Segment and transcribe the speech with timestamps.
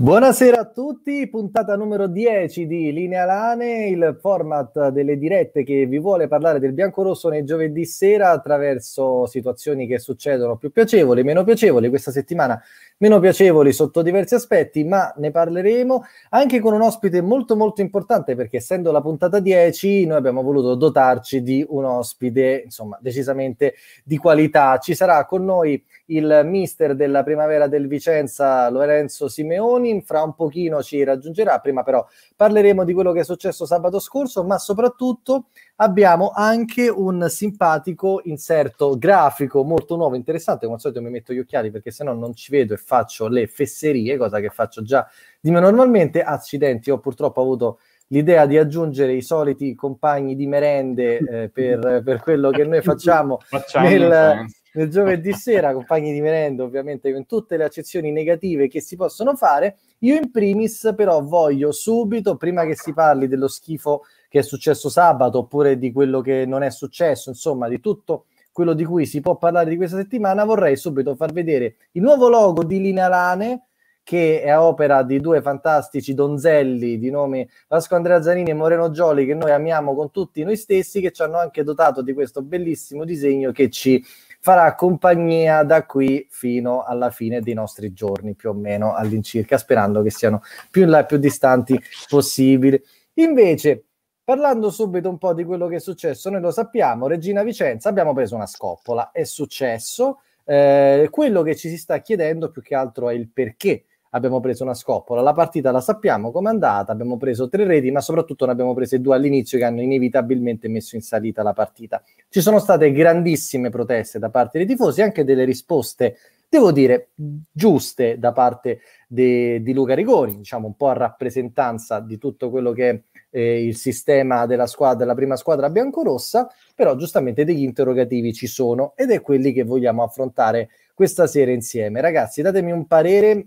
[0.00, 5.98] Buonasera a tutti, puntata numero 10 di Linea Lane, il format delle dirette che vi
[5.98, 11.90] vuole parlare del bianco-rosso nei giovedì sera attraverso situazioni che succedono più piacevoli, meno piacevoli.
[11.90, 12.58] Questa settimana
[13.00, 18.34] meno piacevoli sotto diversi aspetti, ma ne parleremo anche con un ospite molto molto importante
[18.34, 24.18] perché essendo la puntata 10 noi abbiamo voluto dotarci di un ospite insomma decisamente di
[24.18, 24.76] qualità.
[24.78, 30.82] Ci sarà con noi il mister della primavera del Vicenza Lorenzo Simeoni, fra un pochino
[30.82, 35.46] ci raggiungerà, prima però parleremo di quello che è successo sabato scorso, ma soprattutto
[35.82, 41.38] abbiamo anche un simpatico inserto grafico molto nuovo, interessante, come al solito mi metto gli
[41.38, 45.08] occhiali perché se no non ci vedo e faccio le fesserie, cosa che faccio già
[45.40, 51.18] di me normalmente, accidenti, ho purtroppo avuto l'idea di aggiungere i soliti compagni di merende
[51.18, 56.62] eh, per, per, quello che noi facciamo, facciamo nel, nel, giovedì sera, compagni di merenda
[56.62, 59.76] ovviamente con tutte le accezioni negative che si possono fare.
[60.00, 64.88] Io in primis però voglio subito, prima che si parli dello schifo che è successo
[64.88, 69.20] sabato oppure di quello che non è successo, insomma di tutto quello di cui si
[69.20, 73.64] può parlare di questa settimana, vorrei subito far vedere il nuovo logo di Linea Lane
[74.04, 79.26] che è opera di due fantastici donzelli di nome Vasco Andrea Zanini e Moreno Gioli
[79.26, 83.04] che noi amiamo con tutti noi stessi che ci hanno anche dotato di questo bellissimo
[83.04, 84.02] disegno che ci
[84.40, 90.02] farà compagnia da qui fino alla fine dei nostri giorni più o meno all'incirca sperando
[90.02, 92.82] che siano più in là e più distanti possibile
[93.14, 93.89] invece
[94.30, 98.14] Parlando subito un po' di quello che è successo, noi lo sappiamo, Regina Vicenza abbiamo
[98.14, 103.08] preso una scoppola, è successo, eh, quello che ci si sta chiedendo più che altro
[103.08, 105.20] è il perché abbiamo preso una scoppola.
[105.20, 109.00] La partita la sappiamo com'è andata, abbiamo preso tre reti, ma soprattutto ne abbiamo prese
[109.00, 112.00] due all'inizio che hanno inevitabilmente messo in salita la partita.
[112.28, 117.08] Ci sono state grandissime proteste da parte dei tifosi, anche delle risposte, devo dire,
[117.50, 122.70] giuste da parte de, di Luca Rigoni, diciamo un po' a rappresentanza di tutto quello
[122.70, 128.32] che è eh, il sistema della squadra, della prima squadra biancorossa, però giustamente degli interrogativi
[128.32, 132.00] ci sono ed è quelli che vogliamo affrontare questa sera insieme.
[132.00, 133.46] Ragazzi, datemi un parere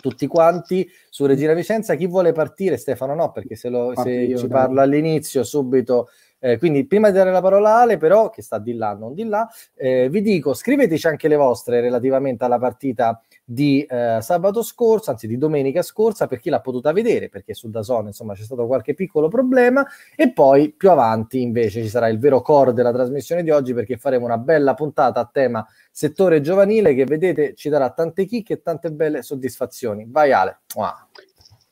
[0.00, 1.94] tutti quanti su Regina Vicenza.
[1.94, 2.76] Chi vuole partire?
[2.76, 4.58] Stefano no, perché se, lo, se io, ci dai.
[4.60, 6.08] parla all'inizio subito...
[6.38, 9.14] Eh, quindi prima di dare la parola a Ale, però, che sta di là, non
[9.14, 14.60] di là, eh, vi dico, scriveteci anche le vostre relativamente alla partita di eh, sabato
[14.62, 18.42] scorso, anzi di domenica scorsa, per chi l'ha potuta vedere, perché su Dazone insomma c'è
[18.42, 19.86] stato qualche piccolo problema,
[20.16, 23.98] e poi più avanti invece ci sarà il vero core della trasmissione di oggi, perché
[23.98, 28.62] faremo una bella puntata a tema settore giovanile che vedete ci darà tante chicche e
[28.62, 30.06] tante belle soddisfazioni.
[30.08, 30.58] Vai Ale.
[30.74, 30.92] Wow.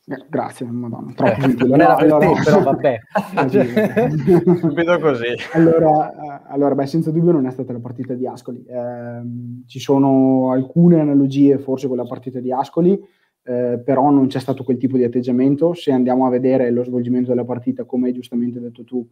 [0.06, 2.32] Eh, grazie, madonna, troppo eh, Non era per allora...
[2.44, 3.00] però vabbè.
[4.58, 5.34] Subito così.
[5.54, 8.62] Allora, eh, allora beh, senza dubbio non è stata la partita di Ascoli.
[8.66, 13.00] Eh, ci sono alcune analogie forse con la partita di Ascoli,
[13.44, 15.72] eh, però non c'è stato quel tipo di atteggiamento.
[15.72, 19.08] Se andiamo a vedere lo svolgimento della partita, come hai giustamente detto tu,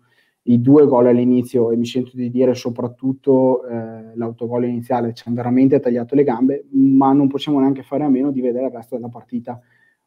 [0.47, 5.37] i due gol all'inizio e mi sento di dire soprattutto eh, l'autogol iniziale ci hanno
[5.37, 8.97] veramente tagliato le gambe, ma non possiamo neanche fare a meno di vedere il resto
[8.97, 9.59] della partita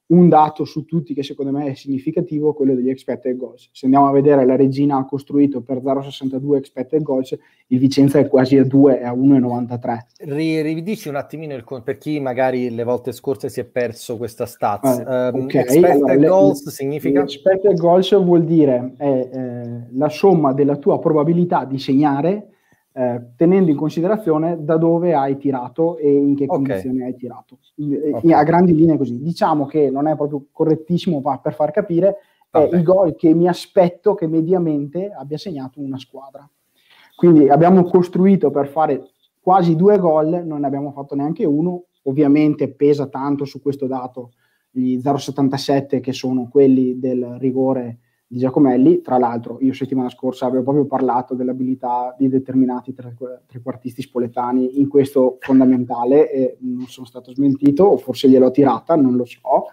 [0.08, 3.70] un dato su tutti che secondo me è significativo, quello degli expected goals.
[3.72, 7.36] Se andiamo a vedere, la Regina ha costruito per 0,62 expected goals,
[7.68, 10.62] il Vicenza è quasi a 2, è a 1,93.
[10.62, 15.00] Ridici un attimino il, per chi magari le volte scorse si è perso questa stats.
[15.00, 15.62] Eh, um, okay.
[15.62, 17.22] Expected allora, goals le, significa?
[17.22, 22.50] Expected goals vuol dire è, eh, la somma della tua probabilità di segnare
[22.98, 26.56] eh, tenendo in considerazione da dove hai tirato e in che okay.
[26.56, 27.60] condizioni hai tirato.
[27.78, 28.32] Okay.
[28.32, 29.22] A grandi linee così.
[29.22, 32.16] Diciamo che non è proprio correttissimo ma per far capire,
[32.50, 36.50] è il gol che mi aspetto che mediamente abbia segnato una squadra.
[37.18, 39.10] Quindi abbiamo costruito per fare
[39.42, 44.32] quasi due gol, non ne abbiamo fatto neanche uno, ovviamente pesa tanto su questo dato
[44.72, 49.02] gli 0,77 che sono quelli del rigore di Giacomelli.
[49.02, 53.16] Tra l'altro, io settimana scorsa avevo proprio parlato dell'abilità di determinati tre,
[53.46, 59.16] trequartisti spoletani in questo fondamentale e non sono stato smentito, o forse gliel'ho tirata, non
[59.16, 59.66] lo so.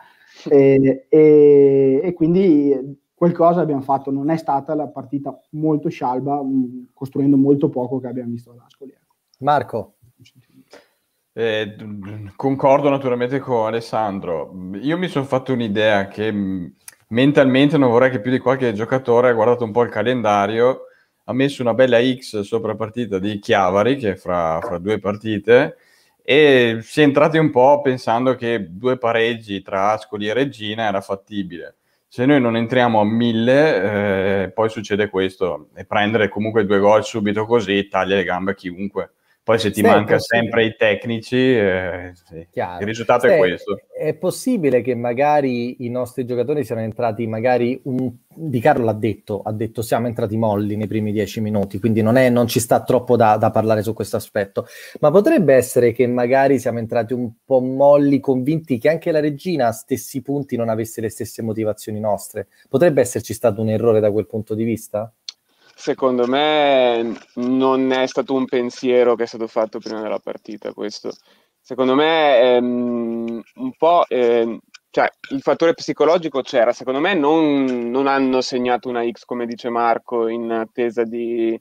[0.49, 4.11] E, e, e quindi qualcosa abbiamo fatto.
[4.11, 8.59] Non è stata la partita molto scialba, mh, costruendo molto poco che abbiamo visto ad
[8.65, 8.91] Ascoli.
[8.91, 9.15] Ecco.
[9.39, 9.95] Marco.
[11.35, 11.77] Eh,
[12.37, 14.53] concordo naturalmente con Alessandro.
[14.81, 16.31] Io mi sono fatto un'idea che
[17.13, 20.87] mentalmente non vorrei che più di qualche giocatore ha guardato un po' il calendario,
[21.25, 25.77] ha messo una bella X sopra partita di Chiavari, che è fra, fra due partite,
[26.23, 31.01] e si è entrati un po' pensando che due pareggi tra Ascoli e Regina era
[31.01, 31.77] fattibile.
[32.09, 37.05] Se noi non entriamo a mille, eh, poi succede questo, e prendere comunque due gol
[37.05, 39.13] subito così taglia le gambe a chiunque.
[39.45, 42.47] Poi se ti Stai, manca sempre i tecnici, eh, sì.
[42.55, 43.81] il risultato Stai, è questo.
[43.93, 49.43] È possibile che magari i nostri giocatori siano entrati, magari un, Di Carlo l'ha detto,
[49.43, 52.85] ha detto siamo entrati molli nei primi dieci minuti, quindi non, è, non ci sta
[52.85, 54.65] troppo da, da, parlare su questo aspetto,
[55.01, 59.67] ma potrebbe essere che magari siamo entrati un po' molli, convinti che anche la regina
[59.67, 62.47] a stessi punti non avesse le stesse motivazioni nostre.
[62.69, 65.13] Potrebbe esserci stato un errore da quel punto di vista?
[65.75, 71.11] Secondo me non è stato un pensiero che è stato fatto prima della partita questo.
[71.61, 74.59] Secondo me ehm, un po' ehm,
[74.91, 79.71] cioè, il fattore psicologico c'era, secondo me non, non, hanno segnato una X come dice
[79.71, 81.59] Marco in attesa di,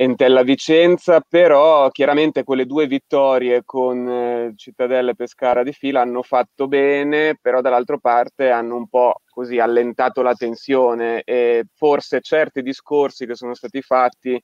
[0.00, 6.22] Entella Vicenza, però chiaramente quelle due vittorie con eh, Cittadella e Pescara di fila hanno
[6.22, 12.62] fatto bene, però dall'altra parte hanno un po' così allentato la tensione e forse certi
[12.62, 14.40] discorsi che sono stati fatti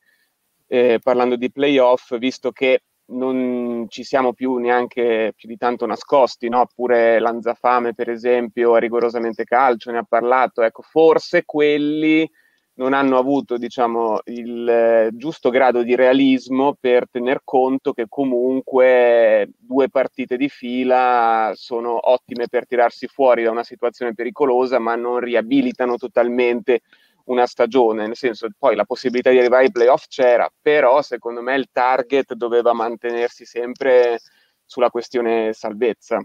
[0.67, 2.81] eh, parlando di playoff, visto che
[3.11, 6.67] non ci siamo più neanche più di tanto nascosti, no?
[6.75, 12.29] pure Lanzafame per esempio, rigorosamente calcio, ne ha parlato, ecco, forse quelli
[12.77, 19.51] non hanno avuto diciamo, il eh, giusto grado di realismo per tener conto che comunque
[19.59, 25.19] due partite di fila sono ottime per tirarsi fuori da una situazione pericolosa, ma non
[25.21, 26.81] riabilitano totalmente
[27.27, 31.55] una stagione, nel senso poi la possibilità di arrivare ai playoff c'era, però secondo me
[31.57, 34.19] il target doveva mantenersi sempre
[34.65, 36.23] sulla questione salvezza.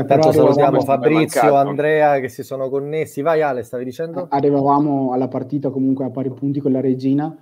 [0.00, 3.22] Eh, Tanto salutiamo Fabrizio, Andrea che si sono connessi.
[3.22, 4.26] Vai Ale, stavi dicendo?
[4.28, 7.34] Arrivavamo alla partita comunque a pari punti con la Regina.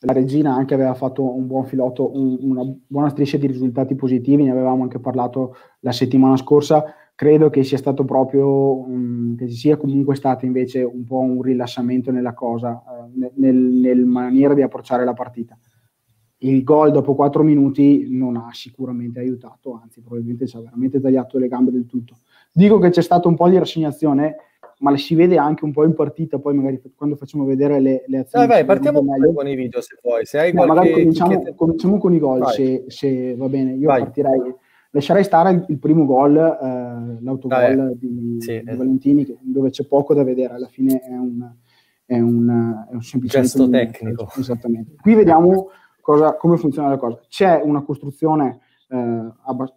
[0.00, 4.42] La Regina anche aveva fatto un buon filotto, un, una buona striscia di risultati positivi,
[4.42, 6.84] ne avevamo anche parlato la settimana scorsa.
[7.14, 11.40] Credo che sia stato proprio, um, che ci sia comunque stato invece un po' un
[11.40, 15.56] rilassamento nella cosa, uh, nel, nel maniera di approcciare la partita
[16.44, 21.38] il gol dopo 4 minuti non ha sicuramente aiutato, anzi probabilmente ci ha veramente tagliato
[21.38, 22.16] le gambe del tutto.
[22.52, 24.36] Dico che c'è stato un po' di rassegnazione,
[24.78, 28.18] ma si vede anche un po' in partita, poi magari quando facciamo vedere le, le
[28.18, 28.46] azioni.
[28.46, 29.02] Vai, vai partiamo
[29.32, 30.26] con i video se vuoi.
[30.26, 30.74] Se hai no, qualche...
[30.74, 31.54] magari cominciamo, che...
[31.54, 33.72] cominciamo, con i gol, se, se, va bene.
[33.74, 34.02] Io vai.
[34.02, 34.54] partirei,
[34.90, 38.76] lascerei stare il primo gol, eh, l'autogol ah, di, sì, di eh.
[38.76, 41.50] Valentini, dove c'è poco da vedere, alla fine è un,
[42.04, 44.28] è un, è un semplice gesto tecnico.
[44.36, 44.96] Esattamente.
[45.00, 45.70] Qui vediamo
[46.04, 47.18] cosa, come funziona la cosa.
[47.26, 49.32] C'è una costruzione eh,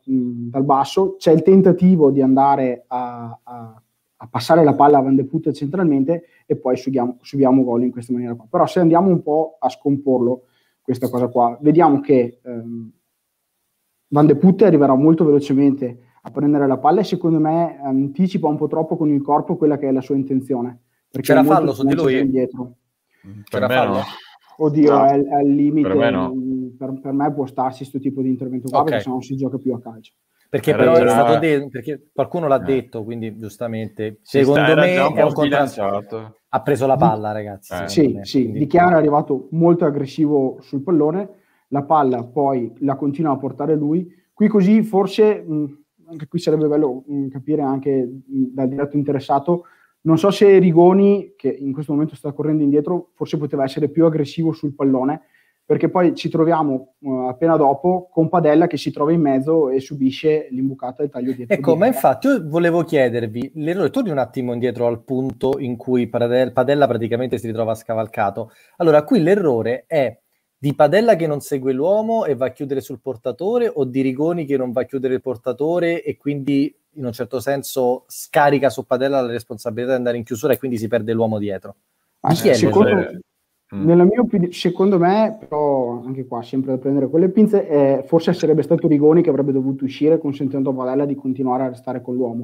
[0.06, 3.81] dal basso, c'è il tentativo di andare a, a,
[4.18, 7.91] a passare la palla a Van de Putte centralmente e poi subiamo, subiamo gol in
[7.91, 8.45] questa maniera qua.
[8.50, 10.44] Però se andiamo un po' a scomporlo,
[10.81, 12.91] questa cosa qua, vediamo che ehm,
[14.09, 18.57] Van de Putte arriverà molto velocemente a prendere la palla e secondo me anticipa un
[18.57, 20.81] po' troppo con il corpo quella che è la sua intenzione.
[21.09, 22.19] C'era fallo su di lui?
[22.19, 22.75] Indietro.
[23.45, 24.01] C'era fallo?
[24.57, 25.88] Oddio, no, è, è, al limite.
[25.88, 26.33] Per me, no.
[26.77, 28.89] per, per me, può starsi questo tipo di intervento qua okay.
[28.89, 30.13] perché se non si gioca più a calcio.
[30.50, 31.04] Perché era però già...
[31.04, 32.65] è stato detto, perché qualcuno l'ha eh.
[32.65, 36.36] detto, quindi giustamente, secondo me è un contrasto.
[36.50, 37.74] Ha preso la palla, ragazzi.
[37.74, 37.88] Eh.
[37.89, 38.59] Sì, me, sì, quindi...
[38.59, 41.30] Di Chiara è arrivato molto aggressivo sul pallone,
[41.68, 44.09] la palla poi la continua a portare lui.
[44.33, 47.92] Qui così forse, mh, anche qui sarebbe bello mh, capire anche
[48.25, 49.63] mh, dal diretto interessato,
[50.07, 54.06] non so se Rigoni, che in questo momento sta correndo indietro, forse poteva essere più
[54.06, 55.24] aggressivo sul pallone,
[55.65, 59.81] perché poi ci troviamo uh, appena dopo con Padella che si trova in mezzo e
[59.81, 61.54] subisce l'imbucata del taglio dietro.
[61.54, 66.07] Ecco, ma infatti io volevo chiedervi, l'errore, torni un attimo indietro al punto in cui
[66.07, 68.52] Padella praticamente si ritrova scavalcato.
[68.78, 70.18] Allora, qui l'errore è
[70.59, 74.45] di Padella che non segue l'uomo e va a chiudere sul portatore o di Rigoni
[74.45, 78.85] che non va a chiudere il portatore e quindi in un certo senso scarica su
[78.85, 81.76] Padella la responsabilità di andare in chiusura e quindi si perde l'uomo dietro.
[82.21, 83.85] Ah, sì, secondo, mm.
[83.85, 88.04] nella mia opinione, secondo me, però anche qua sempre da prendere con le pinze, eh,
[88.07, 92.02] forse sarebbe stato Rigoni che avrebbe dovuto uscire consentendo a Padella di continuare a restare
[92.02, 92.42] con l'uomo.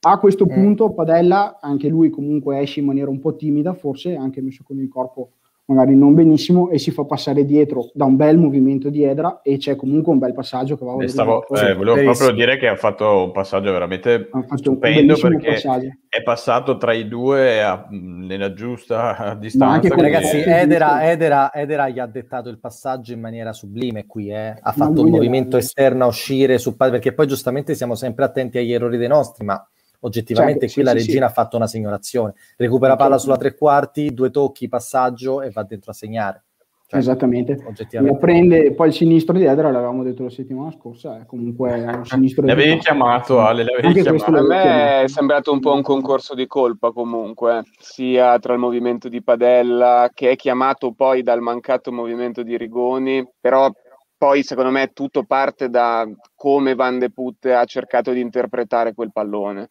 [0.00, 0.54] A questo mm.
[0.54, 4.78] punto Padella, anche lui comunque esce in maniera un po' timida, forse anche messo con
[4.78, 5.32] il corpo
[5.68, 9.58] magari non benissimo e si fa passare dietro da un bel movimento di Edra e
[9.58, 12.76] c'è comunque un bel passaggio che va a stavo, eh, volevo proprio dire che ha
[12.76, 15.88] fatto un passaggio veramente stupendo perché passaggio.
[16.08, 20.10] è passato tra i due a, nella giusta distanza quindi...
[20.10, 24.56] ragazzi Edera, Edera, Edera, gli ha dettato il passaggio in maniera sublime qui eh.
[24.58, 28.72] ha fatto un movimento esterno a uscire su, perché poi giustamente siamo sempre attenti agli
[28.72, 29.62] errori dei nostri ma
[30.00, 31.32] oggettivamente certo, qui sì, la regina sì.
[31.32, 32.34] ha fatto una segnalazione.
[32.56, 36.44] Recupera palla sulla tre quarti due tocchi, passaggio e va dentro a segnare.
[36.90, 37.62] Cioè, esattamente.
[37.90, 42.06] La prende poi il sinistro di Edra l'avevamo detto la settimana scorsa è comunque un
[42.06, 44.34] sinistro l'avevi chiamato Ale l'avevi chiamato.
[44.34, 49.10] a me è sembrato un po' un concorso di colpa comunque sia tra il movimento
[49.10, 53.70] di Padella che è chiamato poi dal mancato movimento di Rigoni però
[54.18, 59.12] poi secondo me tutto parte da come Van de Putte ha cercato di interpretare quel
[59.12, 59.68] pallone,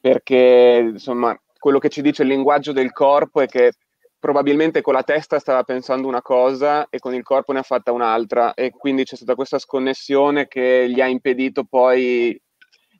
[0.00, 3.72] perché insomma quello che ci dice il linguaggio del corpo è che
[4.18, 7.90] probabilmente con la testa stava pensando una cosa e con il corpo ne ha fatta
[7.90, 8.54] un'altra.
[8.54, 12.40] E quindi c'è stata questa sconnessione che gli ha impedito poi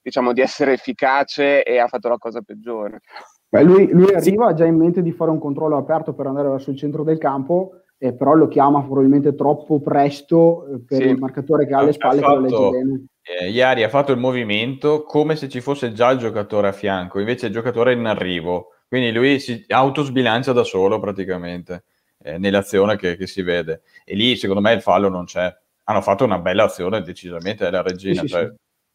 [0.02, 3.00] diciamo di essere efficace e ha fatto la cosa peggiore.
[3.48, 6.70] Beh, lui, lui arriva già in mente di fare un controllo aperto per andare verso
[6.70, 11.08] il centro del campo eh, però lo chiama probabilmente troppo presto eh, per sì.
[11.08, 15.36] il marcatore che ha alle spalle ha fatto, eh, Iari ha fatto il movimento come
[15.36, 19.12] se ci fosse già il giocatore a fianco, invece il giocatore è in arrivo, quindi
[19.12, 21.84] lui si autosbilancia da solo praticamente
[22.22, 25.54] eh, nell'azione che, che, si vede e lì secondo me il fallo non c'è.
[25.84, 28.22] Hanno fatto una bella azione decisamente, la regina.
[28.22, 28.50] Sì, cioè,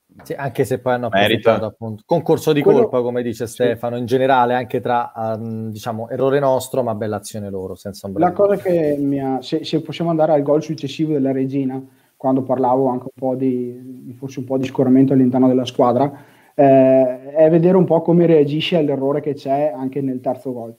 [0.08, 2.04] sì, sì, anche se poi hanno approfittato appunto.
[2.06, 2.82] Concorso di Quello...
[2.82, 7.50] colpa, come dice Stefano, in generale anche tra um, diciamo errore nostro, ma bella azione
[7.50, 11.32] loro, senza La cosa che mi ha, se, se, possiamo andare al gol successivo della
[11.32, 11.84] Regina,
[12.16, 16.12] quando parlavo anche un po' di, forse un po' di scoramento all'interno della squadra,
[16.56, 20.74] eh, è vedere un po' come reagisce all'errore che c'è anche nel terzo gol.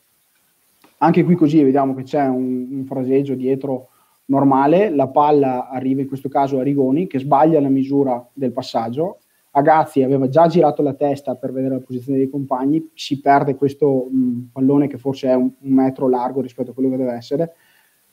[0.98, 3.88] Anche qui così vediamo che c'è un, un fraseggio dietro
[4.26, 9.18] normale, la palla arriva in questo caso a Rigoni che sbaglia la misura del passaggio,
[9.56, 14.06] Agazzi aveva già girato la testa per vedere la posizione dei compagni, si perde questo
[14.10, 17.54] mh, pallone che forse è un, un, metro largo rispetto a quello che deve essere,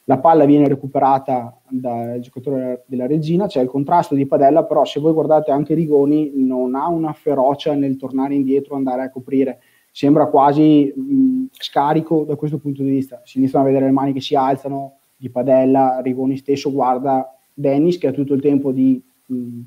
[0.06, 5.02] la palla viene recuperata dal giocatore della regina, c'è il contrasto di Padella, però se
[5.02, 9.60] voi guardate anche Rigoni non ha una ferocia nel tornare indietro, andare a coprire,
[9.92, 14.14] sembra quasi mh, scarico da questo punto di vista, si iniziano a vedere le mani
[14.14, 19.02] che si alzano di Padella, Rigoni stesso guarda Dennis che ha tutto il tempo di...
[19.28, 19.60] Mh,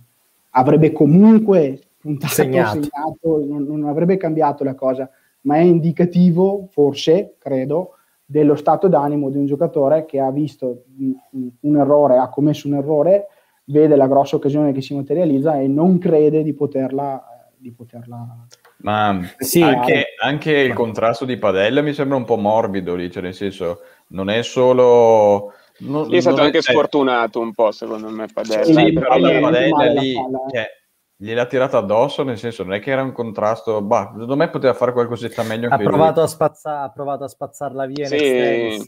[0.50, 5.08] avrebbe comunque puntato, segnato, segnato non, non, avrebbe cambiato la cosa,
[5.42, 7.94] ma è indicativo, forse, credo,
[8.25, 12.75] dello stato d'animo di un giocatore che ha visto un, un errore, ha commesso un
[12.75, 13.28] errore,
[13.64, 17.30] vede la grossa occasione che si materializza e non crede di poterla...
[17.58, 18.46] Di poterla
[18.78, 23.22] ma sì, anche, anche, il contrasto di Padella mi sembra un po' morbido lì, cioè
[23.22, 26.62] nel senso non è solo non, è stato anche è...
[26.62, 28.64] sfortunato un po', secondo me, Padella.
[28.64, 30.14] Sì, però la Padella lì
[30.50, 30.68] cioè,
[31.16, 34.75] gliel'ha tirata addosso, nel senso non è che era un contrasto, bah, secondo me poteva
[34.75, 38.84] fare qualcosetta meglio ha provato, a spazza, ha provato a spazzarla via sì,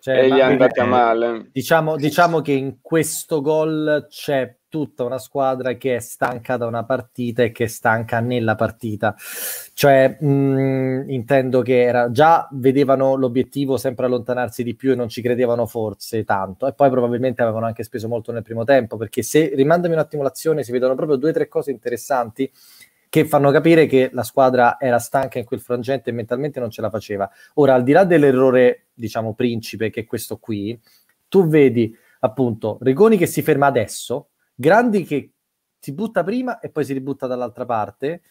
[0.00, 1.48] cioè, e gli è andata male.
[1.52, 6.82] Diciamo, diciamo che in questo gol c'è tutta una squadra che è stanca da una
[6.84, 9.14] partita e che è stanca nella partita.
[9.74, 15.10] Cioè, mh, mm, intendo che era, già vedevano l'obiettivo sempre allontanarsi di più e non
[15.10, 16.66] ci credevano forse tanto.
[16.66, 20.22] E poi probabilmente avevano anche speso molto nel primo tempo, perché se rimandami un attimo
[20.22, 22.50] l'azione si vedono proprio due o tre cose interessanti
[23.10, 26.80] che fanno capire che la squadra era stanca in quel frangente e mentalmente non ce
[26.80, 27.30] la faceva.
[27.54, 30.80] Ora, al di là dell'errore, diciamo, principe, che è questo qui,
[31.28, 34.31] tu vedi appunto Regoni che si ferma adesso,
[34.62, 35.32] Grandi che
[35.80, 38.22] si butta prima e poi si ributta dall'altra parte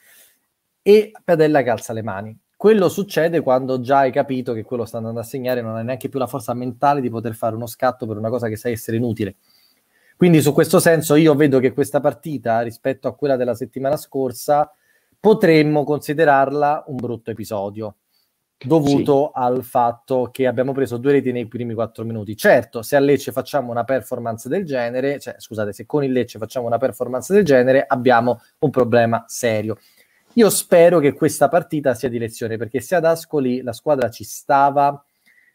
[0.81, 2.39] e Padella che alza le mani.
[2.55, 6.07] Quello succede quando già hai capito che quello sta andando a segnare non hai neanche
[6.07, 8.95] più la forza mentale di poter fare uno scatto per una cosa che sai essere
[8.95, 9.35] inutile.
[10.15, 14.73] Quindi su questo senso io vedo che questa partita rispetto a quella della settimana scorsa
[15.19, 17.95] potremmo considerarla un brutto episodio
[18.63, 19.41] dovuto sì.
[19.41, 22.35] al fatto che abbiamo preso due reti nei primi quattro minuti.
[22.35, 26.39] Certo, se a Lecce facciamo una performance del genere, cioè scusate, se con il Lecce
[26.39, 29.77] facciamo una performance del genere, abbiamo un problema serio.
[30.35, 34.23] Io spero che questa partita sia di lezione, perché se ad Ascoli la squadra ci
[34.23, 35.03] stava,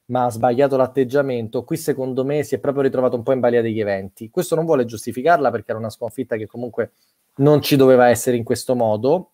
[0.06, 3.62] ma ha sbagliato l'atteggiamento, qui secondo me si è proprio ritrovato un po' in balia
[3.62, 4.30] degli eventi.
[4.30, 6.92] Questo non vuole giustificarla perché era una sconfitta che comunque
[7.36, 9.32] non ci doveva essere in questo modo,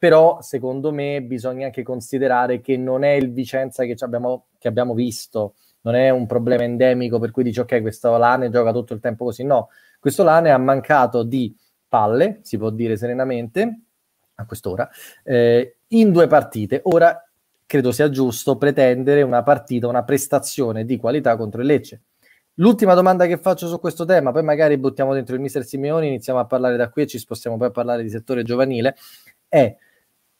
[0.00, 4.94] però secondo me bisogna anche considerare che non è il Vicenza che abbiamo, che abbiamo
[4.94, 9.00] visto, non è un problema endemico per cui dici ok questo Lane gioca tutto il
[9.00, 11.54] tempo così, no, questo Lane ha mancato di
[11.86, 13.80] palle, si può dire serenamente,
[14.36, 14.88] a quest'ora,
[15.22, 16.80] eh, in due partite.
[16.84, 17.22] Ora
[17.66, 22.00] credo sia giusto pretendere una partita, una prestazione di qualità contro il Lecce.
[22.54, 26.38] L'ultima domanda che faccio su questo tema, poi magari buttiamo dentro il mister Simeoni, iniziamo
[26.38, 28.96] a parlare da qui e ci spostiamo poi a parlare di settore giovanile,
[29.46, 29.76] è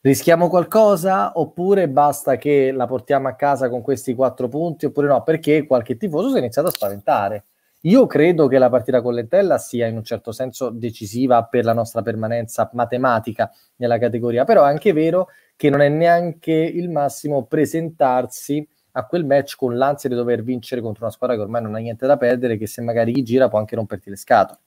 [0.02, 5.22] Rischiamo qualcosa oppure basta che la portiamo a casa con questi quattro punti oppure no?
[5.22, 7.44] Perché qualche tifoso si è iniziato a spaventare.
[7.82, 11.74] Io credo che la partita con l'Entella sia in un certo senso decisiva per la
[11.74, 17.44] nostra permanenza matematica nella categoria, però è anche vero che non è neanche il massimo
[17.44, 21.74] presentarsi a quel match con l'ansia di dover vincere contro una squadra che ormai non
[21.74, 24.60] ha niente da perdere, che se magari gli gira può anche romperti le scatole.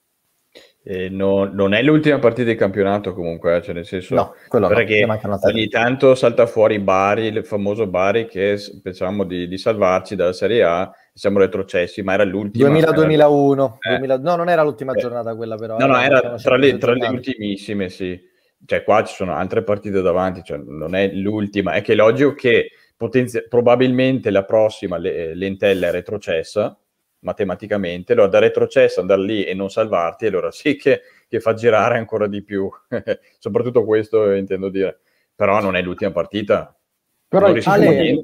[0.86, 4.68] Eh, no, non è l'ultima partita di campionato comunque, eh, cioè nel senso no, quello
[4.68, 10.18] perché no, ogni tanto salta fuori Bari, il famoso Bari che pensavamo di, di, salvarci
[10.18, 12.68] dalla Serie A siamo retrocessi, ma era l'ultima.
[12.70, 13.78] 2000-2001.
[13.80, 14.18] Eh.
[14.18, 15.00] No, non era l'ultima eh.
[15.00, 15.78] giornata quella però.
[15.78, 18.20] No, no, era tra le, tra le, ultimissime, sì.
[18.66, 21.74] Cioè qua ci sono altre partite davanti, cioè non è l'ultima.
[21.74, 26.78] È che è logico che potenzi- probabilmente la prossima le, l'entella è retrocessa,
[27.24, 31.98] matematicamente, allora da retrocesso andare lì e non salvarti, allora sì che, che fa girare
[31.98, 32.70] ancora di più.
[33.40, 35.00] Soprattutto questo intendo dire.
[35.36, 36.76] Però non è l'ultima partita.
[37.28, 38.22] Però non Ale,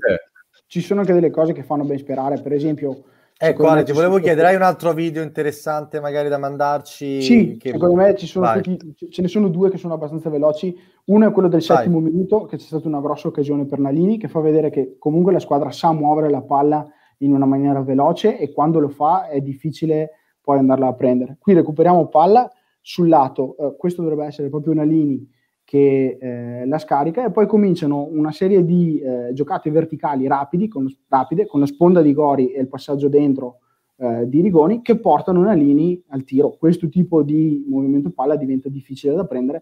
[0.68, 3.03] ci sono anche delle cose che fanno ben sperare, per esempio...
[3.41, 7.22] Ecco, Ale, ti volevo chiedere, hai un altro video interessante magari da mandarci?
[7.22, 7.72] Sì, che...
[7.72, 10.77] secondo me ci sono tutti, ce ne sono due che sono abbastanza veloci.
[11.06, 11.77] Uno è quello del Vai.
[11.77, 15.32] settimo minuto, che c'è stata una grossa occasione per Nalini, che fa vedere che comunque
[15.32, 16.86] la squadra sa muovere la palla
[17.20, 20.12] in una maniera veloce e quando lo fa è difficile
[20.42, 21.38] poi andarla a prendere.
[21.40, 22.50] Qui recuperiamo palla
[22.82, 25.28] sul lato, eh, questo dovrebbe essere proprio Nalini
[25.64, 30.88] che eh, la scarica e poi cominciano una serie di eh, giocate verticali rapidi, con,
[31.08, 33.60] rapide con la sponda di Gori e il passaggio dentro
[33.98, 36.56] eh, di Rigoni che portano Nalini al tiro.
[36.58, 39.62] Questo tipo di movimento palla diventa difficile da prendere.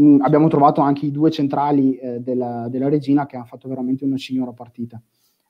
[0.00, 4.04] Mm, abbiamo trovato anche i due centrali eh, della, della, Regina che hanno fatto veramente
[4.04, 4.98] una signora partita.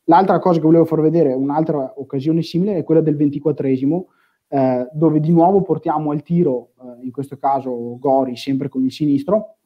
[0.05, 4.05] L'altra cosa che volevo far vedere, un'altra occasione simile, è quella del 24esimo,
[4.49, 8.93] eh, dove di nuovo portiamo al tiro, eh, in questo caso Gori sempre con il
[8.93, 9.57] sinistro,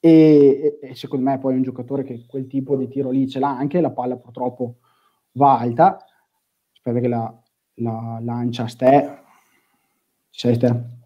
[0.00, 3.40] e, e, secondo me poi è un giocatore che quel tipo di tiro lì ce
[3.40, 4.76] l'ha anche, la palla purtroppo
[5.32, 5.98] va alta,
[6.72, 7.42] aspetta che la,
[7.74, 9.18] la lancia a ste,
[10.30, 10.96] sei te.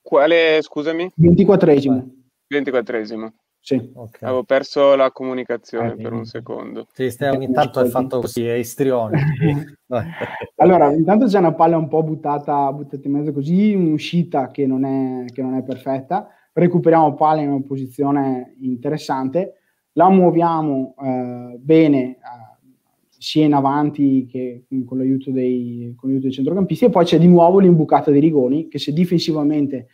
[0.00, 1.12] Quale, scusami?
[1.20, 2.04] 24esimo.
[2.50, 3.32] 24esimo.
[3.60, 3.90] Sì.
[3.92, 4.28] Okay.
[4.28, 6.86] Avevo perso la comunicazione eh, per un secondo.
[6.92, 9.78] Sì, stai, ogni tanto è fatto così, è istrione.
[10.56, 14.84] allora, intanto c'è una palla un po' buttata, buttata in mezzo così, un'uscita che non
[14.84, 19.54] è, che non è perfetta recuperiamo palla in una posizione interessante,
[19.92, 22.16] la muoviamo eh, bene eh,
[23.16, 27.28] sia in avanti che con l'aiuto, dei, con l'aiuto dei centrocampisti e poi c'è di
[27.28, 29.88] nuovo l'imbucata di Rigoni che se difensivamente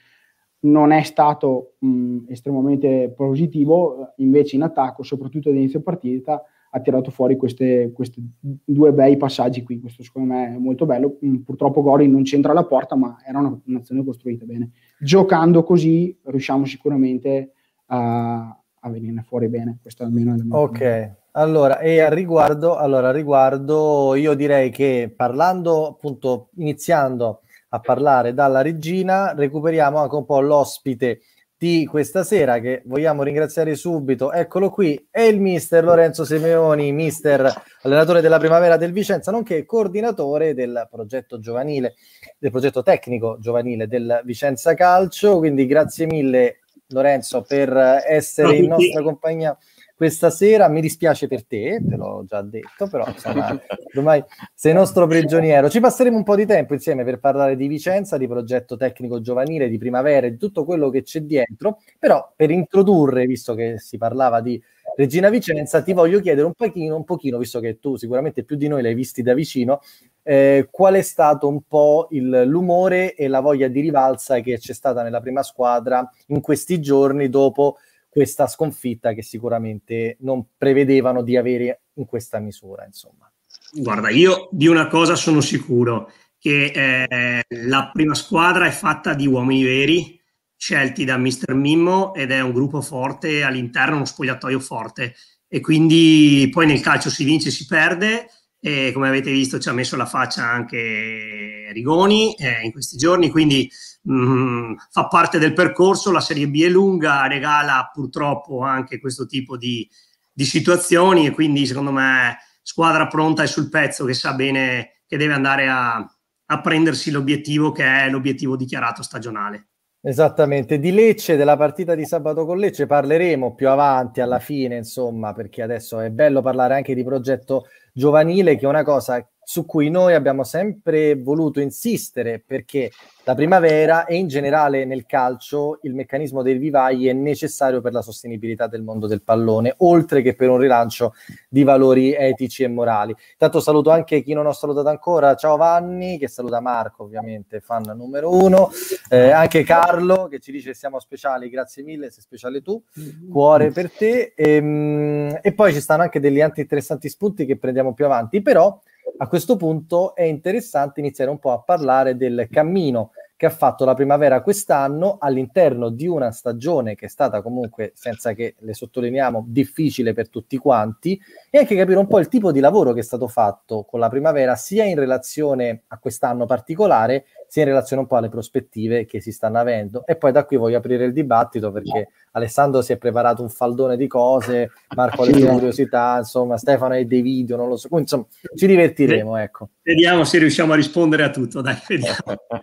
[0.64, 6.42] non è stato mh, estremamente positivo, invece in attacco, soprattutto all'inizio partita,
[6.76, 7.92] ha tirato fuori questi
[8.40, 9.78] due bei passaggi qui.
[9.78, 11.18] Questo secondo me è molto bello.
[11.24, 14.70] Mm, purtroppo Gori non c'entra la porta, ma era una, un'azione costruita bene.
[14.98, 17.52] Giocando così riusciamo sicuramente
[17.86, 19.78] a, a venirne fuori bene.
[19.80, 21.12] Questo almeno è la mia Ok.
[21.36, 27.40] Allora, e a riguardo, allora, a riguardo, io direi che parlando, appunto, iniziando
[27.74, 31.22] a parlare dalla regina, recuperiamo anche un po' l'ospite
[31.56, 34.30] di questa sera che vogliamo ringraziare subito.
[34.32, 40.54] Eccolo qui, è il mister Lorenzo Simeoni, mister allenatore della primavera del Vicenza, nonché coordinatore
[40.54, 41.94] del progetto giovanile,
[42.38, 45.38] del progetto tecnico giovanile del Vicenza Calcio.
[45.38, 49.56] Quindi grazie mille Lorenzo per essere in nostra compagnia
[49.94, 50.68] questa sera.
[50.68, 53.58] Mi dispiace per te, te l'ho già detto, però insomma,
[53.94, 54.22] ormai
[54.54, 55.68] sei nostro prigioniero.
[55.68, 59.68] Ci passeremo un po' di tempo insieme per parlare di Vicenza, di progetto tecnico giovanile,
[59.68, 61.80] di primavera e di tutto quello che c'è dietro.
[61.98, 64.60] Però per introdurre, visto che si parlava di
[64.96, 68.68] Regina Vicenza, ti voglio chiedere un pochino, un pochino visto che tu sicuramente più di
[68.68, 69.80] noi l'hai visti da vicino,
[70.22, 74.72] eh, qual è stato un po' il, l'umore e la voglia di rivalsa che c'è
[74.72, 77.76] stata nella prima squadra in questi giorni dopo
[78.14, 82.84] questa sconfitta che sicuramente non prevedevano di avere in questa misura.
[82.84, 83.28] Insomma.
[83.72, 89.26] Guarda, io di una cosa sono sicuro, che eh, la prima squadra è fatta di
[89.26, 90.20] uomini veri,
[90.56, 95.16] scelti da Mister Mimmo ed è un gruppo forte all'interno, uno spogliatoio forte.
[95.48, 98.28] E quindi poi nel calcio si vince e si perde,
[98.60, 103.28] e come avete visto ci ha messo la faccia anche Rigoni eh, in questi giorni,
[103.28, 103.68] quindi
[104.04, 109.26] mh, mm, fa parte del percorso, la Serie B è lunga, regala purtroppo anche questo
[109.26, 109.88] tipo di,
[110.32, 115.16] di situazioni e quindi secondo me squadra pronta e sul pezzo che sa bene che
[115.16, 119.68] deve andare a, a prendersi l'obiettivo che è l'obiettivo dichiarato stagionale.
[120.06, 125.32] Esattamente, di Lecce, della partita di sabato con Lecce parleremo più avanti alla fine, insomma,
[125.32, 129.90] perché adesso è bello parlare anche di progetto giovanile, che è una cosa su cui
[129.90, 132.90] noi abbiamo sempre voluto insistere perché
[133.26, 138.02] la primavera e in generale nel calcio il meccanismo dei vivai è necessario per la
[138.02, 141.14] sostenibilità del mondo del pallone, oltre che per un rilancio
[141.48, 143.14] di valori etici e morali.
[143.32, 147.94] Intanto saluto anche chi non ho salutato ancora, ciao Vanni, che saluta Marco ovviamente, fan
[147.96, 148.70] numero uno,
[149.08, 152.82] eh, anche Carlo che ci dice siamo speciali, grazie mille, sei speciale tu,
[153.30, 157.56] cuore per te, e, ehm, e poi ci stanno anche degli altri interessanti spunti che
[157.56, 158.78] prendiamo più avanti, però
[159.16, 163.84] a questo punto è interessante iniziare un po' a parlare del cammino che ha fatto
[163.84, 169.44] la primavera quest'anno all'interno di una stagione che è stata comunque, senza che le sottolineiamo,
[169.48, 173.02] difficile per tutti quanti e anche capire un po' il tipo di lavoro che è
[173.04, 178.08] stato fatto con la primavera sia in relazione a quest'anno particolare sia in relazione un
[178.08, 180.04] po' alle prospettive che si stanno avendo.
[180.06, 183.96] E poi da qui voglio aprire il dibattito perché Alessandro si è preparato un faldone
[183.96, 187.86] di cose, Marco ha le sue curiosità, insomma, Stefano ha dei video, non lo so.
[187.96, 189.68] Insomma, ci divertiremo, ecco.
[189.82, 192.16] Vediamo se riusciamo a rispondere a tutto, dai, vediamo.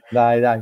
[0.10, 0.62] dai, dai.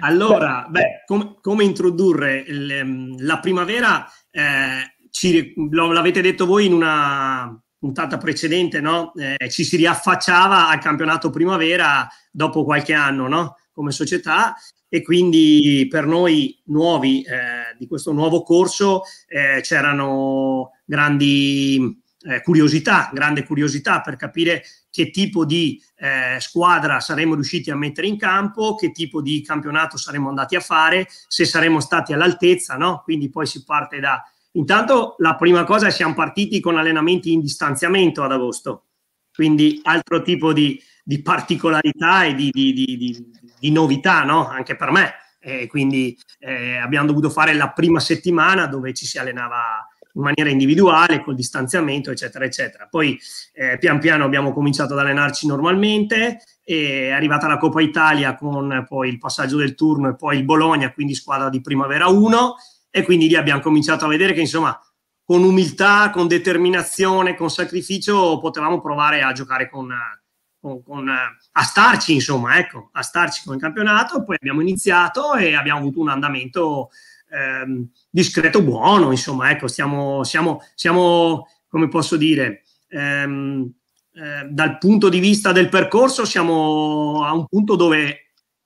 [0.00, 4.06] Allora, beh, com- come introdurre il, ehm, la primavera?
[4.30, 9.12] Eh, ci, lo, l'avete detto voi in una puntata precedente, no?
[9.14, 13.58] Eh, ci si riaffacciava al campionato primavera dopo qualche anno, no?
[13.72, 14.54] Come società
[14.88, 23.10] e quindi per noi nuovi eh, di questo nuovo corso eh, c'erano grandi eh, curiosità,
[23.12, 28.76] grande curiosità per capire che tipo di eh, squadra saremmo riusciti a mettere in campo,
[28.76, 33.02] che tipo di campionato saremmo andati a fare, se saremmo stati all'altezza, no?
[33.04, 34.22] Quindi poi si parte da
[34.56, 38.86] Intanto la prima cosa è che siamo partiti con allenamenti in distanziamento ad agosto,
[39.34, 42.72] quindi altro tipo di, di particolarità e di, di,
[43.58, 44.48] di, novità no?
[44.48, 45.14] anche per me.
[45.40, 50.48] E quindi eh, abbiamo dovuto fare la prima settimana dove ci si allenava in maniera
[50.48, 52.86] individuale, col distanziamento, eccetera, eccetera.
[52.88, 53.18] Poi
[53.52, 59.08] eh, pian piano abbiamo cominciato ad allenarci normalmente, è arrivata la Coppa Italia con poi
[59.08, 62.54] il passaggio del turno e poi il Bologna, quindi squadra di primavera 1
[62.96, 64.80] e quindi lì abbiamo cominciato a vedere che insomma
[65.24, 69.92] con umiltà, con determinazione, con sacrificio potevamo provare a giocare con,
[70.60, 75.56] con, con a starci insomma, ecco, a starci con il campionato, poi abbiamo iniziato e
[75.56, 76.90] abbiamo avuto un andamento
[77.32, 83.72] ehm, discreto buono, insomma, ecco, stiamo, siamo, siamo come posso dire, ehm,
[84.12, 88.23] eh, dal punto di vista del percorso siamo a un punto dove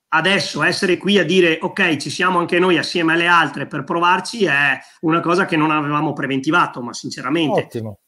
[0.08, 4.44] adesso essere qui a dire ok, ci siamo anche noi assieme alle altre per provarci
[4.44, 7.62] è una cosa che non avevamo preventivato, ma sinceramente.
[7.62, 7.98] Ottimo.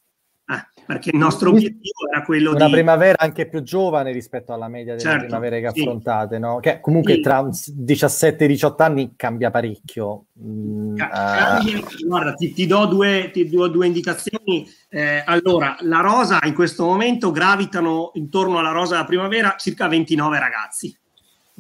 [0.51, 2.65] Eh, perché il nostro obiettivo era quello una di...
[2.65, 5.81] Una primavera anche più giovane rispetto alla media delle certo, primavere che sì.
[5.81, 6.59] affrontate, no?
[6.59, 7.21] Che comunque sì.
[7.21, 10.25] tra 17 e 18 anni cambia parecchio.
[10.43, 12.05] Mm, uh...
[12.05, 14.69] Guarda, ti, ti, do due, ti, do due, indicazioni.
[14.89, 20.39] Eh, allora, la rosa in questo momento gravitano intorno alla rosa della primavera circa 29
[20.41, 20.99] ragazzi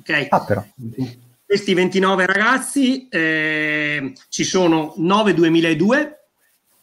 [0.00, 0.26] Ok?
[0.30, 0.64] Ah, però.
[1.44, 6.20] Questi 29 ragazzi eh, ci sono 9 2002,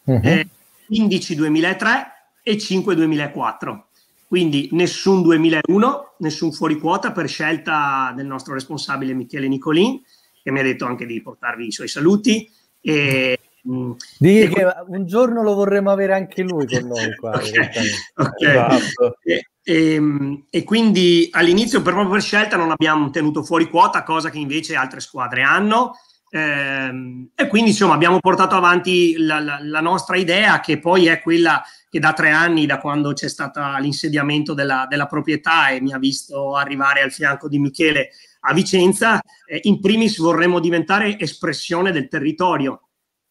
[0.04, 0.22] uh-huh.
[0.24, 0.48] eh,
[0.86, 2.08] 15 2003
[2.44, 3.88] e 5 2004.
[4.28, 10.02] Quindi nessun 2001, nessun fuori quota per scelta del nostro responsabile Michele Nicolin,
[10.44, 12.50] che mi ha detto anche di portarvi i suoi saluti.
[12.82, 17.36] E, mm, Digli che un giorno lo vorremmo avere anche lui con noi qua.
[17.36, 17.70] okay.
[18.16, 18.50] Okay.
[18.50, 19.18] Esatto.
[19.24, 24.04] E, e, ehm, e, quindi all'inizio per proprio per scelta non abbiamo tenuto fuori quota,
[24.04, 25.94] cosa che invece altre squadre hanno.
[26.30, 31.22] Eh, e quindi insomma abbiamo portato avanti la, la, la, nostra idea che poi è
[31.22, 35.94] quella che da tre anni, da quando c'è stato l'insediamento della, della proprietà e mi
[35.94, 38.10] ha visto arrivare al fianco di Michele
[38.42, 42.87] a Vicenza, eh, in primis vorremmo diventare espressione del territorio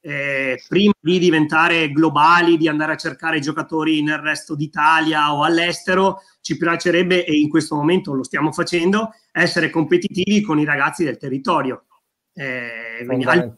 [0.07, 6.21] eh, prima di diventare globali, di andare a cercare giocatori nel resto d'Italia o all'estero,
[6.41, 11.17] ci piacerebbe, e in questo momento lo stiamo facendo, essere competitivi con i ragazzi del
[11.17, 11.87] territorio.
[12.33, 13.53] Eh, al,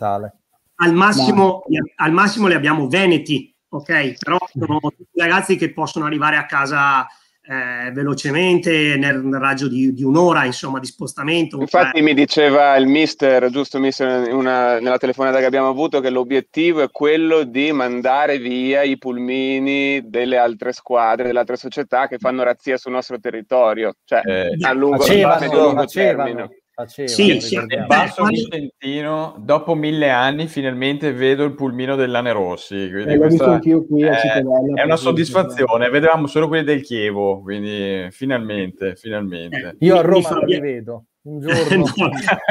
[0.76, 1.64] al, massimo,
[1.96, 4.14] al massimo li abbiamo veneti, ok?
[4.18, 7.06] Però sono tutti ragazzi che possono arrivare a casa
[7.48, 11.58] eh, velocemente nel, nel raggio di, di, un'ora insomma di spostamento.
[11.58, 12.02] Infatti eh.
[12.02, 16.90] mi diceva il mister giusto mister una, nella telefonata che abbiamo avuto che l'obiettivo è
[16.90, 22.76] quello di mandare via i pulmini delle altre squadre delle altre società che fanno razzia
[22.76, 23.94] sul nostro territorio.
[24.04, 31.12] Cioè eh, a lungo, facevano, termine Faceva, sì, sì, Basso Vicentino, dopo mille anni finalmente
[31.12, 32.88] vedo il pulmino dell'Ane Rossi.
[32.88, 38.94] Quindi eh, questa qui è, è una soddisfazione, vedevamo solo quelli del Chievo, quindi finalmente,
[38.94, 39.74] finalmente.
[39.80, 41.84] Io a Roma non li vedo, un giorno.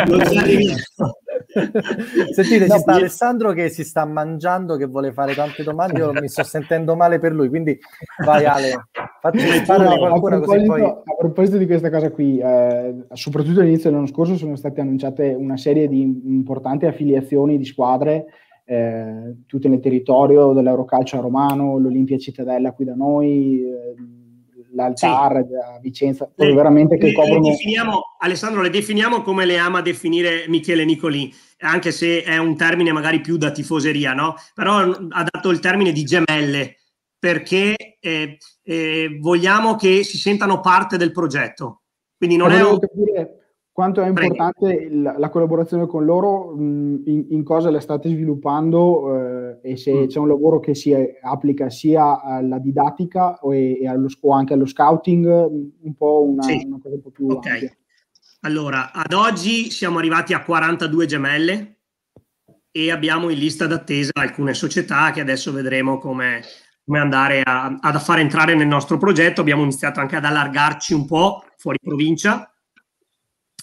[0.07, 1.15] no,
[2.33, 2.97] Sentite, no, ci sta io...
[2.97, 7.19] Alessandro che si sta mangiando, che vuole fare tante domande, io mi sto sentendo male
[7.19, 7.77] per lui, quindi
[8.23, 8.87] vai Ale,
[9.21, 10.81] fatti no, qualcuno così poi...
[10.83, 15.57] A proposito di questa cosa qui, eh, soprattutto all'inizio dell'anno scorso sono state annunciate una
[15.57, 18.25] serie di importanti affiliazioni di squadre
[18.69, 23.95] eh, tutte nel territorio dell'Eurocalcio romano, l'Olimpia Cittadella qui da noi, eh,
[24.73, 25.53] l'Altar sì.
[25.53, 27.39] a Vicenza, le, veramente che le, coprono...
[27.39, 32.55] Le definiamo, Alessandro, le definiamo come le ama definire Michele Nicoli, anche se è un
[32.55, 34.35] termine magari più da tifoseria, no?
[34.53, 36.77] Però ha dato il termine di gemelle,
[37.17, 41.81] perché eh, eh, vogliamo che si sentano parte del progetto.
[42.17, 42.61] Quindi non è...
[42.61, 48.09] Capire quanto è importante la, la, collaborazione con loro, mh, in, in, cosa la state
[48.09, 50.07] sviluppando eh, e se mm.
[50.07, 54.53] c'è un lavoro che si applica sia alla didattica o, e, e allo, o anche
[54.53, 56.63] allo scouting, un po' una, sì.
[56.65, 57.51] una cosa un po' più okay.
[57.51, 57.77] ampia.
[58.41, 61.79] Allora, ad oggi siamo arrivati a 42 gemelle
[62.71, 66.43] e abbiamo in lista d'attesa alcune società che adesso vedremo come,
[66.85, 69.41] come andare a, a far entrare nel nostro progetto.
[69.41, 72.51] Abbiamo iniziato anche ad allargarci un po' fuori provincia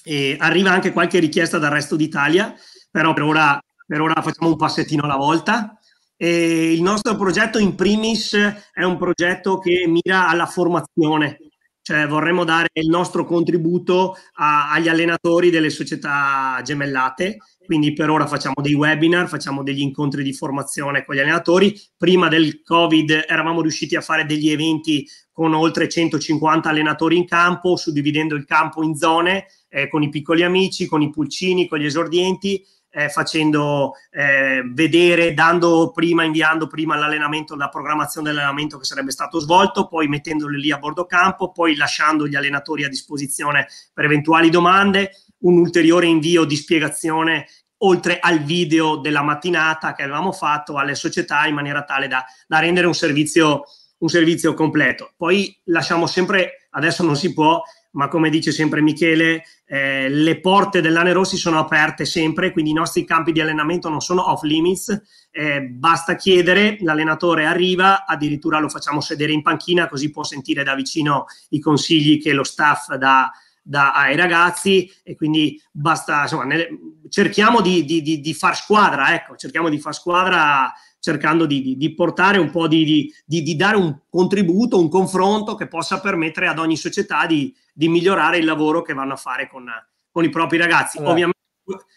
[0.02, 2.52] e arriva anche qualche richiesta dal resto d'Italia,
[2.90, 5.78] però per ora, per ora facciamo un passettino alla volta.
[6.16, 8.34] E il nostro progetto in primis
[8.72, 11.38] è un progetto che mira alla formazione,
[11.84, 17.36] cioè vorremmo dare il nostro contributo a, agli allenatori delle società gemellate.
[17.62, 21.78] Quindi per ora facciamo dei webinar, facciamo degli incontri di formazione con gli allenatori.
[21.94, 27.76] Prima del Covid eravamo riusciti a fare degli eventi con oltre 150 allenatori in campo,
[27.76, 31.84] suddividendo il campo in zone eh, con i piccoli amici, con i pulcini, con gli
[31.84, 39.10] esordienti, eh, facendo eh, vedere, dando prima, inviando prima l'allenamento, la programmazione dell'allenamento che sarebbe
[39.10, 44.04] stato svolto, poi mettendoli lì a bordo campo, poi lasciando gli allenatori a disposizione per
[44.04, 47.46] eventuali domande, un ulteriore invio di spiegazione
[47.78, 52.60] oltre al video della mattinata che avevamo fatto alle società in maniera tale da, da
[52.60, 53.64] rendere un servizio,
[53.98, 55.12] un servizio completo.
[55.16, 57.60] Poi lasciamo sempre, adesso non si può,
[57.94, 62.74] ma come dice sempre Michele, eh, le porte dell'Ane Rossi sono aperte sempre, quindi i
[62.74, 68.68] nostri campi di allenamento non sono off limits, eh, basta chiedere, l'allenatore arriva, addirittura lo
[68.68, 73.30] facciamo sedere in panchina così può sentire da vicino i consigli che lo staff dà,
[73.62, 74.90] dà ai ragazzi.
[75.02, 76.68] E quindi basta, insomma, nelle,
[77.08, 81.94] cerchiamo di, di, di, di, far squadra, ecco, cerchiamo di far squadra cercando di, di,
[81.94, 86.58] portare un po' di, di, di, dare un contributo, un confronto che possa permettere ad
[86.58, 89.68] ogni società di, migliorare il lavoro che vanno a fare con,
[90.10, 90.98] con i propri ragazzi.
[90.98, 91.12] Allora.
[91.12, 91.42] Ovviamente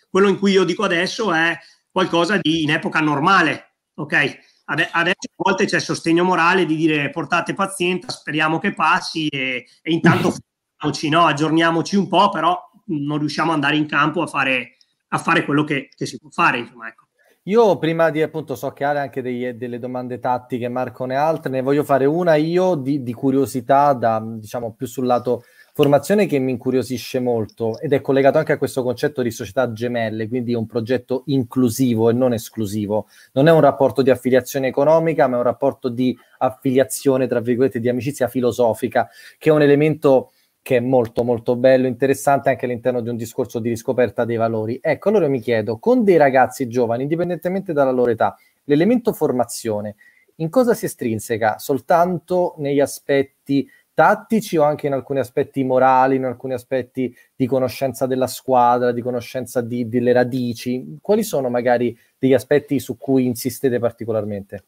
[0.09, 1.57] quello in cui io dico adesso è
[1.91, 4.39] qualcosa di in epoca normale, ok?
[4.65, 9.91] Adesso a volte c'è sostegno morale di dire portate pazienza, speriamo che passi e, e
[9.91, 10.35] intanto
[11.09, 11.25] no?
[11.25, 14.77] aggiorniamoci un po', però non riusciamo ad andare in campo a fare,
[15.09, 16.59] a fare quello che, che si può fare.
[16.59, 17.05] Insomma, ecco.
[17.43, 21.49] Io prima di appunto so che ha anche dei, delle domande tattiche, Marco ne altre,
[21.49, 25.43] ne voglio fare una io di, di, curiosità, da, diciamo più sul lato
[25.77, 30.27] formazione che mi incuriosisce molto ed è collegato anche a questo concetto di società gemelle,
[30.27, 33.05] quindi un progetto inclusivo e non esclusivo.
[33.33, 37.79] Non è un rapporto di affiliazione economica, ma è un rapporto di affiliazione, tra virgolette,
[37.79, 40.31] di amicizia filosofica, che è un elemento
[40.63, 44.79] che è molto molto bello, interessante anche all'interno di un discorso di riscoperta dei valori.
[44.81, 49.95] Ecco, allora mi chiedo, con dei ragazzi giovani, indipendentemente dalla loro età, l'elemento formazione
[50.37, 51.59] in cosa si estrinseca?
[51.59, 58.05] Soltanto negli aspetti tattici o anche in alcuni aspetti morali, in alcuni aspetti di conoscenza
[58.05, 60.99] della squadra, di conoscenza di, delle radici?
[61.01, 64.65] Quali sono magari degli aspetti su cui insistete particolarmente?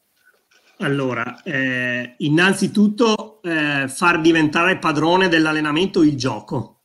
[0.77, 6.78] Allora, eh, innanzitutto eh, far diventare padrone dell'allenamento il gioco.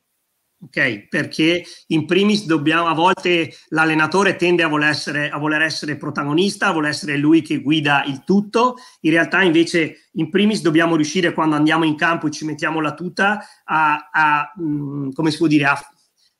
[0.64, 5.98] Ok, perché in primis dobbiamo, a volte l'allenatore tende a voler, essere, a voler essere
[5.98, 8.77] protagonista, a voler essere lui che guida il tutto.
[9.00, 12.94] In realtà, invece, in primis dobbiamo riuscire quando andiamo in campo e ci mettiamo la
[12.94, 15.79] tuta a, a mh, mm, come si può dire, a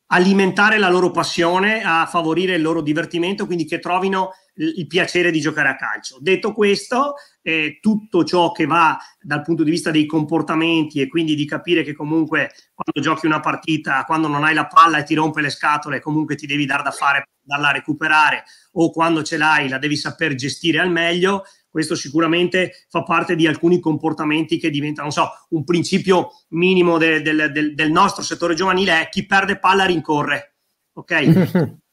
[0.07, 5.41] alimentare la loro passione, a favorire il loro divertimento, quindi che trovino il piacere di
[5.41, 6.19] giocare a calcio.
[6.21, 11.35] Detto questo, eh, tutto ciò che va dal punto di vista dei comportamenti e quindi
[11.35, 15.15] di capire che comunque quando giochi una partita, quando non hai la palla e ti
[15.15, 19.37] rompe le scatole, comunque ti devi dar da fare, darla a recuperare o quando ce
[19.37, 24.71] l'hai la devi saper gestire al meglio, questo sicuramente fa parte di alcuni comportamenti che
[24.71, 29.27] diventano, non so, un principio minimo de, de, de, del nostro settore giovanile è chi
[29.27, 30.55] perde palla rincorre,
[30.93, 31.77] ok?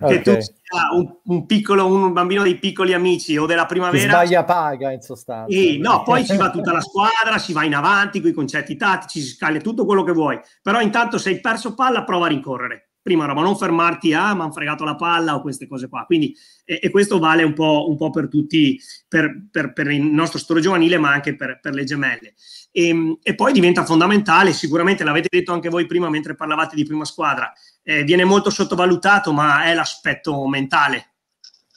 [0.00, 0.16] okay.
[0.16, 4.02] che tu sia un, un, piccolo, un bambino dei piccoli amici o della primavera.
[4.02, 5.54] Chi sbaglia paga in sostanza.
[5.54, 8.76] E, no, poi ci va tutta la squadra, si va in avanti con i concetti
[8.76, 10.40] tattici, si scaglia tutto quello che vuoi.
[10.62, 12.89] Però intanto se hai perso palla, prova a rincorrere.
[13.10, 16.04] Prima roba, non fermarti a ah, mi hanno fregato la palla o queste cose qua.
[16.04, 16.32] Quindi,
[16.64, 20.38] e, e questo vale un po', un po', per tutti, per, per, per, il nostro
[20.38, 22.34] storia giovanile, ma anche per, per le gemelle.
[22.70, 26.84] E, ehm, e, poi diventa fondamentale, sicuramente l'avete detto anche voi prima mentre parlavate di
[26.84, 31.14] prima squadra, eh, viene molto sottovalutato, ma è l'aspetto mentale,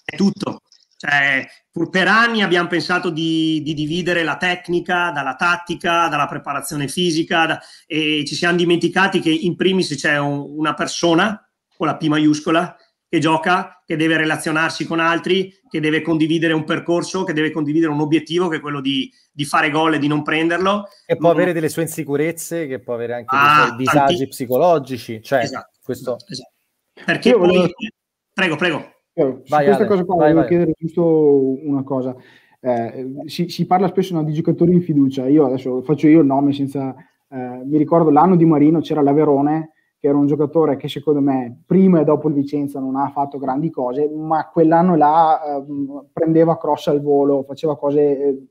[0.06, 0.62] è tutto.
[1.04, 1.46] Cioè,
[1.90, 7.60] per anni abbiamo pensato di, di, dividere la tecnica dalla tattica, dalla preparazione fisica da,
[7.86, 12.78] e ci siamo dimenticati che in primis c'è un, una persona con la P maiuscola
[13.10, 17.92] che gioca, che deve relazionarsi con altri, che deve condividere un percorso, che deve condividere
[17.92, 20.88] un obiettivo che è quello di, di fare gol e di non prenderlo.
[21.06, 24.28] E può avere delle sue insicurezze, che può avere anche ah, dei disagi tanti...
[24.30, 25.22] psicologici.
[25.22, 25.42] Cioè...
[25.42, 26.16] Esatto Questo...
[26.30, 26.54] Esatto.
[27.06, 27.48] Perché Io poi...
[27.48, 27.74] Volevo...
[28.34, 28.93] Prego, prego.
[29.14, 30.48] Vai, questa Ale, cosa qua vai, volevo vai.
[30.48, 32.16] chiedere giusto una cosa.
[32.60, 35.28] Eh, si, si, parla spesso no, di giocatori in fiducia.
[35.28, 36.96] Io adesso faccio io il nome senza...
[37.30, 39.72] Eh, mi ricordo l'anno di Marino c'era l'Averone
[40.04, 43.38] che era un giocatore che secondo me prima e dopo il Vicenza non ha fatto
[43.38, 45.64] grandi cose, ma quell'anno là eh,
[46.12, 48.48] prendeva cross al volo, faceva cose eh,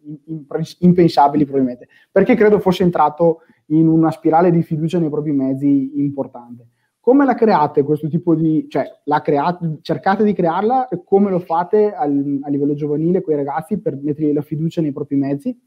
[0.79, 6.69] impensabili probabilmente, perché credo fosse entrato in una spirale di fiducia nei propri mezzi importante.
[7.03, 8.87] Come la create questo tipo di, cioè
[9.25, 13.81] create, cercate di crearla e come lo fate al, a livello giovanile con i ragazzi
[13.81, 15.59] per mettere la fiducia nei propri mezzi?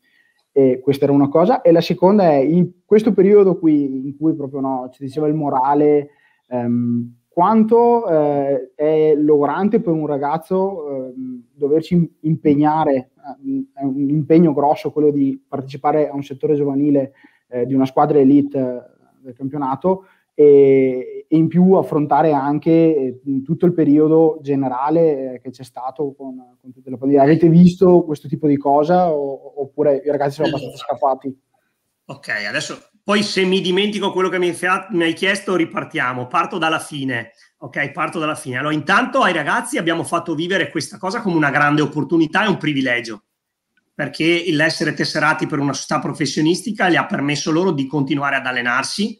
[0.53, 1.59] E questa era una cosa.
[1.59, 5.33] E la seconda è in questo periodo qui, in cui proprio no, ci diceva il
[5.33, 6.11] morale,
[6.47, 11.13] ehm, quanto eh, è logorante per un ragazzo eh,
[11.53, 13.09] doverci impegnare,
[13.73, 17.11] è un impegno grosso quello di partecipare a un settore giovanile
[17.49, 18.81] eh, di una squadra elite eh,
[19.21, 25.49] del campionato, e, e in più affrontare anche eh, tutto il periodo generale eh, che
[25.49, 27.23] c'è stato con, con tutte le pandemie.
[27.23, 31.39] Avete visto questo tipo di cosa o, oppure i ragazzi sono abbastanza scappati?
[32.07, 34.55] Ok, adesso poi se mi dimentico quello che mi
[35.03, 37.31] hai chiesto ripartiamo, parto dalla fine.
[37.59, 38.57] Ok, parto dalla fine.
[38.57, 42.57] Allora, intanto ai ragazzi abbiamo fatto vivere questa cosa come una grande opportunità e un
[42.57, 43.23] privilegio,
[43.93, 49.19] perché l'essere tesserati per una società professionistica gli ha permesso loro di continuare ad allenarsi,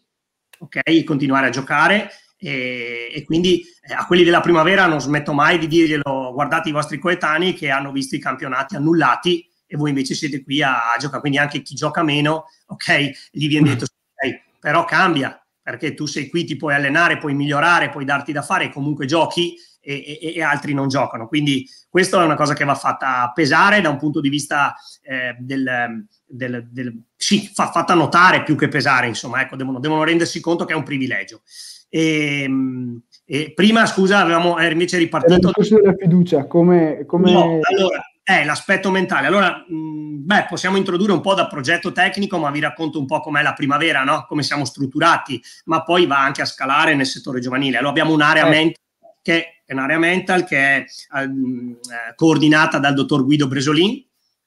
[0.58, 1.04] ok?
[1.04, 5.66] Continuare a giocare e, e quindi eh, a quelli della primavera non smetto mai di
[5.66, 10.42] dirglielo, guardate i vostri coetanei che hanno visto i campionati annullati e voi invece siete
[10.42, 14.84] qui a, a giocare, quindi anche chi gioca meno, ok, gli viene detto, okay, però
[14.84, 19.06] cambia, perché tu sei qui, ti puoi allenare, puoi migliorare, puoi darti da fare, comunque
[19.06, 21.28] giochi e, e, e, altri non giocano.
[21.28, 25.36] Quindi questa è una cosa che va fatta pesare da un punto di vista eh,
[25.38, 30.40] del, del, del, sì, fa, fatta notare più che pesare, insomma, ecco, devono, devono rendersi
[30.40, 31.42] conto che è un privilegio.
[31.88, 35.46] E, ehm, e prima, scusa, avevamo invece ripartito...
[35.46, 37.04] Discorso della fiducia, come...
[37.06, 37.30] come...
[37.30, 39.28] No, allora, è l'aspetto mentale.
[39.28, 43.20] Allora, mh, beh, possiamo introdurre un po' da progetto tecnico, ma vi racconto un po'
[43.20, 44.26] com'è la primavera, no?
[44.28, 47.76] come siamo strutturati, ma poi va anche a scalare nel settore giovanile.
[47.76, 48.50] Allora, abbiamo un'area eh.
[48.50, 48.84] mental
[49.22, 54.02] che è un'area mental che è eh, coordinata dal dottor Guido Bresolin,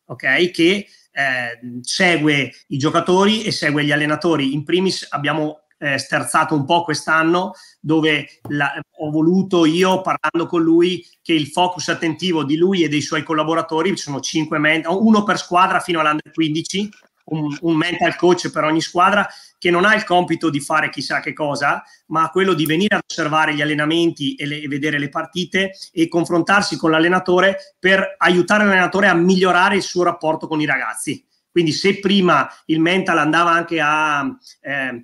[0.05, 0.49] ok?
[0.49, 4.53] Che eh, segue i giocatori e segue gli allenatori.
[4.53, 7.51] In primis abbiamo eh, sterzato un po' quest'anno
[7.81, 12.87] dove la, ho voluto io, parlando con lui, che il focus attentivo di lui e
[12.87, 16.89] dei suoi collaboratori, sono cinque mental, uno per squadra fino all'Under 15,
[17.25, 19.27] un, un mental coach per ogni squadra,
[19.59, 23.01] che non ha il compito di fare chissà che cosa, ma quello di venire ad
[23.07, 28.63] osservare gli allenamenti e, le, e, vedere le partite e confrontarsi con l'allenatore per aiutare
[28.63, 31.23] l'allenatore a migliorare il suo rapporto con i ragazzi.
[31.51, 34.25] Quindi se prima il mental andava anche a,
[34.61, 35.03] eh,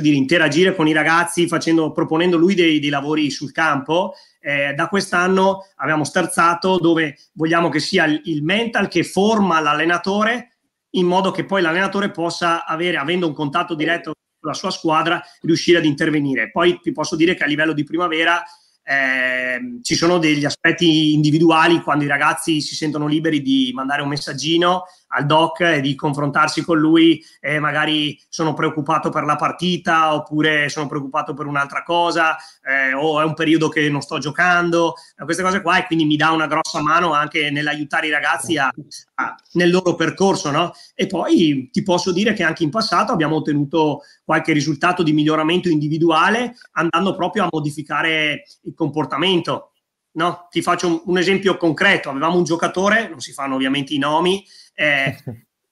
[0.00, 4.88] dire, interagire con i ragazzi facendo, proponendo lui dei, dei lavori sul campo, eh, da
[4.88, 10.51] quest'anno abbiamo sterzato dove vogliamo che sia il mental che forma l'allenatore
[10.92, 15.22] in modo che poi l'allenatore possa avere, avendo un contatto diretto con la sua squadra,
[15.42, 16.50] riuscire ad intervenire.
[16.50, 18.42] Poi vi posso dire che a livello di primavera
[18.84, 24.08] eh, ci sono degli aspetti individuali quando i ragazzi si sentono liberi di mandare un
[24.08, 30.14] messaggino al doc e di confrontarsi con lui e magari sono preoccupato per la partita
[30.14, 34.94] oppure sono preoccupato per un'altra cosa eh, o è un periodo che non sto giocando,
[35.24, 38.72] queste cose qua e quindi mi dà una grossa mano anche nell'aiutare i ragazzi a,
[39.14, 40.50] a, nel loro percorso.
[40.50, 40.72] No?
[40.94, 45.68] E poi ti posso dire che anche in passato abbiamo ottenuto qualche risultato di miglioramento
[45.68, 49.72] individuale andando proprio a modificare il comportamento.
[50.14, 50.46] No?
[50.50, 52.10] Ti faccio un, un esempio concreto.
[52.10, 55.16] Avevamo un giocatore, non si fanno ovviamente i nomi, eh,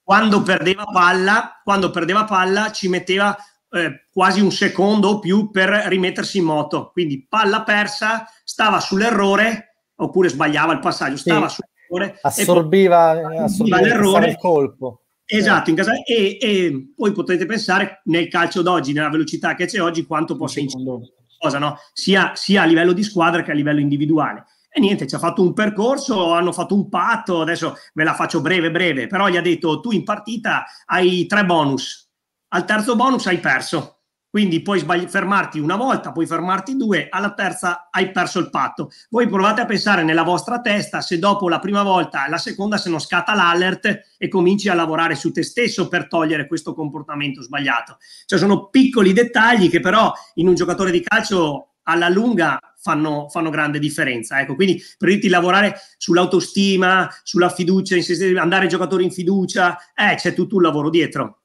[0.03, 3.35] quando perdeva palla, quando perdeva palla ci metteva
[3.71, 6.91] eh, quasi un secondo o più per rimettersi in moto.
[6.91, 11.61] Quindi palla persa, stava sull'errore oppure sbagliava il passaggio, stava sì.
[11.87, 12.19] sull'errore.
[12.21, 14.29] Assorbiva, poi, assorbiva l'errore.
[14.29, 15.01] il colpo.
[15.25, 19.81] Esatto, in casa, e, e, poi potete pensare nel calcio d'oggi, nella velocità che c'è
[19.81, 21.77] oggi, quanto possa incidere cosa, no?
[21.91, 24.45] sia, sia a livello di squadra che a livello individuale.
[24.73, 28.39] E niente, ci ha fatto un percorso, hanno fatto un patto, adesso ve la faccio
[28.39, 32.09] breve breve, però gli ha detto tu in partita hai tre bonus,
[32.53, 37.33] al terzo bonus hai perso, quindi puoi sbagli- fermarti una volta, puoi fermarti due, alla
[37.33, 38.89] terza hai perso il patto.
[39.09, 42.89] Voi provate a pensare nella vostra testa se dopo la prima volta, la seconda, se
[42.89, 47.97] non scatta l'alert e cominci a lavorare su te stesso per togliere questo comportamento sbagliato.
[48.25, 53.49] Cioè sono piccoli dettagli che però in un giocatore di calcio alla lunga fanno, fanno
[53.49, 54.39] grande differenza.
[54.39, 57.95] Ecco, quindi per dirti lavorare sull'autostima, sulla fiducia,
[58.39, 61.41] andare giocatori in fiducia, eh, c'è tutto un lavoro dietro.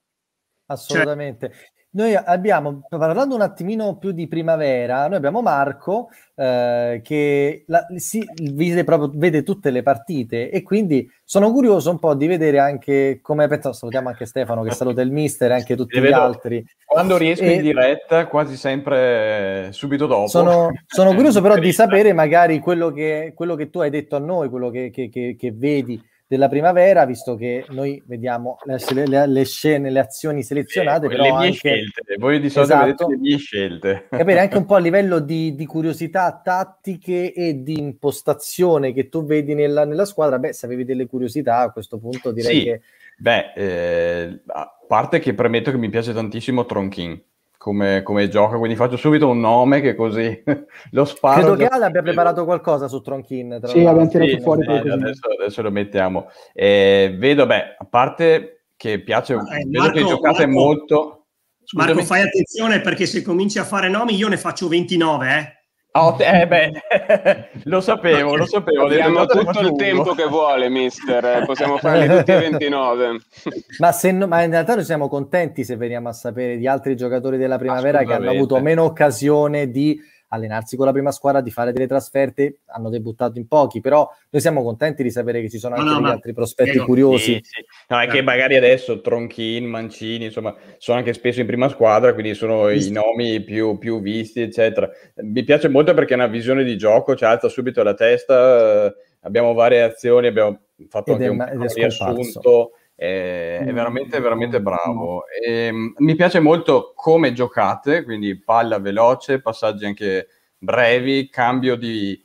[0.67, 1.51] Assolutamente.
[1.51, 7.87] Cioè, noi abbiamo, parlando un attimino più di primavera, noi abbiamo Marco eh, che la,
[7.97, 8.23] si,
[8.53, 13.21] vede, proprio, vede tutte le partite e quindi sono curioso un po' di vedere anche
[13.23, 16.63] come penso, salutiamo anche Stefano che saluta il mister e anche tutti gli altri.
[16.85, 20.29] Quando riesco e, in diretta, quasi sempre subito dopo.
[20.29, 24.21] Sono, sono curioso però di sapere magari quello che, quello che tu hai detto a
[24.21, 25.99] noi, quello che, che, che vedi
[26.29, 31.23] della primavera, visto che noi vediamo le, le, le scene, le azioni selezionate, eh, però
[31.23, 31.53] le mie anche...
[31.53, 32.17] scelte.
[32.19, 34.07] Voi di solito esatto, le mie scelte.
[34.11, 39.25] Capire anche un po' a livello di, di curiosità tattiche e di impostazione che tu
[39.25, 40.39] vedi nella, nella, squadra.
[40.39, 42.65] Beh, se avevi delle curiosità a questo punto direi sì.
[42.65, 42.81] che...
[43.19, 47.23] Beh, eh, a parte che premetto che mi piace tantissimo Tronkin
[47.67, 50.41] come, come gioca, quindi faccio subito un nome che così
[50.93, 51.41] lo sparo.
[51.41, 53.59] Credo che Ale abbia preparato qualcosa su Tronkin.
[53.65, 56.31] Sì, abbiamo tirato sì, fuori sì, adesso, adesso, lo mettiamo.
[56.53, 61.27] Eh, vedo, beh, a parte che piace, eh, vedo Marco, che giocate Marco, molto.
[61.65, 61.93] Scusami.
[61.93, 65.56] Marco, fai attenzione perché se cominci a fare nomi io ne faccio 29, eh.
[65.99, 66.73] Oh, eh beh,
[67.65, 68.85] lo sapevo, lo sapevo.
[68.85, 71.25] Abbiamo tutto il tempo che vuole, mister.
[71.25, 73.19] Eh, possiamo farli tutti e 29.
[73.81, 76.97] ma, se no, ma in realtà noi siamo contenti se veniamo a sapere di altri
[76.97, 79.99] giocatori della primavera che hanno avuto meno occasione di
[80.29, 84.43] allenarsi con la prima squadra, di fare delle trasferte, hanno debuttato in pochi, però noi
[84.43, 87.35] siamo contenti di sapere che ci sono anche no, no, altri prospetti curiosi.
[87.35, 87.65] Sì, sì.
[87.89, 92.35] No, è che magari adesso Tronchin, Mancini, insomma, sono anche spesso in prima squadra, quindi
[92.35, 92.91] sono Visto.
[92.91, 94.91] i nomi più, più, visti, eccetera.
[95.17, 99.55] Mi piace molto perché è una visione di gioco, ci alza subito la testa, abbiamo
[99.55, 100.59] varie azioni, abbiamo
[100.89, 105.25] fatto ed anche è, un riassunto è, è veramente, veramente bravo.
[105.29, 110.29] E, ehm, mi piace molto come giocate, quindi palla veloce, passaggi anche
[110.59, 112.21] brevi, cambio di,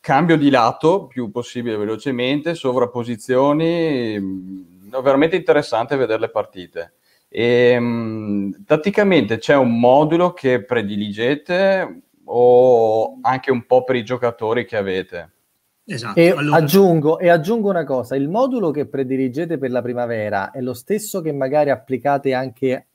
[0.00, 6.94] cambio di lato più possibile velocemente, sovrapposizioni, mm, è veramente interessante vedere le partite.
[7.28, 14.64] E, um, tatticamente c'è un modulo che prediligete o anche un po' per i giocatori
[14.64, 15.33] che avete?
[15.86, 16.18] Esatto.
[16.18, 16.56] E, allora...
[16.56, 21.20] aggiungo, e aggiungo una cosa, il modulo che prediligete per la primavera è lo stesso
[21.20, 22.86] che magari applicate anche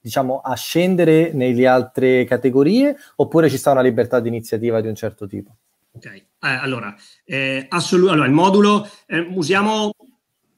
[0.00, 4.96] diciamo a scendere nelle altre categorie oppure ci sta una libertà di iniziativa di un
[4.96, 5.54] certo tipo?
[5.92, 9.92] Ok, eh, allora, eh, assolut- allora il modulo eh, usiamo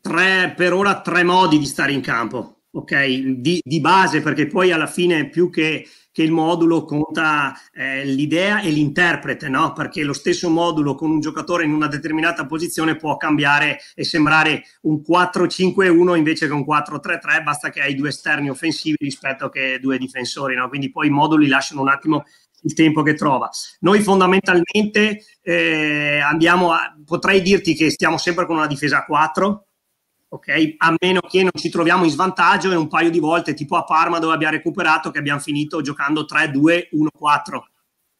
[0.01, 3.07] tre, per ora tre modi di stare in campo, ok?
[3.37, 8.61] Di, di base perché poi alla fine più che che il modulo conta eh, l'idea
[8.61, 9.73] e l'interprete, no?
[9.73, 14.63] Perché lo stesso modulo con un giocatore in una determinata posizione può cambiare e sembrare
[14.83, 19.99] un 4-5-1 invece che un 4-3-3, basta che hai due esterni offensivi rispetto che due
[19.99, 20.69] difensori, no?
[20.69, 22.23] Quindi poi i moduli lasciano un attimo
[22.63, 23.51] il tempo che trova.
[23.81, 29.67] Noi fondamentalmente eh, andiamo a, potrei dirti che stiamo sempre con una difesa a 4,
[30.35, 30.75] ok?
[30.79, 33.85] A meno che non ci troviamo in svantaggio e un paio di volte, tipo a
[33.85, 37.63] Parma dove abbiamo recuperato, che abbiamo finito giocando 3-2-1-4,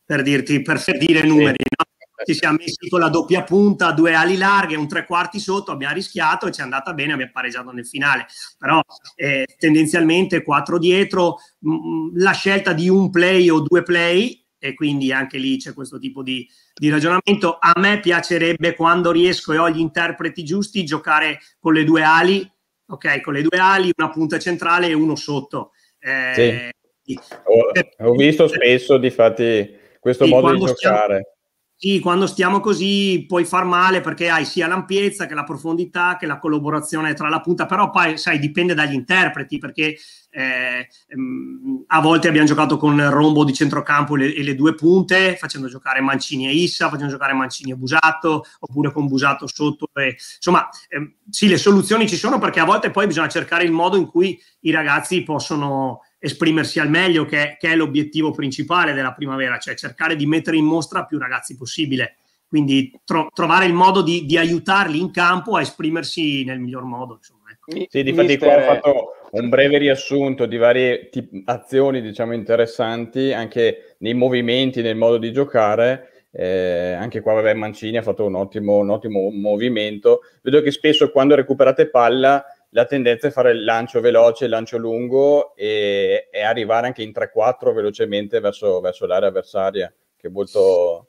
[0.05, 1.85] per dirti, per dire numeri, no?
[2.25, 5.95] Ci siamo messi con la doppia punta, due ali larghe, un tre quarti sotto, abbiamo
[5.95, 8.27] rischiato e ci è andata bene, abbiamo pareggiato nel finale.
[8.57, 8.81] Però
[9.17, 14.73] eh, tendenzialmente quattro dietro, mh, mm, la scelta di un play o due play e
[14.73, 17.59] quindi anche lì c'è questo tipo di, di, ragionamento.
[17.61, 22.51] A me piacerebbe quando riesco e ho gli interpreti giusti giocare con le due ali,
[22.87, 25.73] ok, con le due ali, una punta centrale e uno sotto.
[25.99, 27.21] Eh, sì.
[27.45, 30.75] ho, ho, visto spesso, difatti, questo modo di giocare.
[30.77, 31.35] Stiamo,
[31.77, 36.25] sì, quando stiamo così puoi far male perché hai sia l'ampiezza che la profondità che
[36.25, 39.95] la collaborazione tra la punta, però poi sai dipende dagli interpreti perché
[40.37, 45.37] eh, ehm, a volte abbiamo giocato con rombo di centrocampo le, e le due punte,
[45.37, 49.89] facendo giocare Mancini e Issa, facendo giocare Mancini e Busato, oppure con Busato sotto.
[49.95, 53.71] E, insomma, ehm, sì, le soluzioni ci sono perché a volte poi bisogna cercare il
[53.71, 59.13] modo in cui i ragazzi possono esprimersi al meglio, che, che è l'obiettivo principale della
[59.13, 62.17] primavera, cioè cercare di mettere in mostra più ragazzi possibile.
[62.49, 67.15] Quindi tro- trovare il modo di, di, aiutarli in campo a esprimersi nel miglior modo.
[67.17, 67.87] Insomma, ecco.
[67.89, 73.97] Sì, difatti qua ho fatto un breve riassunto di varie tip- azioni, diciamo, interessanti, anche
[73.99, 76.27] nei movimenti, nel modo di giocare.
[76.31, 80.21] Eh, anche qua, vabbè, Mancini ha fatto un ottimo, un ottimo movimento.
[80.43, 84.77] Vedo che spesso quando recuperate palla la tendenza è fare il lancio veloce, il lancio
[84.79, 91.09] lungo e, e arrivare anche in 3-4 velocemente verso, verso, l'area avversaria, che è molto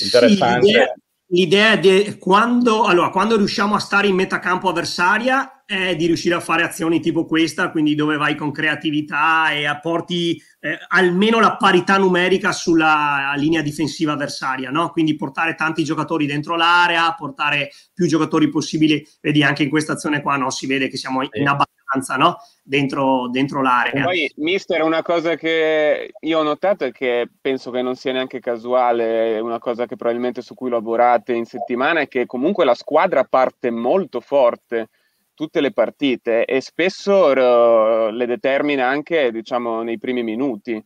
[0.00, 0.66] interessante.
[0.66, 0.94] Sì, l'idea,
[1.32, 6.40] l'idea di quando, allora, quando riusciamo a stare in metacampo avversaria è di riuscire a
[6.40, 11.96] fare azioni tipo questa, quindi dove vai con creatività e apporti eh, almeno la parità
[11.96, 14.90] numerica sulla linea difensiva avversaria, no?
[14.90, 19.06] Quindi portare tanti giocatori dentro l'area, portare più giocatori possibili.
[19.20, 20.50] Vedi anche in questa azione qua, no?
[20.50, 21.48] Si vede che siamo in
[21.92, 22.38] abbastanza no?
[22.62, 24.04] dentro, dentro l'area.
[24.04, 28.40] Poi, mister, una cosa che io ho notato e che penso che non sia neanche
[28.40, 33.24] casuale, una cosa che probabilmente su cui lavorate in settimana, è che comunque la squadra
[33.24, 34.88] parte molto forte
[35.34, 40.82] tutte le partite e spesso uh, le determina anche diciamo nei primi minuti.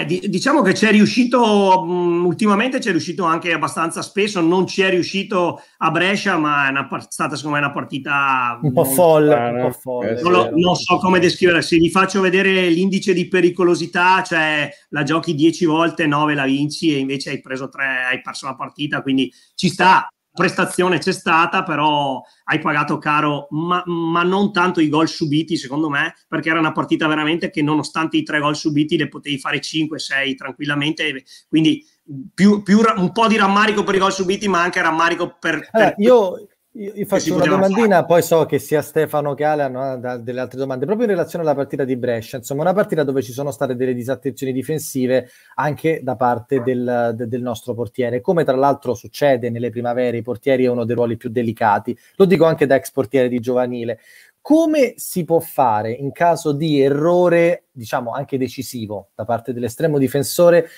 [0.00, 4.66] Eh, di, diciamo che c'è riuscito, mh, mm, ultimamente c'è riuscito anche abbastanza spesso, non
[4.66, 8.84] ci è riuscito a Brescia, ma è una, stata secondo me una partita un po'
[8.84, 9.34] folle.
[9.34, 10.20] Un po folle.
[10.22, 15.02] Non, lo, non, so come descriverla, se vi faccio vedere l'indice di pericolosità, cioè la
[15.02, 19.02] giochi 10 volte, 9 la vinci e invece hai preso 3, hai perso la partita,
[19.02, 24.88] quindi ci sta, prestazione c'è stata, però hai pagato caro, ma, ma, non tanto i
[24.88, 28.96] gol subiti, secondo me, perché era una partita veramente che nonostante i tre gol subiti
[28.96, 31.86] le potevi fare 5-6 tranquillamente, quindi
[32.34, 35.68] più, più, un po' di rammarico per i gol subiti, ma anche rammarico per...
[35.70, 38.06] per eh, io io faccio una domandina, fare.
[38.06, 41.54] poi so che sia Stefano che Ale hanno delle altre domande, proprio in relazione alla
[41.54, 46.16] partita di Brescia, insomma una partita dove ci sono state delle disattenzioni difensive anche da
[46.16, 50.68] parte del, de, del nostro portiere, come tra l'altro succede nelle primavere, i portieri è
[50.68, 54.00] uno dei ruoli più delicati, lo dico anche da ex portiere di giovanile.
[54.40, 60.68] Come si può fare in caso di errore, diciamo anche decisivo, da parte dell'estremo difensore,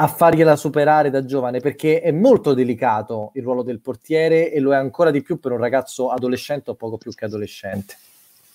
[0.00, 4.72] a fargliela superare da giovane perché è molto delicato il ruolo del portiere e lo
[4.72, 7.96] è ancora di più per un ragazzo adolescente o poco più che adolescente.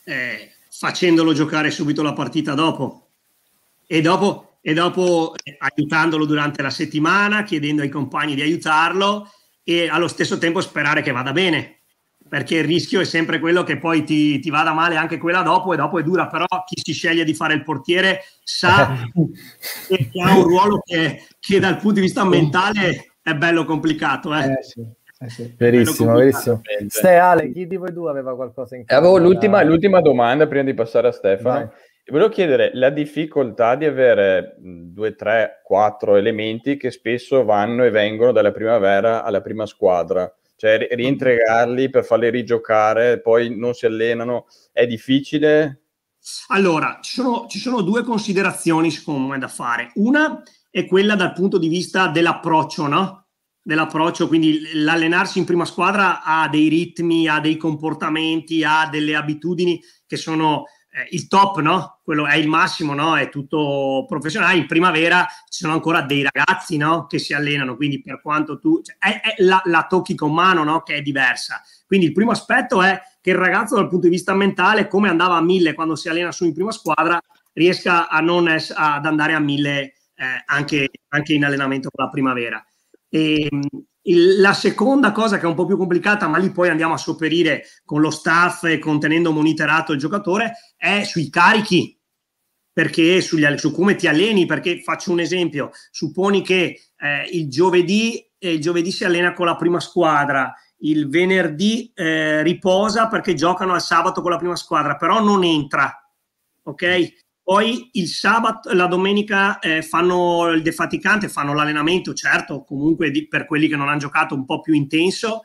[0.05, 3.09] Eh, facendolo giocare subito la partita dopo
[3.85, 9.29] e dopo, e dopo eh, aiutandolo durante la settimana, chiedendo ai compagni di aiutarlo
[9.63, 11.82] e allo stesso tempo sperare che vada bene
[12.33, 15.71] perché il rischio è sempre quello che poi ti, ti, vada male anche quella dopo
[15.71, 18.97] e dopo è dura, però chi si sceglie di fare il portiere sa
[19.87, 24.33] che ha un ruolo che, che, dal punto di vista mentale è bello complicato.
[24.33, 24.45] Eh.
[24.45, 24.83] Eh, sì.
[25.19, 25.53] Eh sì.
[25.55, 26.61] Verissimo, verissimo.
[26.87, 28.99] Ste Ale, chi di voi due aveva qualcosa in casa?
[28.99, 31.53] Avevo l'ultima, l'ultima, domanda prima di passare a Stefano.
[31.53, 31.69] Vai.
[32.07, 38.31] Volevo chiedere la difficoltà di avere due, tre, quattro elementi che spesso vanno e vengono
[38.31, 40.33] dalla primavera alla prima squadra
[40.63, 45.81] cioè rientregarli per farli rigiocare, poi non si allenano, è difficile?
[46.47, 49.91] Allora, ci sono, ci sono due considerazioni secondo me da fare.
[49.95, 53.25] Una è quella dal punto di vista dell'approccio, no?
[53.61, 59.81] Dell'approccio, quindi l'allenarsi in prima squadra ha dei ritmi, ha dei comportamenti, ha delle abitudini
[60.07, 60.63] che sono
[60.95, 61.99] eh, il top, no?
[62.03, 63.17] Quello è il massimo, no?
[63.17, 64.57] È tutto professionale.
[64.57, 67.07] In primavera ci sono ancora dei ragazzi, no?
[67.07, 68.81] Che si allenano, quindi per quanto tu...
[68.81, 70.83] Cioè, è, è la, la, tocchi con mano, no?
[70.83, 71.61] Che è diversa.
[71.87, 75.35] Quindi il primo aspetto è che il ragazzo dal punto di vista mentale, come andava
[75.35, 77.19] a mille quando si allena su in prima squadra,
[77.53, 82.11] riesca a non es- ad andare a mille eh, anche, anche in allenamento con la
[82.11, 82.63] primavera.
[83.09, 83.61] E, ehm,
[84.03, 86.97] il, la seconda cosa che è un po' più complicata, ma lì poi andiamo a
[86.97, 91.97] sopperire con lo staff e contenendo monitorato il giocatore, è sui carichi,
[92.71, 98.27] perché sugli, su come ti alleni, perché faccio un esempio, supponi che eh, il, giovedì,
[98.37, 103.73] eh, il giovedì si allena con la prima squadra, il venerdì eh, riposa perché giocano
[103.73, 105.93] al sabato con la prima squadra, però non entra,
[106.63, 107.22] ok?
[107.43, 113.45] Poi il sabato, la domenica eh, fanno il defaticante, fanno l'allenamento, certo, comunque di, per
[113.45, 115.41] quelli che non hanno giocato un po' più intenso,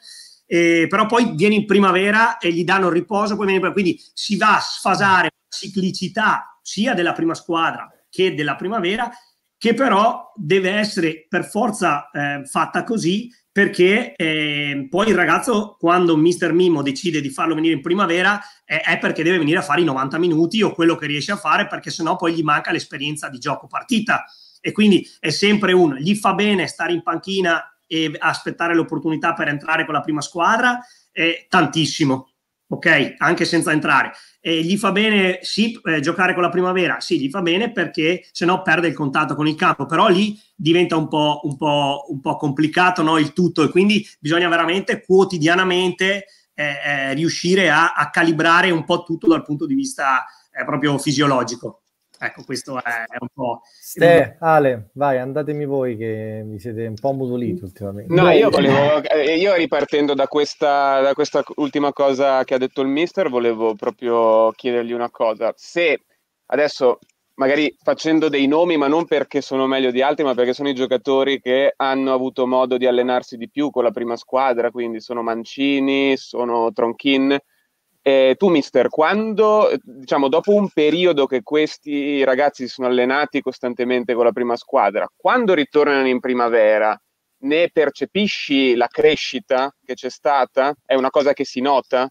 [0.47, 4.37] eh, però poi viene in primavera e gli danno il riposo, poi viene, quindi si
[4.37, 9.11] va a sfasare la ciclicità sia della prima squadra che della primavera,
[9.59, 13.29] che però deve essere per forza eh, fatta così
[13.59, 18.79] perché eh, poi il ragazzo quando Mister Mimo decide di farlo venire in primavera eh,
[18.79, 21.67] è perché deve venire a fare i 90 minuti o quello che riesce a fare
[21.67, 24.25] perché sennò poi gli manca l'esperienza di gioco partita
[24.61, 29.49] e quindi è sempre un gli fa bene stare in panchina e aspettare l'opportunità per
[29.49, 30.79] entrare con la prima squadra
[31.11, 32.35] eh, tantissimo
[32.69, 33.15] ok?
[33.19, 34.13] Anche senza entrare.
[34.49, 38.27] E gli fa bene, sì, eh, giocare con la primavera, sì, gli fa bene perché
[38.33, 42.07] se no perde il contatto con il campo, però lì diventa un po', un po',
[42.09, 46.25] un po complicato no, il tutto e quindi bisogna veramente quotidianamente
[46.55, 50.97] eh, eh, riuscire a, a, calibrare un po' tutto dal punto di vista eh, proprio
[50.97, 51.83] fisiologico.
[52.21, 53.61] Ecco, questo è, è un po'.
[53.65, 58.13] Ste, Ale, vai, andatemi voi che vi siete un po' mutoliti ultimamente.
[58.13, 62.81] No, io volevo, eh, io ripartendo da questa, da questa ultima cosa che ha detto
[62.81, 65.53] il mister, volevo proprio chiedergli una cosa.
[65.57, 66.03] Se
[66.47, 66.99] adesso
[67.35, 70.75] magari facendo dei nomi, ma non perché sono meglio di altri, ma perché sono i
[70.75, 75.23] giocatori che hanno avuto modo di allenarsi di più con la prima squadra, quindi sono
[75.23, 77.39] Mancini, sono Tronchin
[78.09, 84.15] eh, tu, mister, quando, diciamo, dopo un periodo che questi ragazzi si sono allenati costantemente
[84.15, 86.99] con la prima squadra, quando ritornano in primavera,
[87.41, 90.75] ne percepisci la crescita che c'è stata?
[90.85, 92.09] È una cosa che si nota?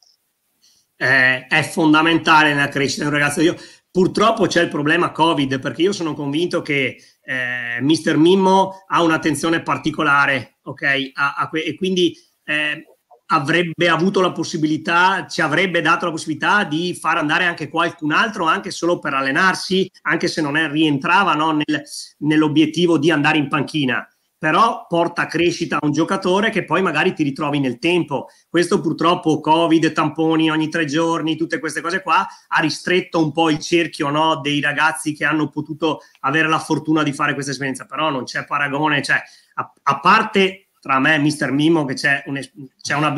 [0.97, 3.41] eh, è fondamentale nella crescita di un ragazzo.
[3.41, 3.55] Io,
[3.89, 9.61] purtroppo c'è il problema Covid perché io sono convinto che eh, Mister Mimmo ha un'attenzione
[9.61, 11.11] particolare, ok?
[11.13, 12.96] A, a que- e quindi eh,
[13.27, 18.45] avrebbe avuto la possibilità, ci avrebbe dato la possibilità di far andare anche qualcun altro,
[18.45, 21.83] anche solo per allenarsi, anche se non è, rientrava no, nel,
[22.19, 24.07] nell'obiettivo di andare in panchina.
[24.39, 28.27] Però porta crescita a un giocatore che poi magari ti ritrovi nel tempo.
[28.47, 33.49] Questo purtroppo Covid, tamponi ogni tre giorni, tutte queste cose qua, ha ristretto un po'
[33.49, 37.85] il cerchio no, dei ragazzi che hanno potuto avere la fortuna di fare questa esperienza.
[37.85, 39.19] Però non c'è paragone, cioè,
[39.55, 42.39] a, a parte tra me e Mister Mimo che c'è, un,
[42.81, 43.13] c'è una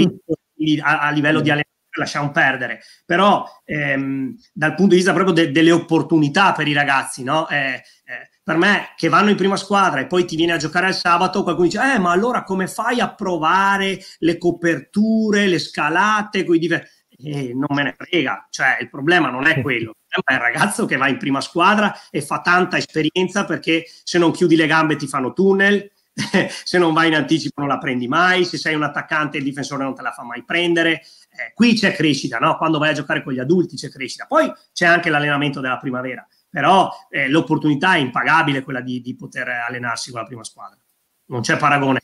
[0.81, 1.67] a, a livello di allenamento
[1.99, 7.23] lasciamo perdere, però ehm, dal punto di vista proprio de, delle opportunità per i ragazzi,
[7.23, 7.47] no?
[7.49, 7.73] Eh,
[8.05, 10.95] eh, per me che vanno in prima squadra e poi ti viene a giocare al
[10.95, 16.87] sabato, qualcuno dice, eh ma allora come fai a provare le coperture, le scalate, diver-?
[17.21, 20.53] Eh, non me ne frega, cioè il problema non è quello, il problema è il
[20.53, 24.67] ragazzo che va in prima squadra e fa tanta esperienza perché se non chiudi le
[24.67, 25.91] gambe ti fanno tunnel,
[26.63, 29.83] se non vai in anticipo non la prendi mai, se sei un attaccante il difensore
[29.83, 31.01] non te la fa mai prendere.
[31.31, 32.57] Eh, qui c'è crescita, no?
[32.57, 34.25] quando vai a giocare con gli adulti c'è crescita.
[34.25, 39.47] Poi c'è anche l'allenamento della primavera, però eh, l'opportunità è impagabile quella di, di, poter
[39.47, 40.77] allenarsi con la prima squadra.
[41.25, 41.99] Non c'è paragone.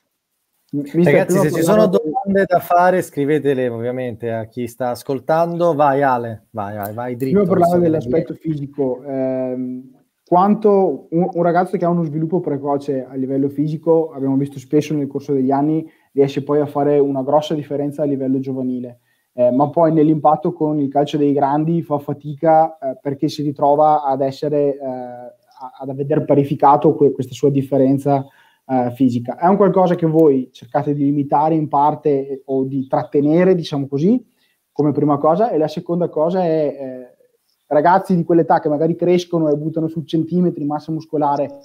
[0.72, 5.74] Ragazzi, se ci sono domande da fare, scrivetele ovviamente a chi sta ascoltando.
[5.74, 7.40] Vai Ale, vai, vai, vai dritto.
[7.40, 9.02] Prima parlavo dell'aspetto fisico.
[9.06, 9.95] Ehm,
[10.28, 14.96] quanto un, un, ragazzo che ha uno sviluppo precoce a livello fisico, abbiamo visto spesso
[14.96, 19.02] nel corso degli anni, riesce poi a fare una grossa differenza a livello giovanile.
[19.34, 24.04] Eh, ma poi nell'impatto con il calcio dei grandi fa fatica eh, perché si ritrova
[24.04, 24.80] ad essere, eh,
[25.80, 28.26] ad aver parificato que- questa sua differenza
[28.66, 29.38] eh, fisica.
[29.38, 34.26] È un qualcosa che voi cercate di limitare in parte o di trattenere, diciamo così,
[34.72, 37.15] come prima cosa, e la seconda cosa è eh,
[37.68, 41.60] ragazzi di quell'età che magari crescono e buttano su centimetri massa muscolare,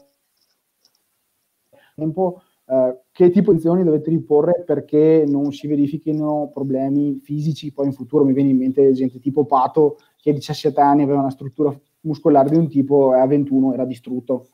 [1.94, 7.86] tempo, eh, che tipo di azioni dovete riporre perché non si verifichino problemi fisici poi
[7.86, 8.24] in futuro?
[8.24, 12.50] Mi viene in mente gente tipo Pato che a 17 anni aveva una struttura muscolare
[12.50, 14.48] di un tipo e a 21 era distrutto.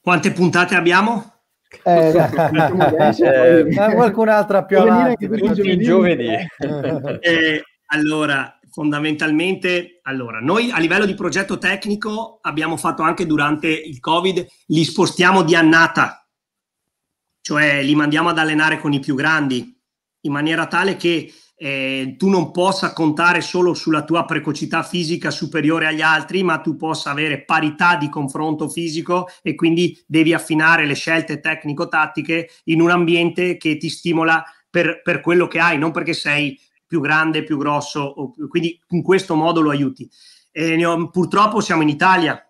[0.00, 1.36] Quante puntate abbiamo?
[1.84, 6.28] Eh, eh, qualcun altro più avanti, i giovedì.
[6.28, 13.98] eh, allora, fondamentalmente, allora, noi a livello di progetto tecnico abbiamo fatto anche durante il
[13.98, 16.24] Covid, li spostiamo di annata,
[17.40, 19.76] cioè li mandiamo ad allenare con i più grandi,
[20.20, 25.88] in maniera tale che eh, tu non possa contare solo sulla tua precocità fisica superiore
[25.88, 30.94] agli altri, ma tu possa avere parità di confronto fisico e quindi devi affinare le
[30.94, 36.12] scelte tecnico-tattiche in un ambiente che ti stimola per, per quello che hai, non perché
[36.12, 36.56] sei
[36.88, 40.10] più grande, più grosso, quindi in questo modo lo aiuti.
[40.84, 42.42] Ho, purtroppo siamo in Italia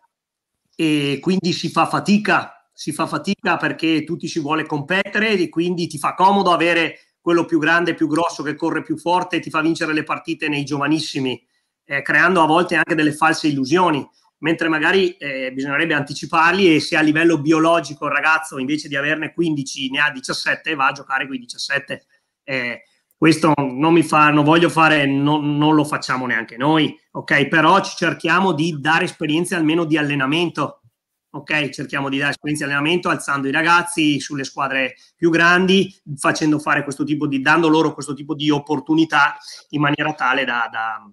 [0.74, 5.88] e quindi si fa fatica, si fa fatica perché tutti si vuole competere e quindi
[5.88, 9.50] ti fa comodo avere quello più grande, più grosso, che corre più forte e ti
[9.50, 11.44] fa vincere le partite nei giovanissimi,
[11.84, 14.08] eh, creando a volte anche delle false illusioni,
[14.38, 19.34] mentre magari eh, bisognerebbe anticiparli e se a livello biologico il ragazzo invece di averne
[19.34, 22.06] 15 ne ha 17 va a giocare con i 17.
[22.44, 22.82] Eh,
[23.18, 27.48] questo non mi fa, non voglio fare, non, non, lo facciamo neanche noi, ok?
[27.48, 30.82] Però cerchiamo di dare esperienze almeno di allenamento,
[31.30, 31.70] ok?
[31.70, 36.84] Cerchiamo di dare esperienze di allenamento alzando i ragazzi sulle squadre più grandi, facendo fare
[36.84, 39.36] questo tipo di, dando loro questo tipo di opportunità
[39.70, 41.10] in maniera tale da, da,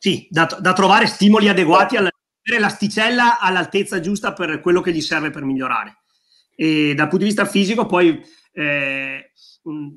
[0.00, 2.10] sì, da, da trovare stimoli adeguati alla
[2.58, 5.98] l'asticella all'altezza giusta per quello che gli serve per migliorare.
[6.56, 8.20] E dal punto di vista fisico, poi
[8.52, 9.32] eh,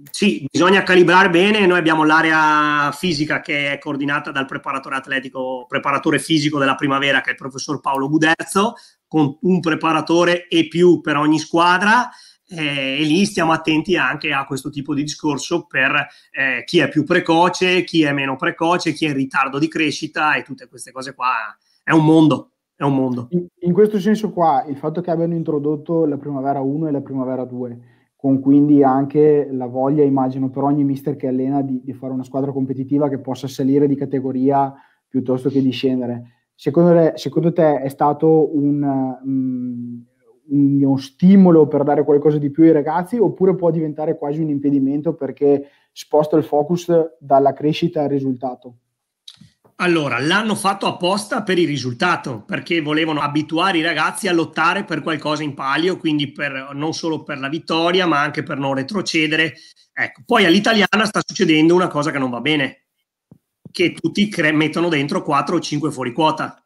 [0.10, 1.66] sì, bisogna calibrare bene.
[1.66, 7.30] Noi abbiamo l'area fisica che è coordinata dal preparatore atletico, preparatore fisico della primavera, che
[7.30, 8.76] è il professor Paolo Gudezzo,
[9.08, 12.10] con un preparatore e più per ogni squadra.
[12.48, 16.90] Eh, e lì stiamo attenti anche a questo tipo di discorso per eh, chi è
[16.90, 20.92] più precoce, chi è meno precoce, chi è in ritardo di crescita e tutte queste
[20.92, 21.36] cose qua.
[21.84, 22.52] È un mondo.
[22.76, 23.28] È un mondo.
[23.30, 27.02] In, in questo senso qua, il fatto che abbiano introdotto la primavera 1 e la
[27.02, 31.92] primavera 2 con quindi anche la voglia, immagino, per ogni mister che allena di, di,
[31.94, 34.72] fare una squadra competitiva che possa salire di categoria
[35.08, 36.50] piuttosto che di scendere.
[36.54, 38.84] Secondo, te, secondo te è stato un,
[39.24, 40.06] um,
[40.50, 45.16] uno stimolo per dare qualcosa di più ai ragazzi oppure può diventare quasi un impedimento
[45.16, 48.76] perché sposta il focus dalla crescita al risultato?
[49.78, 55.02] Allora, l'hanno fatto apposta per il risultato, perché volevano abituare i ragazzi a lottare per
[55.02, 59.56] qualcosa in palio, quindi per, non solo per la vittoria, ma anche per non retrocedere.
[59.94, 62.86] Ecco, poi all'italiana sta succedendo una cosa che non va bene.
[63.72, 66.64] che tutti cre- mettono dentro 4 o 5 fuori quota.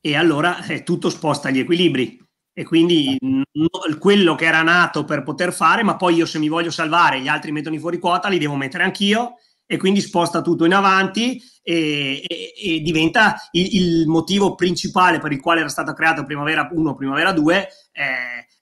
[0.00, 2.20] E allora eh, tutto sposta gli equilibri.
[2.56, 3.68] E quindi no,
[3.98, 7.26] quello che era nato per poter fare, ma poi io se mi voglio salvare, gli
[7.28, 9.34] altri mettono i fuori quota, li devo mettere anch'io
[9.66, 15.40] e quindi sposta tutto in avanti e, e, diventa il, il, motivo principale per il
[15.40, 18.02] quale era stata creata Primavera 1, Primavera 2, eh,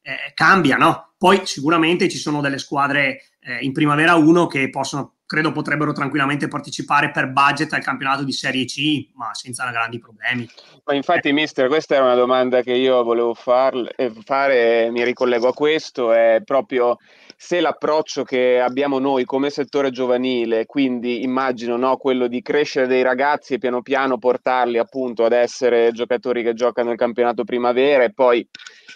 [0.02, 1.14] eh, cambia, no?
[1.18, 6.46] Poi sicuramente ci sono delle squadre eh, in Primavera 1 che possono, credo potrebbero tranquillamente
[6.46, 10.48] partecipare per budget al campionato di Serie C, ma senza grandi problemi.
[10.84, 15.48] Ma infatti, mister, questa era una domanda che io volevo far, eh, fare, mi ricollego
[15.48, 16.98] a questo, è proprio
[17.44, 23.02] se l'approccio che abbiamo noi come settore giovanile, quindi immagino no, quello di crescere dei
[23.02, 28.12] ragazzi e piano piano portarli appunto ad essere giocatori che giocano il campionato primavera e
[28.12, 28.46] poi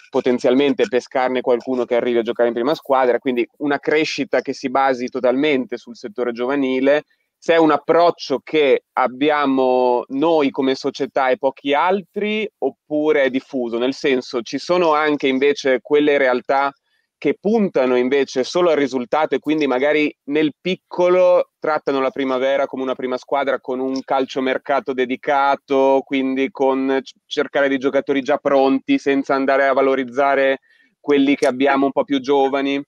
[0.09, 4.69] potenzialmente pescarne qualcuno che arrivi a giocare in prima squadra, quindi una crescita che si
[4.69, 7.03] basi totalmente sul settore giovanile,
[7.37, 13.77] se è un approccio che abbiamo noi come società e pochi altri oppure è diffuso,
[13.77, 16.71] nel senso ci sono anche invece quelle realtà
[17.17, 22.83] che puntano invece solo al risultato e quindi magari nel piccolo trattano la primavera come
[22.83, 29.33] una prima squadra con un calciomercato dedicato, quindi con cercare dei giocatori già pronti senza
[29.33, 30.59] andare a valorizzare
[30.99, 32.81] quelli che abbiamo un po' più giovani.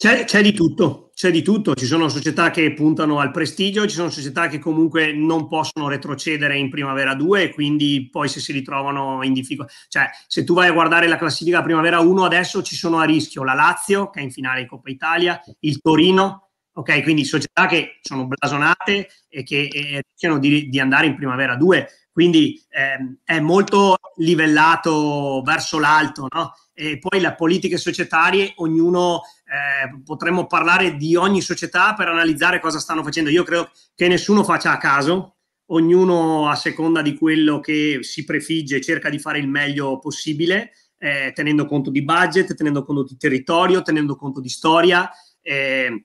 [0.00, 1.74] C'è, c'è, di tutto, c'è di tutto.
[1.74, 6.56] Ci sono società che puntano al prestigio, ci sono società che comunque non possono retrocedere
[6.56, 9.70] in Primavera 2 e quindi poi se si ritrovano in difficoltà.
[9.88, 13.44] Cioè, se tu vai a guardare la classifica Primavera 1 adesso ci sono a rischio
[13.44, 17.02] la Lazio, che è in finale di Coppa Italia, il Torino, ok?
[17.02, 21.86] Quindi società che sono blasonate e che eh, rischiano di, di andare in Primavera 2
[22.12, 26.52] quindi ehm, è molto livellato verso l'alto, no?
[26.74, 32.78] E poi le politiche societarie, ognuno eh, potremmo parlare di ogni società per analizzare cosa
[32.78, 33.30] stanno facendo.
[33.30, 38.80] Io credo che nessuno faccia a caso, ognuno a seconda di quello che si prefigge
[38.80, 43.82] cerca di fare il meglio possibile, eh, tenendo conto di budget, tenendo conto di territorio,
[43.82, 45.10] tenendo conto di storia.
[45.42, 46.04] Eh,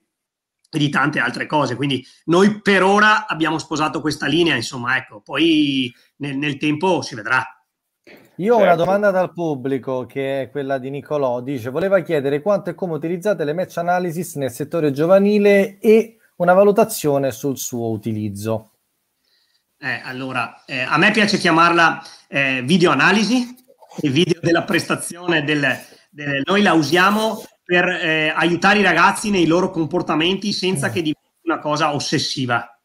[0.68, 1.76] e di tante altre cose.
[1.76, 7.14] Quindi noi per ora abbiamo sposato questa linea, insomma, ecco, poi nel, nel tempo si
[7.14, 7.44] vedrà.
[8.38, 8.74] Io ho certo.
[8.74, 12.92] una domanda dal pubblico che è quella di Nicolò, dice voleva chiedere quanto e come
[12.92, 18.72] utilizzate le match analysis nel settore giovanile e una valutazione sul suo utilizzo.
[19.78, 23.54] Eh, allora, eh, a me piace chiamarla eh, video analisi,
[24.02, 25.66] il video della prestazione del,
[26.10, 30.92] del, noi la usiamo per eh, aiutare i ragazzi nei loro comportamenti senza mm.
[30.92, 32.75] che diventi una cosa ossessiva.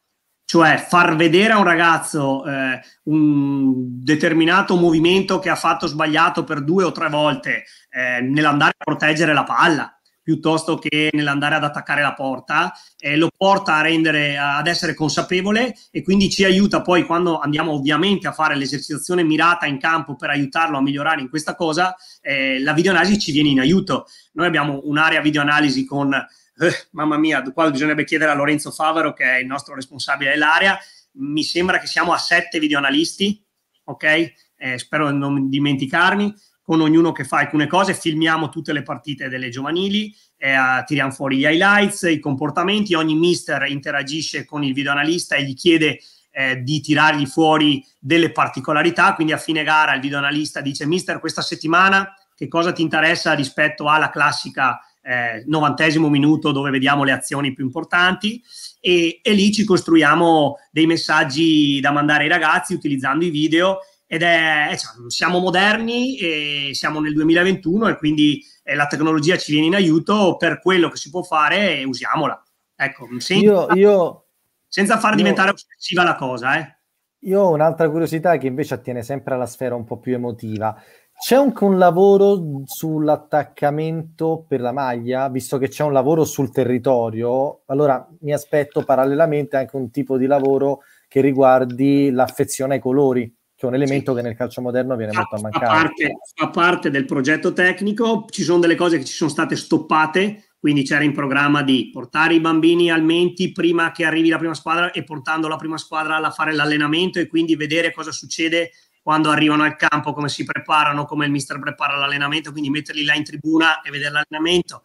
[0.52, 6.62] Cioè far vedere a un ragazzo eh, un determinato movimento che ha fatto sbagliato per
[6.62, 12.02] due o tre volte eh, nell'andare a proteggere la palla, piuttosto che nell'andare ad attaccare
[12.02, 17.06] la porta, eh, lo porta a rendere, ad essere consapevole e quindi ci aiuta poi
[17.06, 21.56] quando andiamo ovviamente a fare l'esercitazione mirata in campo per aiutarlo a migliorare in questa
[21.56, 24.06] cosa, eh, la videoanalisi ci viene in aiuto.
[24.34, 26.14] Noi abbiamo un'area videoanalisi con,
[26.62, 30.78] eh, mamma mia, qua bisognerebbe chiedere a Lorenzo Favaro che è il nostro responsabile dell'area,
[31.14, 33.44] mi sembra che siamo a sette videoanalisti,
[33.86, 34.34] ok?
[34.56, 39.28] Eh, spero di non dimenticarmi con ognuno che fa alcune cose, filmiamo tutte le partite
[39.28, 40.56] delle giovanili, eh,
[40.86, 46.00] tiriamo fuori gli highlights, i comportamenti, ogni mister interagisce con il videoanalista e gli chiede
[46.30, 51.42] eh, di tirargli fuori delle particolarità, quindi a fine gara il videoanalista dice mister questa
[51.42, 57.54] settimana che cosa ti interessa rispetto alla classica eh, novantesimo minuto dove vediamo le azioni
[57.54, 58.42] più importanti
[58.80, 64.24] e, e lì ci costruiamo dei messaggi da mandare ai ragazzi utilizzando i video ed
[64.24, 69.54] è, eh, cioè, siamo moderni e siamo nel 2021 e quindi eh, la tecnologia ci
[69.54, 72.44] viene in aiuto per quello che si può fare e usiamola.
[72.76, 74.26] Ecco, senza, io, io,
[74.68, 76.58] senza far io, diventare ossessiva la cosa.
[76.60, 76.76] Eh.
[77.20, 80.76] Io ho un'altra curiosità che invece attiene sempre alla sfera un po' più emotiva.
[81.24, 87.62] C'è anche un lavoro sull'attaccamento per la maglia, visto che c'è un lavoro sul territorio,
[87.68, 93.68] allora mi aspetto parallelamente anche un tipo di lavoro che riguardi l'affezione ai colori che
[93.68, 94.18] è un elemento sì.
[94.18, 95.66] che nel calcio moderno viene molto a mancare.
[95.66, 99.56] Fa parte, fa parte del progetto tecnico, ci sono delle cose che ci sono state
[99.56, 104.40] stoppate, quindi c'era in programma di portare i bambini al menti prima che arrivi la
[104.40, 108.72] prima squadra e portando la prima squadra a fare l'allenamento e quindi vedere cosa succede
[109.02, 113.16] quando arrivano al campo, come si preparano, come il mister prepara l'allenamento, quindi metterli là
[113.16, 114.84] in tribuna e vedere l'allenamento.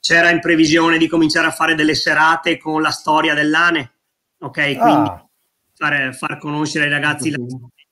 [0.00, 3.92] C'era in previsione di cominciare a fare delle serate con la storia dell'ANE,
[4.38, 4.52] ok?
[4.52, 5.28] Quindi ah.
[5.74, 7.38] fare, far conoscere ai ragazzi la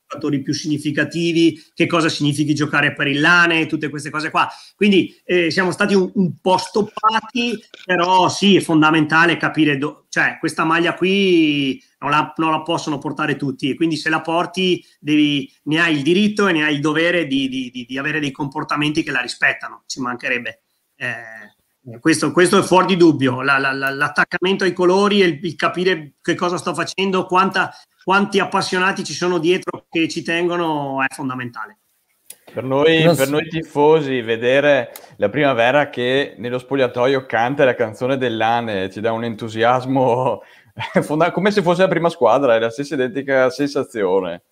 [0.07, 4.47] giocatori più significativi, che cosa significhi giocare per il Lane, tutte queste cose qua.
[4.75, 10.37] Quindi eh, siamo stati un, un, po' stoppati, però sì, è fondamentale capire, do- cioè
[10.39, 15.51] questa maglia qui non la, non la, possono portare tutti, quindi se la porti devi,
[15.63, 18.31] ne hai il diritto e ne hai il dovere di, di, di, di avere dei
[18.31, 20.61] comportamenti che la rispettano, ci mancherebbe.
[20.95, 21.46] Eh,
[21.99, 26.13] questo, questo, è fuori di dubbio, la, la, l'attaccamento ai colori e il, il, capire
[26.21, 27.73] che cosa sto facendo, quanta,
[28.03, 31.79] quanti appassionati ci sono dietro che ci tengono è fondamentale.
[32.53, 33.15] Per noi, so.
[33.15, 39.11] per noi, tifosi, vedere la primavera che nello spogliatoio canta la canzone dell'Ane ci dà
[39.11, 40.41] un entusiasmo
[41.33, 44.43] come se fosse la prima squadra, è la stessa identica sensazione.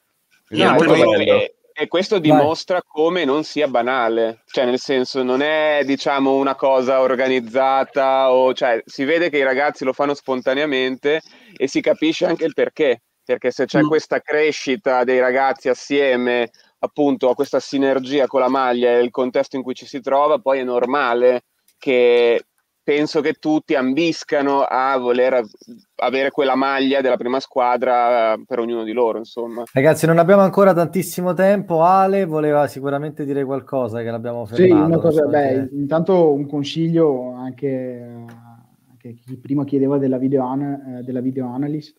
[0.49, 1.39] No, è molto bello.
[1.39, 2.83] È, e questo dimostra Vai.
[2.87, 8.81] come non sia banale, cioè nel senso non è diciamo una cosa organizzata o cioè
[8.85, 11.21] si vede che i ragazzi lo fanno spontaneamente
[11.53, 13.87] e si capisce anche il perché, perché se c'è mm.
[13.87, 16.49] questa crescita dei ragazzi assieme
[16.79, 20.39] appunto a questa sinergia con la maglia e il contesto in cui ci si trova,
[20.39, 21.43] poi è normale
[21.77, 22.41] che
[22.85, 25.43] penso che tutti ambiscano a voler
[25.95, 29.63] avere quella maglia della prima squadra per ognuno di loro, insomma.
[29.73, 31.81] Ragazzi, non abbiamo ancora tantissimo tempo.
[31.81, 34.75] Ale voleva sicuramente dire qualcosa che l'abbiamo fermato.
[34.75, 38.23] Sì, una cosa, beh, intanto un consiglio anche,
[38.91, 41.97] anche chi prima chiedeva della video, an- della video analyst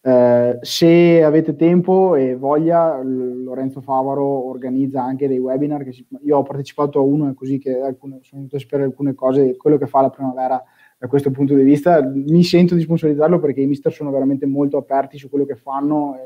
[0.00, 5.84] eh, se avete tempo e voglia, Lorenzo Favaro organizza anche dei webinar.
[5.92, 9.56] Si, io ho partecipato a uno così che alcune, sono venuto a sapere alcune cose,
[9.56, 10.62] quello che fa la primavera
[10.98, 12.00] da questo punto di vista.
[12.02, 16.16] Mi sento di sponsorizzarlo perché i mister sono veramente molto aperti su quello che fanno.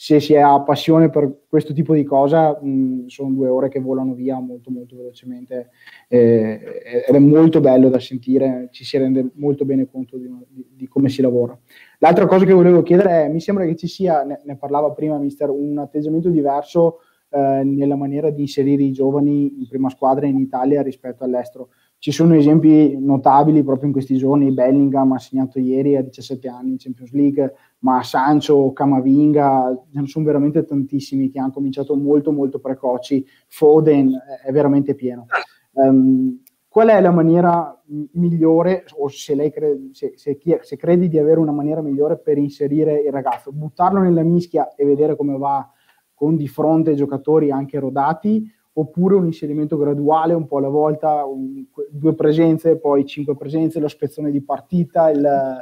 [0.00, 4.14] Se si ha passione per questo tipo di cosa, mh, sono due ore che volano
[4.14, 5.70] via molto molto velocemente
[6.06, 10.66] eh, ed è molto bello da sentire, ci si rende molto bene conto di, di,
[10.72, 11.58] di come si lavora.
[11.98, 15.18] L'altra cosa che volevo chiedere è, mi sembra che ci sia, ne, ne parlava prima
[15.18, 20.38] Mister, un atteggiamento diverso eh, nella maniera di inserire i giovani in prima squadra in
[20.38, 21.70] Italia rispetto all'estero.
[21.98, 26.70] Ci sono esempi notabili proprio in questi giorni, Bellingham ha segnato ieri a 17 anni
[26.70, 32.30] in Champions League, ma Sancho, Camavinga, ce ne sono veramente tantissimi che hanno cominciato molto
[32.30, 35.26] molto precoci, Foden è veramente pieno.
[35.72, 36.40] Um,
[36.78, 37.76] qual è la maniera
[38.12, 42.38] migliore, o se lei crede, se, se, se, credi di avere una maniera migliore per
[42.38, 45.68] inserire il ragazzo, buttarlo nella mischia e vedere come va
[46.14, 51.64] con di fronte giocatori anche rodati, oppure un inserimento graduale, un po' alla volta, un,
[51.90, 55.60] due presenze, poi cinque presenze, lo spezzone di partita, il...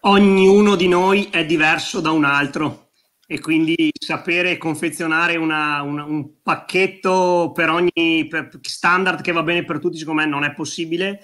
[0.00, 2.81] Ognuno di noi è diverso da un altro
[3.32, 9.64] e quindi sapere confezionare una, una, un pacchetto per ogni per standard che va bene
[9.64, 11.20] per tutti, secondo me non è possibile.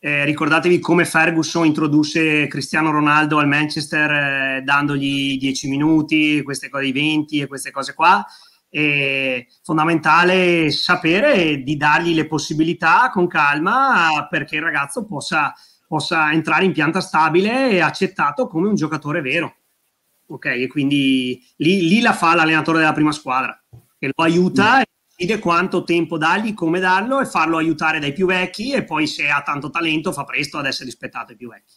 [0.00, 6.86] Eh, ricordatevi come Ferguson introdusse Cristiano Ronaldo al Manchester eh, dandogli 10 minuti, queste cose,
[6.86, 8.26] i 20 e queste cose qua.
[8.68, 15.54] È fondamentale sapere di dargli le possibilità con calma perché il ragazzo possa,
[15.86, 19.58] possa entrare in pianta stabile e accettato come un giocatore vero
[20.34, 20.46] ok?
[20.46, 23.60] E quindi lì, lì, la fa l'allenatore della prima squadra,
[23.98, 28.26] che lo aiuta e decide quanto tempo dargli, come darlo e farlo aiutare dai più
[28.26, 31.74] vecchi e poi se ha tanto talento fa presto ad essere rispettato ai più vecchi.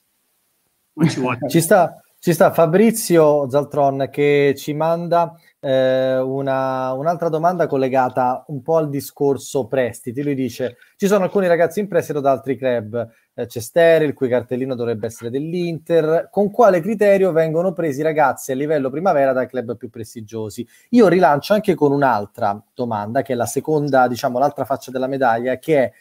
[0.94, 1.40] Non ci vuole.
[1.50, 8.62] ci sta, ci sta Fabrizio Zaltron che ci manda eh, una, un'altra domanda collegata un
[8.62, 10.24] po' al discorso prestiti.
[10.24, 13.08] Lui dice: Ci sono alcuni ragazzi in prestito da altri club.
[13.38, 16.30] Eh, c'è Steri, il cui cartellino dovrebbe essere dell'Inter.
[16.32, 20.66] Con quale criterio vengono presi i ragazzi a livello primavera dai club più prestigiosi?
[20.92, 25.58] Io rilancio anche con un'altra domanda, che è la seconda, diciamo, l'altra faccia della medaglia,
[25.58, 25.92] che è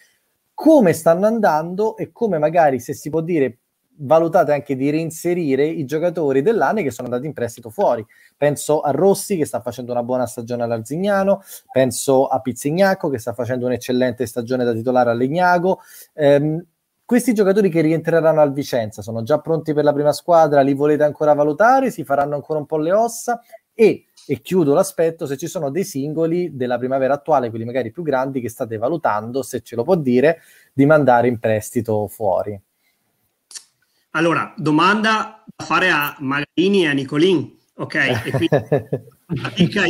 [0.55, 3.59] come stanno andando e come magari, se si può dire,
[3.97, 8.05] valutate anche di reinserire i giocatori dell'anno che sono andati in prestito fuori.
[8.37, 13.33] Penso a Rossi che sta facendo una buona stagione all'Arzignano, penso a Pizzignacco che sta
[13.33, 15.81] facendo un'eccellente stagione da titolare a Legnago.
[16.15, 16.65] Ehm,
[17.05, 21.03] questi giocatori che rientreranno al Vicenza sono già pronti per la prima squadra, li volete
[21.03, 23.41] ancora valutare, si faranno ancora un po' le ossa
[23.75, 28.03] e, e chiudo l'aspetto, se ci sono dei singoli della primavera attuale, quelli magari più
[28.03, 30.41] grandi, che state valutando, se ce lo può dire,
[30.73, 32.59] di mandare in prestito fuori.
[34.11, 37.95] Allora, domanda da fare a Magarini e a Nicolin, ok?
[38.25, 38.49] E quindi,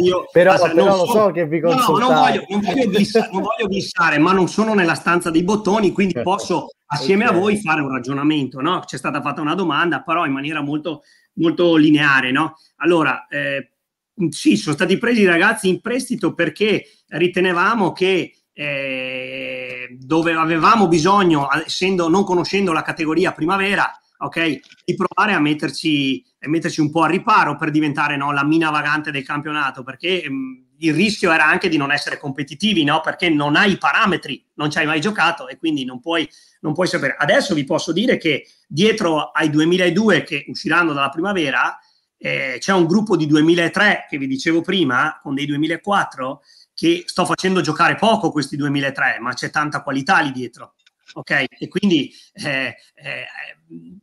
[0.02, 1.92] io, però, ah, però non lo so, che vi consultate.
[1.92, 5.42] No, non voglio, non, voglio glissare, non voglio glissare, ma non sono nella stanza dei
[5.42, 7.36] bottoni, quindi posso assieme okay.
[7.36, 8.80] a voi fare un ragionamento, no?
[8.80, 11.02] C'è stata fatta una domanda, però in maniera molto,
[11.34, 12.56] molto lineare, no?
[12.76, 13.72] Allora, eh,
[14.30, 21.48] sì, sono stati presi i ragazzi in prestito perché ritenevamo che eh, dove avevamo bisogno,
[21.64, 24.60] essendo non conoscendo la categoria primavera, ok?
[24.84, 29.10] Di provare a metterci metterci un po' a riparo per diventare no, la mina vagante
[29.10, 33.00] del campionato, perché mh, mm, il rischio era anche di non essere competitivi, no?
[33.00, 36.28] perché non hai i parametri, non ci hai mai giocato e quindi non puoi,
[36.60, 37.16] non puoi sapere.
[37.18, 41.78] Adesso vi posso dire che dietro ai 2002 che usciranno dalla primavera
[42.18, 46.42] eh, c'è un gruppo di 2003 che vi dicevo prima, con dei 2004,
[46.74, 50.74] che sto facendo giocare poco questi 2003, ma c'è tanta qualità lì dietro.
[51.16, 53.24] Ok, e quindi eh, eh,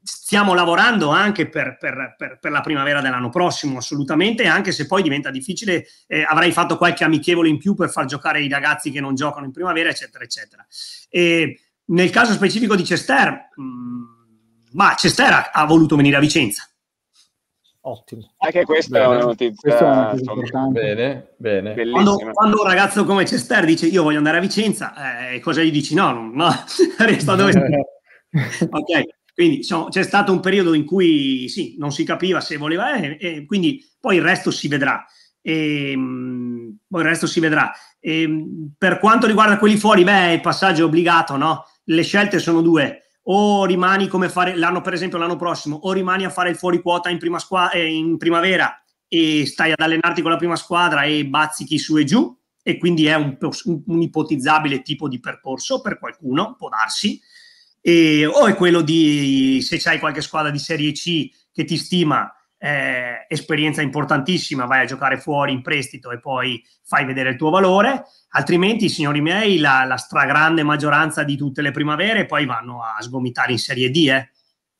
[0.01, 5.03] stiamo lavorando anche per, per, per, per, la primavera dell'anno prossimo, assolutamente, anche se poi
[5.03, 9.01] diventa difficile, eh, avrei fatto qualche amichevole in più per far giocare i ragazzi che
[9.01, 10.65] non giocano in primavera, eccetera, eccetera.
[11.09, 14.03] E nel caso specifico di Cester, mh, mm,
[14.71, 16.70] ma Cester ha, ha voluto venire a Vicenza
[17.83, 18.33] Ottimo.
[18.37, 19.05] Anche questa bene.
[19.05, 21.89] è una notizia, è una notizia bene, bene.
[21.89, 25.71] Quando, quando, un ragazzo come Cester dice io voglio andare a Vicenza, eh, cosa gli
[25.71, 25.95] dici?
[25.95, 26.49] No, no, no.
[26.99, 27.51] resta dove
[28.69, 29.03] Ok,
[29.33, 33.17] quindi insomma, c'è stato un periodo in cui sì, non si capiva se voleva, eh,
[33.19, 35.03] e quindi poi il resto si vedrà.
[35.41, 37.71] E, ehm, poi il resto si vedrà.
[37.99, 41.65] E, ehm, per quanto riguarda quelli fuori, beh, il passaggio è obbligato, no?
[41.85, 46.25] Le scelte sono due o rimani come fare l'anno, per esempio, l'anno prossimo, o rimani
[46.25, 48.75] a fare il fuori quota in, prima squa- eh, in primavera
[49.07, 53.05] e stai ad allenarti con la prima squadra e bazzichi su e giù, e quindi
[53.05, 57.19] è un, un, un ipotizzabile tipo di percorso per qualcuno, può darsi,
[57.81, 62.31] e, o è quello di se c'hai qualche squadra di Serie C che ti stima
[62.63, 67.49] eh, esperienza importantissima, vai a giocare fuori in prestito e poi fai vedere il tuo
[67.49, 73.01] valore, altrimenti, signori miei, la, la stragrande maggioranza di tutte le primavere poi vanno a
[73.01, 74.07] sgomitare in Serie D.
[74.09, 74.29] Eh.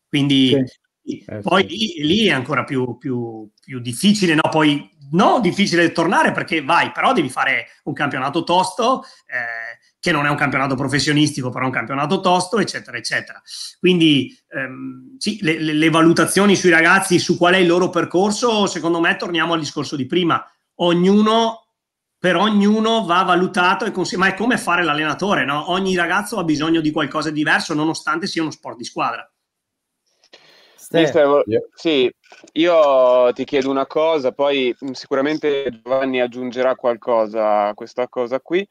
[0.08, 0.64] Quindi
[1.02, 1.26] sì.
[1.26, 4.48] eh, poi lì, lì, è ancora più, più, più difficile, no?
[4.52, 9.04] Poi no, difficile tornare perché vai, però devi fare un campionato tosto.
[9.26, 13.40] Eh, che non è un campionato professionistico, però è un campionato tosto, eccetera, eccetera.
[13.80, 18.66] Quindi ehm, sì, le, le, le, valutazioni sui ragazzi, su qual è il loro percorso,
[18.66, 20.44] secondo me torniamo al discorso di prima.
[20.78, 21.68] Ognuno,
[22.18, 25.70] per ognuno va valutato, e cons- ma è come fare l'allenatore, no?
[25.70, 29.32] Ogni ragazzo ha bisogno di qualcosa di diverso, nonostante sia uno sport di squadra.
[30.94, 31.44] Mister,
[31.76, 32.12] sì,
[32.54, 38.68] io ti chiedo una cosa, poi sicuramente Giovanni aggiungerà qualcosa a questa cosa qui.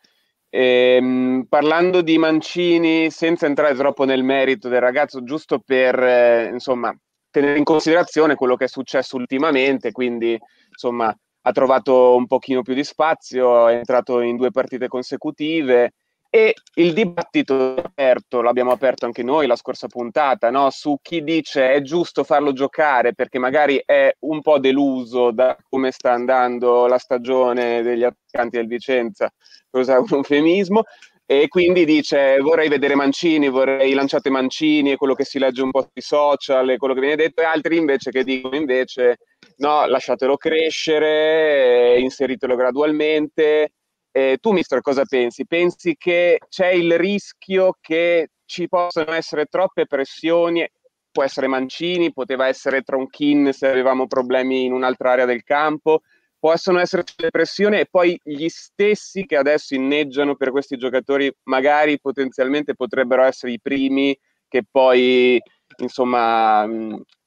[0.53, 6.92] Ehm, parlando di Mancini, senza entrare troppo nel merito del ragazzo, giusto per eh, insomma,
[7.30, 10.36] tenere in considerazione quello che è successo ultimamente, quindi
[10.68, 15.92] insomma, ha trovato un pochino più di spazio, è entrato in due partite consecutive,
[16.33, 20.70] e il dibattito aperto, l'abbiamo aperto anche noi la scorsa puntata, no?
[20.70, 25.91] su chi dice è giusto farlo giocare perché magari è un po' deluso da come
[25.91, 29.28] sta andando la stagione degli attaccanti del Vicenza,
[29.72, 30.85] usare un eufemismo,
[31.26, 35.70] e quindi dice vorrei vedere Mancini, vorrei lanciate Mancini, è quello che si legge un
[35.70, 39.18] po' sui social, è quello che viene detto, e altri invece che dicono invece
[39.59, 43.72] no, lasciatelo crescere, inseritelo gradualmente,
[44.12, 45.46] eh, tu, mister, cosa pensi?
[45.46, 50.68] Pensi che c'è il rischio che ci possano essere troppe pressioni?
[51.12, 56.00] Può essere Mancini, poteva essere Tronchin se avevamo problemi in un'altra area del campo.
[56.38, 62.00] Possono essere le pressioni e poi gli stessi che adesso inneggiano per questi giocatori magari
[62.00, 65.38] potenzialmente potrebbero essere i primi che poi
[65.76, 66.66] insomma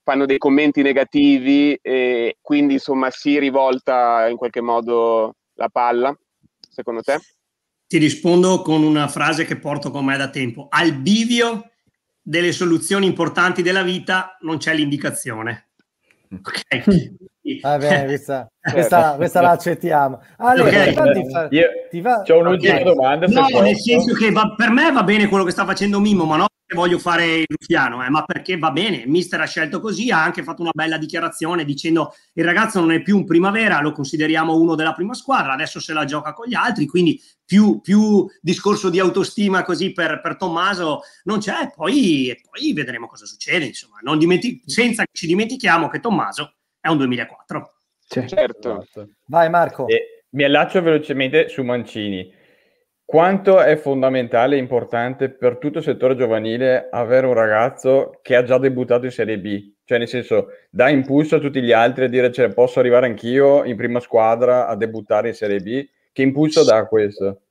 [0.03, 6.17] fanno dei commenti negativi e quindi insomma si rivolta in qualche modo la palla
[6.74, 7.19] secondo te?
[7.88, 10.67] Ti rispondo con una frase che porto con me da tempo.
[10.69, 11.69] Al bivio
[12.21, 15.69] delle soluzioni importanti della vita non c'è l'indicazione.
[16.32, 16.61] Ok.
[17.61, 20.21] Va bene, questa, questa, questa la accettiamo.
[20.38, 21.30] Allora, okay.
[21.30, 22.24] fa, Io ti va...
[22.26, 22.86] C'ho un'ultima okay.
[22.86, 23.28] domanda.
[23.28, 26.38] No, nel senso che va, per me va bene quello che sta facendo Mimo, ma
[26.38, 30.11] no voglio fare il ruffiano, eh, ma perché va bene, il mister ha scelto così,
[30.11, 33.91] ha anche fatto una bella dichiarazione dicendo il ragazzo non è più un primavera, lo
[33.91, 38.26] consideriamo uno della prima squadra, adesso se la gioca con gli altri, quindi più, più
[38.41, 43.99] discorso di autostima così per, per Tommaso non c'è, poi, poi vedremo cosa succede, insomma,
[44.16, 47.74] dimenti- senza che ci dimentichiamo che Tommaso è un 2004.
[48.05, 48.88] Certo.
[49.26, 49.88] Vai Marco.
[49.88, 52.41] Eh, mi allaccio velocemente su Mancini
[53.06, 58.43] quanto è fondamentale e importante per tutto il settore giovanile avere un ragazzo che ha
[58.43, 59.72] già debuttato in Serie B?
[59.86, 63.64] Cioè, nel senso, dà impulso a tutti gli altri a dire cioè, posso arrivare anch'io
[63.66, 65.86] in prima squadra a debuttare in Serie B?
[66.12, 67.41] Che impulso dà questo?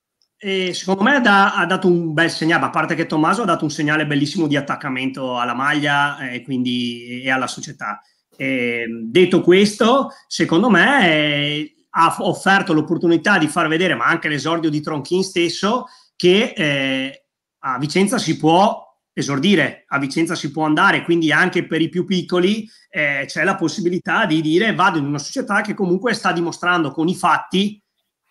[0.45, 3.63] E secondo me da, ha dato un bel segnale, a parte che Tommaso ha dato
[3.63, 8.01] un segnale bellissimo di attaccamento alla maglia e, eh, quindi, e alla società.
[8.37, 14.71] E, detto questo, secondo me eh, ha offerto l'opportunità di far vedere, ma anche l'esordio
[14.71, 15.87] di Tronchin stesso,
[16.17, 17.27] che eh,
[17.61, 22.05] a Vicenza si può esordire, a Vicenza si può andare, quindi anche per i più
[22.05, 26.91] piccoli eh, c'è la possibilità di dire vado in una società che comunque sta dimostrando
[26.93, 27.83] con i fatti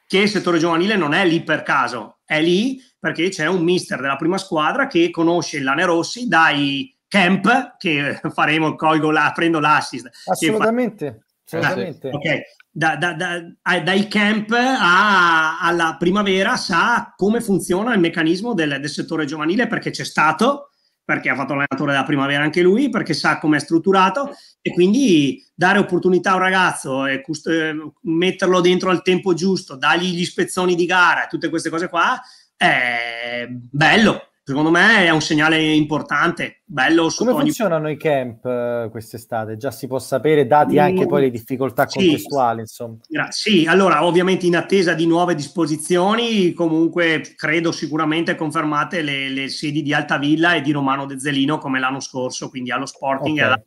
[0.08, 4.02] che il settore giovanile non è lì per caso, è lì perché c'è un mister
[4.02, 9.60] della prima squadra che conosce il Lane Rossi dai camp che faremo, colgo la, prendo
[9.60, 10.10] l'assist.
[10.26, 11.26] Assolutamente.
[11.46, 11.60] Fa...
[11.60, 12.10] assolutamente.
[12.10, 12.42] Okay.
[12.74, 13.54] Da, da, da,
[13.84, 19.90] dai camp a, alla primavera sa come funziona il meccanismo del, del settore giovanile perché
[19.90, 20.72] c'è stato
[21.04, 25.46] perché ha fatto l'allenatore della primavera anche lui, perché sa come è strutturato e quindi
[25.54, 30.24] dare opportunità a un ragazzo e cust- eh, metterlo dentro al tempo giusto, dargli gli
[30.24, 32.18] spezzoni di gara, tutte queste cose qua,
[32.56, 34.31] è bello.
[34.44, 37.12] Secondo me è un segnale importante, bello.
[37.16, 37.94] Come funzionano ogni...
[37.94, 39.56] i camp uh, quest'estate?
[39.56, 42.98] Già si può sapere, dati anche poi le difficoltà contestuali, sì, insomma.
[43.30, 49.84] Sì, allora ovviamente in attesa di nuove disposizioni, comunque credo sicuramente confermate le, le sedi
[49.84, 53.44] di Altavilla e di Romano De Zelino come l'anno scorso, quindi allo Sporting okay.
[53.44, 53.64] e alla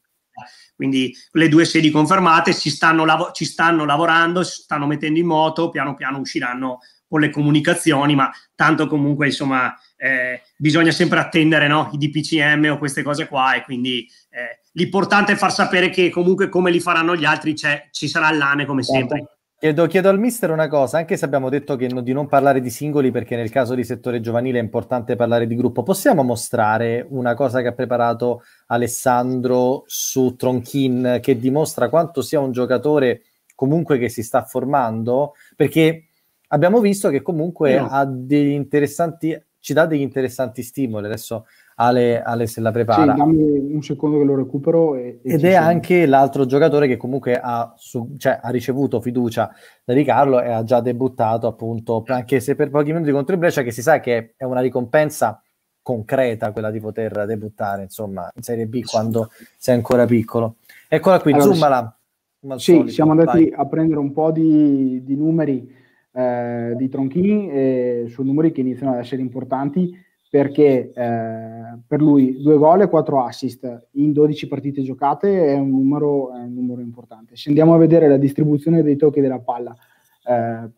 [0.75, 5.27] quindi le due sedi confermate ci stanno, lav- ci stanno lavorando, si stanno mettendo in
[5.27, 6.81] moto, piano piano usciranno
[7.15, 11.89] con le comunicazioni, ma tanto comunque insomma eh, bisogna sempre attendere no?
[11.93, 16.49] i DPCM o queste cose qua e quindi eh, l'importante è far sapere che comunque
[16.49, 18.99] come li faranno gli altri ci sarà l'ANE come certo.
[18.99, 19.29] sempre.
[19.57, 22.61] Chiedo, chiedo, al mister una cosa, anche se abbiamo detto che no, di non parlare
[22.61, 27.07] di singoli perché nel caso di settore giovanile è importante parlare di gruppo, possiamo mostrare
[27.11, 33.23] una cosa che ha preparato Alessandro su Tronchin che dimostra quanto sia un giocatore
[33.55, 35.35] comunque che si sta formando?
[35.55, 36.09] Perché
[36.49, 37.88] abbiamo visto che comunque no.
[37.90, 41.07] ha degli interessanti, ci dà degli interessanti stimoli.
[41.07, 43.14] Adesso Ale, Ale se la prepara.
[43.14, 44.95] Sì, un secondo che lo recupero.
[44.95, 45.66] E, e Ed è sono.
[45.66, 49.53] anche l'altro giocatore che comunque ha, su, cioè, ha, ricevuto fiducia
[49.84, 53.62] da Riccardo e ha già debuttato appunto, anche se per pochi minuti contro il Brescia,
[53.62, 55.42] che si sa che è una ricompensa
[55.82, 60.57] concreta quella di poter debuttare insomma in Serie B quando sei ancora piccolo.
[60.88, 61.99] Eccola qui, allora, zoomala.
[62.57, 63.53] Sì, solito, siamo andati vai.
[63.55, 65.82] a prendere un po' di, di numeri
[66.15, 69.93] eh, di Tronchini eh, su numeri che iniziano ad essere importanti
[70.35, 75.71] perché eh, per lui due gol e quattro assist in 12 partite giocate è un,
[75.71, 77.37] numero, è un numero importante.
[77.37, 79.77] Se andiamo a vedere la distribuzione dei tocchi della palla,
[80.27, 80.71] eh,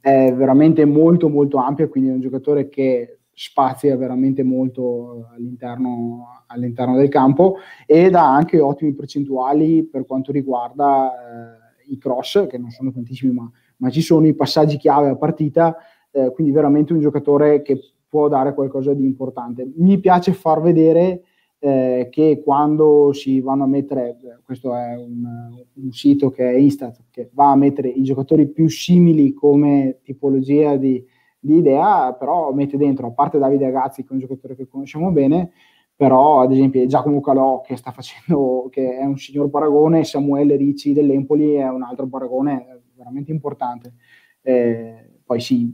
[0.00, 6.96] è veramente molto molto ampia, quindi è un giocatore che spazia veramente molto all'interno, all'interno
[6.96, 12.70] del campo ed ha anche ottime percentuali per quanto riguarda eh, i cross, che non
[12.70, 15.76] sono tantissimi ma ma ci sono i passaggi chiave a partita,
[16.10, 19.68] eh, quindi veramente un giocatore che può dare qualcosa di importante.
[19.76, 21.22] Mi piace far vedere
[21.58, 25.24] eh, che quando si vanno a mettere, questo è un,
[25.72, 30.76] un, sito che è Instat, che va a mettere i giocatori più simili come tipologia
[30.76, 31.02] di,
[31.40, 35.10] di idea, però mette dentro, a parte Davide Agazzi, che è un giocatore che conosciamo
[35.10, 35.52] bene,
[35.96, 40.92] però ad esempio Giacomo Calò che sta facendo, che è un signor paragone, Samuele Ricci
[40.92, 42.73] dell'Empoli è un altro paragone
[43.04, 43.92] veramente importante.
[44.42, 45.72] Eh, poi sì,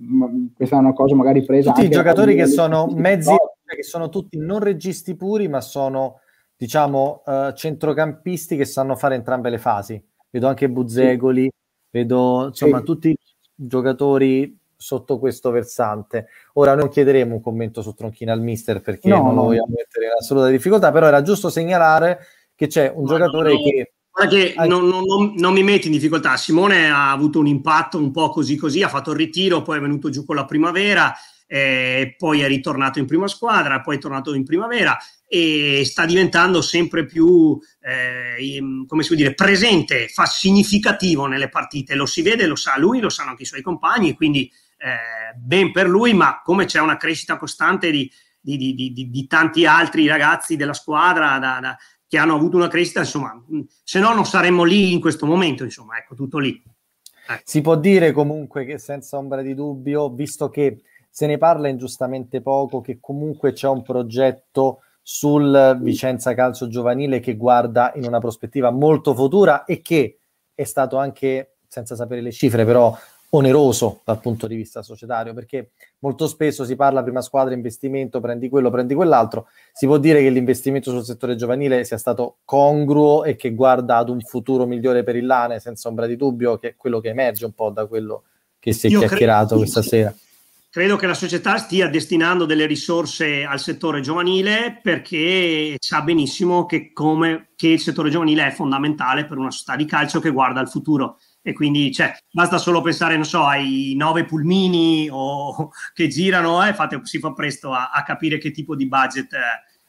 [0.54, 1.72] questa è una cosa magari presa.
[1.72, 6.20] Tutti i giocatori che sono mezzi, che sono tutti non registi puri, ma sono
[6.56, 10.02] diciamo uh, centrocampisti che sanno fare entrambe le fasi.
[10.28, 11.50] Vedo anche Buzzegoli, sì.
[11.90, 12.84] vedo insomma sì.
[12.84, 13.16] tutti i
[13.54, 16.28] giocatori sotto questo versante.
[16.54, 20.06] Ora non chiederemo un commento su Tronchina al mister perché no, non lo vogliamo mettere
[20.06, 22.20] in assoluta difficoltà, però era giusto segnalare
[22.54, 23.92] che c'è un no, giocatore no, che
[24.28, 26.36] che non, non, non, mi metti in difficoltà.
[26.36, 29.80] Simone ha avuto un impatto un po' così così, ha fatto il ritiro, poi è
[29.80, 31.14] venuto giù con la primavera,
[31.46, 34.96] eh, poi è ritornato in prima squadra, poi è tornato in primavera
[35.26, 41.94] e sta diventando sempre più, eh, come si può dire, presente, fa significativo nelle partite.
[41.94, 45.70] Lo si vede, lo sa lui, lo sanno anche i suoi compagni, quindi eh, ben
[45.72, 50.56] per lui, ma come c'è una crescita costante di, di, di, di, tanti altri ragazzi
[50.56, 51.76] della squadra da, da,
[52.10, 53.40] che hanno avuto una crescita, insomma,
[53.84, 56.60] se no non saremmo lì in questo momento, insomma, ecco, tutto lì.
[57.28, 57.42] Ecco.
[57.44, 62.40] Si può dire comunque che senza ombra di dubbio, visto che se ne parla ingiustamente
[62.40, 68.72] poco, che comunque c'è un progetto sul Vicenza Calcio Giovanile che guarda in una prospettiva
[68.72, 70.18] molto futura e che
[70.52, 72.92] è stato anche, senza sapere le cifre, però
[73.30, 75.70] oneroso dal punto di vista societario, perché
[76.00, 79.46] molto spesso si parla prima squadra, investimento, prendi quello, prendi quell'altro.
[79.72, 84.08] Si può dire che l'investimento sul settore giovanile sia stato congruo e che guarda ad
[84.08, 87.44] un futuro migliore per il Lane, senza ombra di dubbio, che è quello che emerge
[87.44, 88.24] un po' da quello
[88.58, 90.14] che si è Io chiacchierato credo, questa sera.
[90.68, 96.92] Credo che la società stia destinando delle risorse al settore giovanile perché sa benissimo che,
[96.92, 100.68] come, che il settore giovanile è fondamentale per una società di calcio che guarda al
[100.68, 106.64] futuro e quindi cioè, basta solo pensare, non so, ai nove pulmini o, che girano
[106.64, 109.38] e eh, fate, si fa presto a, a, capire che tipo di budget eh,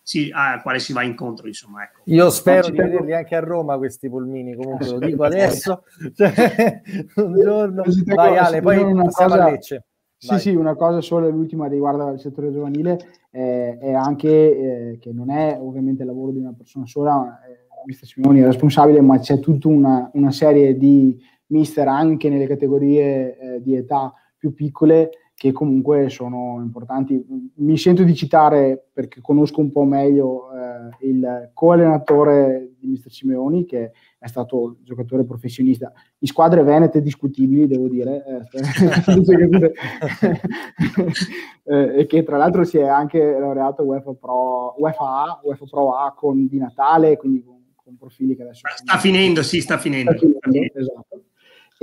[0.01, 1.47] si, al quale si va incontro.
[1.47, 2.01] Insomma, ecco.
[2.05, 5.83] Io spero di vederli anche a Roma questi pulmini, comunque lo dico adesso.
[6.15, 6.81] cioè,
[7.15, 7.83] un giorno...
[8.05, 9.25] Vai Ale, poi una cosa...
[9.25, 9.85] a Lecce.
[10.17, 15.11] Sì, sì, una cosa solo, l'ultima riguarda il settore giovanile, eh, è anche eh, che
[15.11, 19.17] non è ovviamente il lavoro di una persona sola, eh, mister Simoni è responsabile, ma
[19.17, 21.19] c'è tutta una, una serie di
[21.51, 25.09] mister anche nelle categorie eh, di età più piccole
[25.41, 27.19] che comunque sono importanti.
[27.55, 33.65] Mi sento di citare, perché conosco un po' meglio eh, il co-allenatore di Mister Simeoni,
[33.65, 38.41] che è stato giocatore professionista in squadre venete discutibili, devo dire, eh,
[41.65, 46.13] eh, e che tra l'altro si è anche laureato UEFA Pro, UEFA, UEFA Pro A
[46.13, 48.61] con Di Natale, quindi con, con profili che adesso...
[48.75, 50.15] Sta finendo, sì, sta finendo.
[50.15, 51.23] Sta finendo, esatto.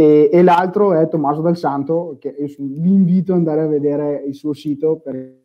[0.00, 4.36] E, e, l'altro è Tommaso Del Santo, che vi invito ad andare a vedere il
[4.36, 5.42] suo sito perché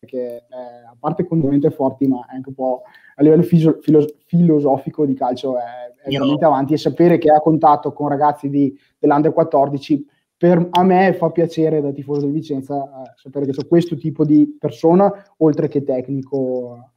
[0.00, 0.44] è,
[0.84, 2.82] a parte condimente forti, ma è anche un po'
[3.14, 7.38] a livello filo, filo, filosofico di calcio è, è veramente avanti e sapere che ha
[7.38, 10.04] contatto con ragazzi di, dell'Under 14
[10.36, 14.24] per, a me fa piacere da tifoso del Vicenza eh, sapere che c'è questo tipo
[14.24, 16.94] di persona oltre che tecnico.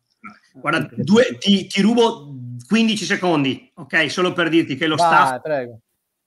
[0.54, 2.34] Guarda, due, ti, ti, rubo
[2.68, 4.10] 15 secondi, ok?
[4.10, 5.80] Solo per dirti che lo Vai, staff prego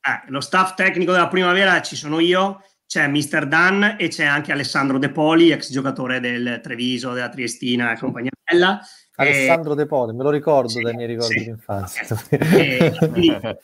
[0.06, 4.52] eh, lo staff tecnico della primavera ci sono io, c'è Mister Dan e c'è anche
[4.52, 8.80] Alessandro De Poli, ex giocatore del Treviso, della Triestina e compagnia bella.
[9.16, 11.44] Alessandro De Poli, me lo ricordo sì, dai miei ricordi sì.
[11.44, 12.04] di infanzia.
[12.28, 12.92] E,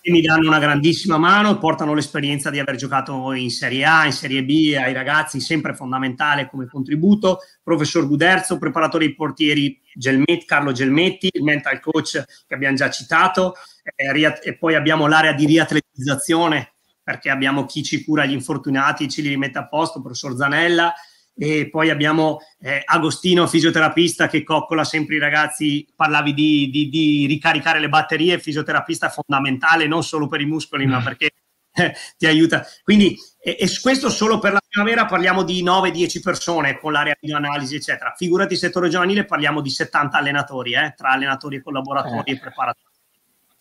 [0.00, 4.12] e, mi danno una grandissima mano, portano l'esperienza di aver giocato in Serie A, in
[4.12, 7.38] Serie B ai ragazzi, sempre fondamentale come contributo.
[7.64, 13.54] Professor Guderzo, preparatore dei portieri Gelmetti, Carlo Gelmetti, il mental coach che abbiamo già citato,
[13.96, 19.20] e, e poi abbiamo l'area di riatletizzazione perché abbiamo chi ci cura gli infortunati, ci
[19.20, 20.92] li rimette a posto, professor Zanella,
[21.36, 25.86] e poi abbiamo eh, Agostino, fisioterapista, che coccola sempre i ragazzi.
[25.94, 31.00] Parlavi di, di, di ricaricare le batterie, fisioterapista fondamentale non solo per i muscoli, ma
[31.00, 31.04] mm.
[31.04, 31.30] perché
[31.72, 32.64] eh, ti aiuta.
[32.82, 37.32] Quindi, e, e, questo solo per la primavera parliamo di 9-10 persone con l'area di
[37.32, 38.12] analisi, eccetera.
[38.16, 42.34] Figurati il settore giovanile, parliamo di 70 allenatori, eh, tra allenatori e collaboratori eh.
[42.34, 42.88] e preparatori.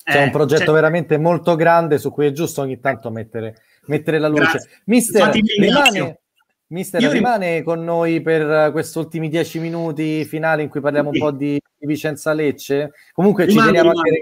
[0.03, 0.71] C'è un eh, progetto c'è...
[0.71, 4.43] veramente molto grande su cui è giusto ogni tanto mettere, mettere la luce.
[4.43, 4.69] Grazie.
[4.85, 6.19] Mister, rimane,
[6.71, 11.19] Mister, Io rimane con noi per questi ultimi dieci minuti finali in cui parliamo sì.
[11.19, 12.91] un po' di, di Vicenza Lecce.
[13.11, 14.21] Comunque ci teniamo, anche,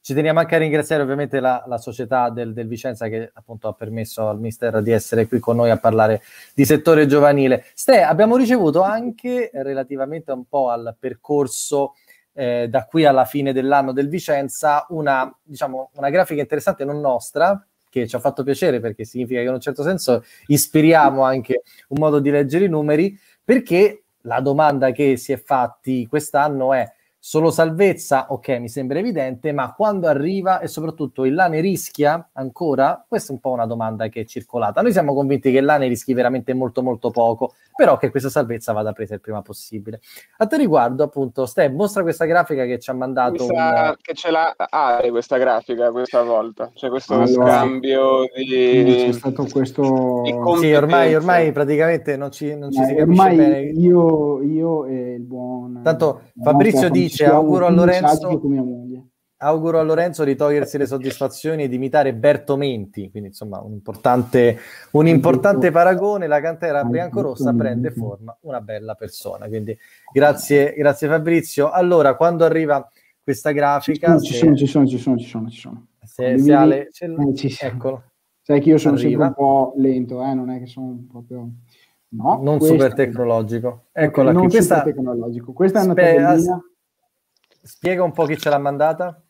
[0.00, 3.72] ci teniamo, anche, a ringraziare ovviamente la, la società del, del, Vicenza che appunto ha
[3.72, 6.22] permesso al Mister di essere qui con noi a parlare
[6.54, 7.64] di settore giovanile.
[7.72, 11.94] Ste, abbiamo ricevuto anche relativamente un po' al percorso
[12.32, 17.64] eh, da qui alla fine dell'anno del Vicenza una, diciamo, una grafica interessante non nostra
[18.00, 21.98] che ci ha fatto piacere perché significa che in un certo senso ispiriamo anche un
[21.98, 26.86] modo di leggere i numeri, perché la domanda che si è fatti quest'anno è
[27.28, 33.04] Solo salvezza, ok, mi sembra evidente, ma quando arriva e soprattutto il Lane rischia ancora?
[33.08, 34.80] Questa è un po' una domanda che è circolata.
[34.80, 38.72] Noi siamo convinti che il Lane rischi veramente molto molto poco, però che questa salvezza
[38.72, 39.98] vada presa il prima possibile.
[40.36, 43.44] A te riguardo, appunto, Steph, mostra questa grafica che ci ha mandato.
[43.44, 43.96] Un...
[44.00, 48.84] Che ce l'ha Ale questa grafica questa volta, c'è questo allora, scambio di...
[48.86, 50.22] C'è stato questo...
[50.60, 53.60] Sì, ormai, ormai praticamente non ci, non ci si capisce bene.
[53.62, 55.80] Io, io e il buon...
[55.82, 58.28] Tanto Fabrizio dice dice auguro a Lorenzo
[59.38, 64.58] auguro a Lorenzo di togliersi le soddisfazioni e di imitare Bertomenti, quindi insomma un importante,
[64.92, 69.76] un importante paragone, la cantera biancorossa prende forma una bella persona, quindi
[70.12, 71.70] grazie, grazie Fabrizio.
[71.70, 72.88] Allora, quando arriva
[73.22, 74.18] questa grafica...
[74.18, 75.86] Ci sono, ci sono, ci sono, ci sono, ci sono.
[76.02, 78.04] Se, se Ale, ce eh, eccolo.
[78.40, 79.24] Sai che io sono arriva.
[79.24, 80.32] sempre un po' lento, eh?
[80.32, 81.48] non è che sono proprio...
[82.08, 83.86] No, non super tecnologico.
[83.92, 84.52] Eccola non qui.
[84.52, 85.52] Questa, tecnologico.
[85.52, 86.64] Questa è una spe- tabellina
[87.66, 89.20] Spiega un po' chi ce l'ha mandata.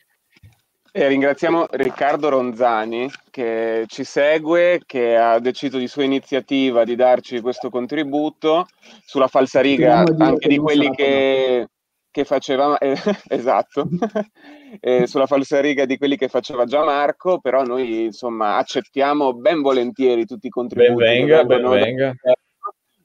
[0.92, 7.40] E ringraziamo Riccardo Ronzani che ci segue, che ha deciso di sua iniziativa di darci
[7.40, 8.66] questo contributo
[9.04, 11.68] sulla falsariga anche di quelli che,
[12.10, 12.94] che faceva eh,
[13.28, 13.88] esatto
[14.80, 20.24] eh, sulla falsariga di quelli che faceva già Marco però noi insomma accettiamo ben volentieri
[20.24, 22.14] tutti i contributi ben venga, ben venga.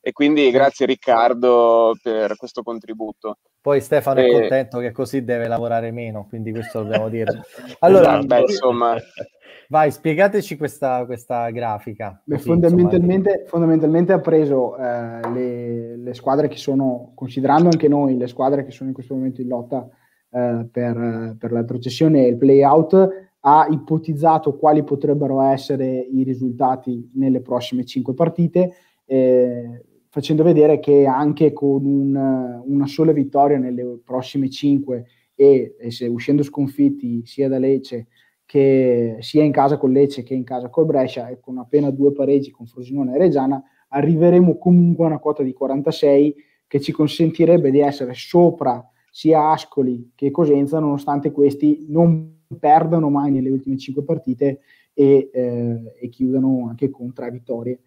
[0.02, 4.26] E quindi grazie Riccardo per questo contributo poi Stefano e...
[4.26, 7.42] è contento che così deve lavorare meno, quindi questo dobbiamo dire.
[7.80, 8.96] Allora, Beh, insomma...
[9.70, 12.20] vai, spiegateci questa, questa grafica.
[12.26, 18.18] Beh, così, fondamentalmente, fondamentalmente, ha preso eh, le, le, squadre che sono, considerando anche noi,
[18.18, 19.88] le squadre che sono in questo momento in lotta
[20.32, 23.10] eh, per, per la retrocessione e il play-out,
[23.42, 28.74] ha ipotizzato quali potrebbero essere i risultati nelle prossime cinque partite.
[29.06, 35.92] Eh, facendo vedere che anche con un, una sola vittoria nelle prossime 5 e, e
[35.92, 38.08] se uscendo sconfitti sia da Lecce
[38.46, 42.12] che sia in casa con Lecce che in casa con Brescia e con appena due
[42.12, 46.36] pareggi con Frosinone e Reggiana arriveremo comunque a una quota di 46
[46.68, 53.32] che ci consentirebbe di essere sopra sia Ascoli che Cosenza nonostante questi non perdano mai
[53.32, 54.60] nelle ultime 5 partite
[54.94, 57.80] e, eh, e chiudano anche con tre vittorie.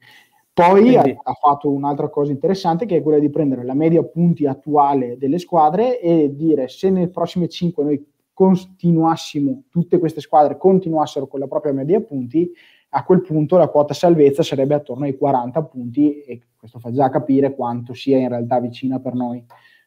[0.55, 4.47] Poi ha, ha, fatto un'altra cosa interessante che è quella di prendere la media punti
[4.47, 11.27] attuale delle squadre e dire se nelle prossime 5 noi continuassimo, tutte queste squadre continuassero
[11.27, 12.49] con la propria media punti,
[12.91, 17.11] a quel punto la quota salvezza sarebbe attorno ai 40 punti e questo fa già
[17.11, 19.45] capire quanto sia in realtà vicina per noi.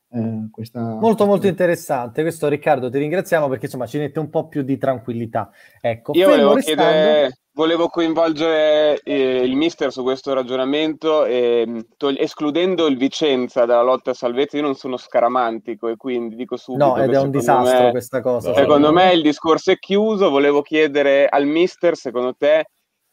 [0.10, 1.26] Eh, questa, molto questa...
[1.26, 2.22] molto interessante.
[2.22, 5.50] Questo Riccardo ti ringraziamo perché insomma ci mette un po' più di tranquillità.
[5.82, 6.82] Ecco io volevo restando...
[6.82, 13.82] chiedere volevo coinvolgere eh, il mister su questo ragionamento, eh, tog- escludendo il Vicenza dalla
[13.82, 16.86] lotta a salvezza, io non sono scaramantico e quindi dico subito...
[16.86, 18.54] No, ed è un disastro me, questa cosa.
[18.54, 19.12] Secondo me.
[19.12, 22.68] il discorso è chiuso, volevo chiedere al mister, secondo te,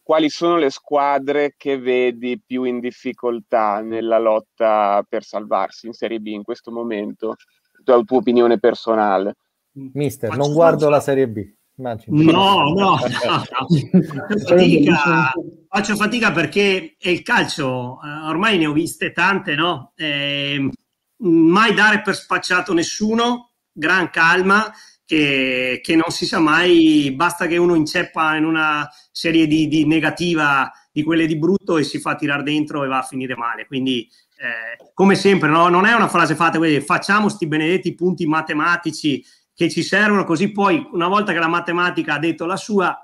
[0.04, 6.20] quali sono le squadre che vedi più in difficoltà nella lotta per salvarsi in Serie
[6.20, 7.36] B in questo momento?
[7.84, 9.36] La tua opinione personale.
[9.72, 11.52] Mister, non guardo la Serie B.
[11.76, 12.22] Immagino.
[12.30, 15.32] No, no, faccio, fatica,
[15.68, 19.92] faccio fatica perché è il calcio, eh, ormai ne ho viste tante, no?
[19.96, 20.68] Eh,
[21.16, 24.70] mai dare per spacciato nessuno, gran calma,
[25.04, 29.86] che, che, non si sa mai, basta che uno inceppa in una serie di, di
[29.86, 33.66] negativa di quelle di brutto e si fa tirare dentro e va a finire male.
[33.66, 35.68] Quindi, eh, come sempre, no?
[35.68, 39.24] non è una frase fatta, facciamo sti benedetti punti matematici
[39.54, 42.96] che ci servono, così poi una volta che la matematica ha detto la sua,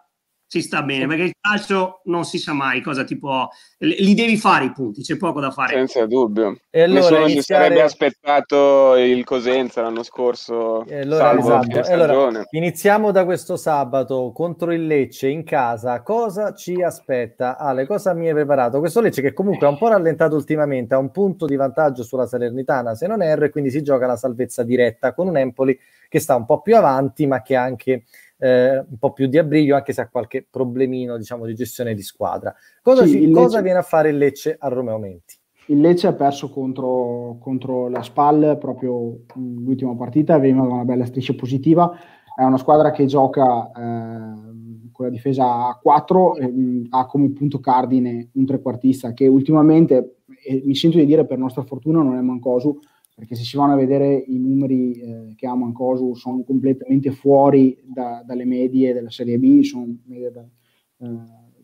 [0.51, 3.49] ci sta bene, perché il calcio non si sa mai cosa ti può...
[3.79, 5.75] Li devi fare i punti, c'è poco da fare.
[5.75, 6.59] Senza dubbio.
[6.69, 7.41] E allora Nessuno iniziare...
[7.41, 11.85] si sarebbe aspettato il Cosenza l'anno scorso, e allora, esatto.
[11.85, 16.03] e allora, iniziamo da questo sabato contro il Lecce in casa.
[16.03, 17.57] Cosa ci aspetta?
[17.57, 18.81] Ale, cosa mi hai preparato?
[18.81, 22.27] Questo Lecce che comunque ha un po' rallentato ultimamente, ha un punto di vantaggio sulla
[22.27, 25.79] Salernitana, se non erro, e quindi si gioca la salvezza diretta con un Empoli
[26.09, 28.03] che sta un po' più avanti, ma che anche
[28.41, 32.03] eh, un po' più di abbriglio, anche se ha qualche problemino diciamo, di gestione di
[32.03, 32.55] squadra.
[32.83, 35.37] Cosa, sì, ci, cosa viene a fare il Lecce a Romeo Menti?
[35.67, 41.05] Il Lecce ha perso contro, contro la SPAL proprio l'ultima partita, veniva da una bella
[41.05, 41.93] striscia positiva.
[42.35, 47.61] È una squadra che gioca eh, con la difesa a 4, eh, ha come punto
[47.61, 52.21] cardine un trequartista che ultimamente, eh, mi sento di dire per nostra fortuna, non è
[52.21, 52.79] Mancosu,
[53.21, 57.79] perché se si vanno a vedere i numeri eh, che ha Mancosu sono completamente fuori
[57.85, 61.09] da, dalle medie della Serie B, sono da, eh,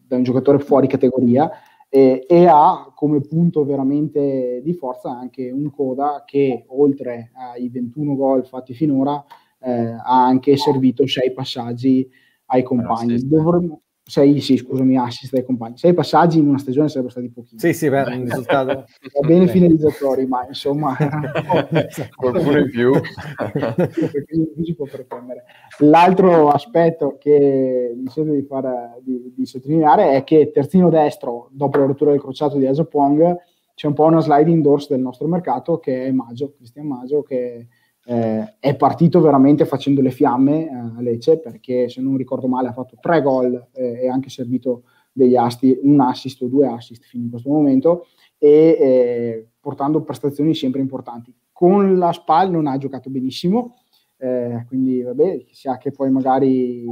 [0.06, 1.50] da un giocatore fuori categoria
[1.88, 8.14] e, e, ha come punto veramente di forza anche un coda che oltre ai 21
[8.16, 9.24] gol fatti finora
[9.60, 12.06] eh, ha anche servito sei passaggi
[12.46, 13.18] ai compagni.
[13.26, 15.78] Dovremmo, sei, sì, scusami, assist ai compagni.
[15.78, 17.58] Sei passaggi in una stagione sarebbero stati pochini.
[17.58, 18.84] Sì, sì, per un risultato.
[19.20, 20.96] Va bene finalizzatori, ma insomma...
[22.14, 22.92] Qualcuno in più.
[24.62, 25.42] si può pretendere.
[25.78, 31.78] L'altro aspetto che mi sento di, far, di, di, sottolineare è che terzino destro, dopo
[31.78, 33.36] la rottura del crociato di Asapong,
[33.74, 37.66] c'è un po' una sliding doors del nostro mercato che è Maggio, Cristian Maggio, che
[38.08, 42.68] eh, è partito veramente facendo le fiamme eh, a Lecce perché se non ricordo male
[42.68, 47.04] ha fatto tre gol eh, e anche servito degli asti, un assist o due assist
[47.04, 48.06] fino in questo momento
[48.38, 51.34] e eh, portando prestazioni sempre importanti.
[51.50, 53.76] Con la SPAL non ha giocato benissimo,
[54.18, 56.84] eh, quindi vabbè, sia che poi magari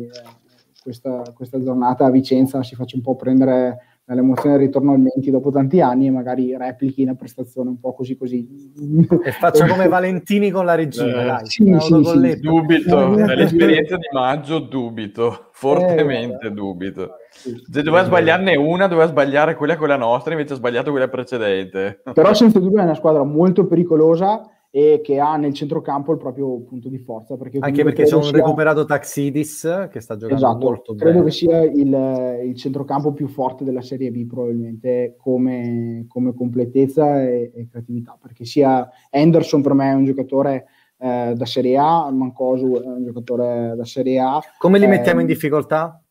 [0.83, 5.31] questa, questa giornata a Vicenza si faccia un po' prendere l'emozione del ritorno al Menti
[5.31, 8.47] dopo tanti anni e magari replichi una prestazione un po' così così.
[9.25, 11.47] E faccia come Valentini con la regina, eh, dai.
[11.47, 17.17] Sì, sì, sì, dubito, nell'esperienza di maggio dubito, fortemente eh, dubito.
[17.31, 22.03] Se doveva sbagliarne una, doveva sbagliare quella con la nostra, invece ha sbagliato quella precedente.
[22.13, 24.43] Però senza dubbio è una squadra molto pericolosa
[24.77, 27.37] e che ha nel centrocampo il proprio punto di forza.
[27.37, 28.33] Perché Anche perché c'è un sia...
[28.33, 31.11] recuperato Taxidis che sta giocando esatto, molto credo bene.
[31.11, 37.23] Credo che sia il, il, centrocampo più forte della Serie B probabilmente come, come completezza
[37.23, 40.65] e, e, creatività, perché sia Anderson per me è un giocatore
[40.99, 44.41] eh, da Serie A, Mancosu è un giocatore da Serie A.
[44.59, 46.03] Come li mettiamo eh, in difficoltà?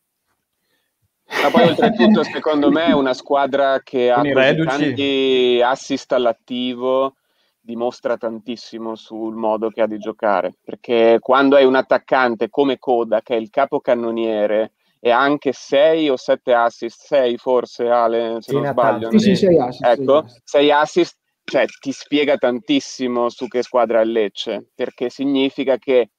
[1.42, 7.16] Ma poi oltretutto secondo me è una squadra che ha tanti assist all'attivo
[7.64, 13.22] dimostra tantissimo sul modo che ha di giocare, perché quando hai un attaccante come Coda,
[13.22, 18.66] che è il capocannoniere, e anche 6 o 7 assist, 6 forse Ale, se non
[18.66, 19.10] sbaglio.
[19.10, 19.84] Sì, sì, 6 assist.
[19.84, 26.10] Ecco, 6 assist cioè, ti spiega tantissimo su che squadra è Lecce, perché significa che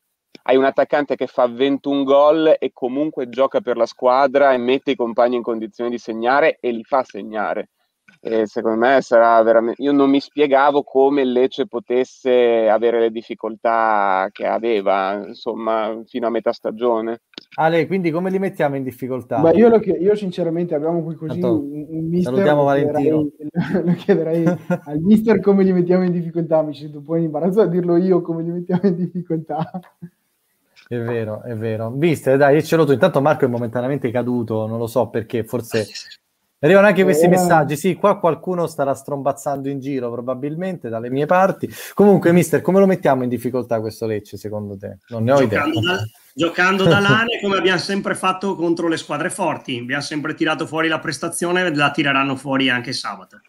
[0.43, 4.91] hai un attaccante che fa 21 gol e comunque gioca per la squadra e mette
[4.91, 7.69] i compagni in condizione di segnare e li fa segnare.
[8.27, 9.83] E secondo me sarà veramente.
[9.83, 16.25] Io non mi spiegavo come il Lecce potesse avere le difficoltà che aveva, insomma, fino
[16.25, 17.21] a metà stagione.
[17.57, 19.41] Ale, quindi come li mettiamo in difficoltà?
[19.41, 22.33] Beh, io, ch- io sinceramente abbiamo qui così Tanto, un, un mister.
[22.33, 23.29] Salutiamo Valentino.
[23.85, 26.63] Lo chiederei al mister come li mettiamo in difficoltà.
[26.63, 29.69] Mi sento un po' in imbarazzo a dirlo io come li mettiamo in difficoltà.
[30.87, 31.91] È vero, è vero.
[31.91, 32.91] Viste, dai, ce l'ho tu.
[32.91, 35.85] Intanto Marco è momentaneamente caduto, non lo so perché, forse
[36.65, 37.77] Arrivano anche questi messaggi.
[37.77, 41.69] Sì, qua qualcuno starà strombazzando in giro, probabilmente dalle mie parti.
[41.93, 44.97] Comunque, mister, come lo mettiamo in difficoltà questo Lecce, secondo te?
[45.09, 45.93] Non ne ho giocando idea.
[45.93, 49.77] Da, giocando da lane come abbiamo sempre fatto contro le squadre forti.
[49.77, 53.41] Abbiamo sempre tirato fuori la prestazione, la tireranno fuori anche sabato.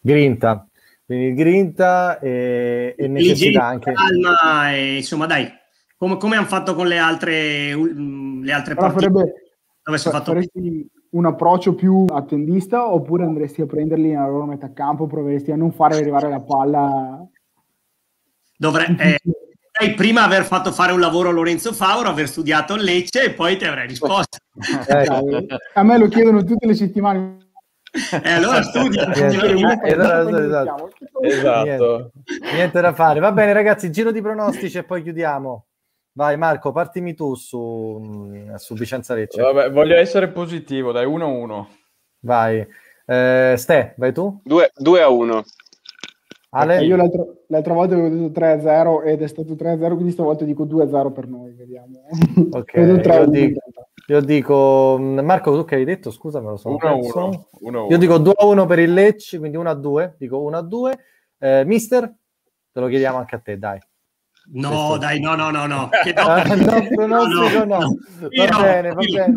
[0.00, 0.66] Grinta.
[1.06, 3.92] Quindi grinta e, e necessità anche.
[3.92, 5.48] Calma e insomma, dai,
[5.96, 9.08] come, come hanno fatto con le altre, le altre partite.
[9.08, 9.34] Farebbe,
[9.84, 10.32] dove si è fatto
[11.10, 15.72] un approccio più attendista oppure andresti a prenderli nella loro metà campo, proveresti a non
[15.72, 17.26] fare arrivare la palla?
[18.56, 23.32] Dovrei eh, prima aver fatto fare un lavoro a Lorenzo Fauro, aver studiato Lecce e
[23.32, 24.38] poi ti avrei risposto.
[24.88, 25.06] Eh,
[25.74, 27.38] a me lo chiedono tutte le settimane.
[27.90, 29.12] E eh, allora studia.
[29.14, 30.90] esatto.
[31.22, 31.64] esatto.
[31.64, 32.10] Niente.
[32.52, 33.18] Niente da fare.
[33.20, 35.69] Va bene ragazzi, giro di pronostici e poi chiudiamo.
[36.12, 39.40] Vai Marco, partimi tu su, mm, su Vicenza Lecce.
[39.40, 41.68] Vabbè, voglio essere positivo, dai 1-1.
[42.20, 42.66] Vai.
[43.06, 44.40] Eh, Ste, vai tu?
[44.42, 45.44] 2, a 1.
[46.52, 46.84] Ale?
[46.84, 51.12] Io l'altro, l'altra volta avevo detto 3-0 ed è stato 3-0, quindi stavolta dico 2-0
[51.12, 52.02] per noi, vediamo.
[52.58, 53.60] Ok, io dico,
[54.08, 56.10] io dico, mm, Marco, tu che hai detto?
[56.10, 56.70] Scusa, me lo so.
[56.70, 57.86] 1-1.
[57.88, 60.14] Io dico 2-1 per il Lecce, quindi 1-2.
[60.18, 60.98] Dico 1-2.
[61.38, 62.12] Eh, mister,
[62.72, 63.78] te lo chiediamo anche a te, dai.
[64.52, 64.98] No, Questo...
[64.98, 65.88] dai, no, no, no, no.
[66.02, 67.78] Che ah, no, pronostico no.
[67.78, 67.96] no.
[68.20, 69.34] Va no, bene, va bene.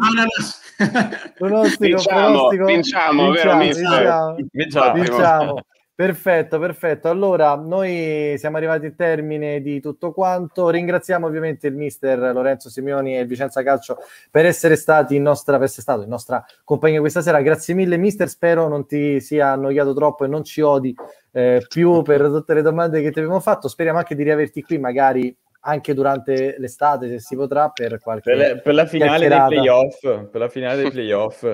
[1.37, 2.65] Pronostico, vinciamo, pronostico.
[2.65, 5.61] Vinciamo, vinciamo, vinciamo, vinciamo, vinciamo.
[5.95, 7.07] Perfetto, perfetto.
[7.07, 10.69] Allora, noi siamo arrivati al termine di tutto quanto.
[10.69, 13.97] Ringraziamo ovviamente il mister Lorenzo Simeoni e il Vicenza Calcio
[14.31, 17.41] per essere stati in nostra, per essere stato in nostra compagnia questa sera.
[17.43, 18.27] Grazie mille, mister.
[18.27, 20.95] Spero non ti sia annoiato troppo e non ci odi
[21.31, 23.67] eh, più per tutte le domande che ti abbiamo fatto.
[23.67, 28.37] Speriamo anche di riaverti qui, magari anche durante l'estate, se si potrà, per qualche per,
[28.37, 29.99] le, per la finale dei playoff.
[30.01, 31.45] Per la finale dei playoff.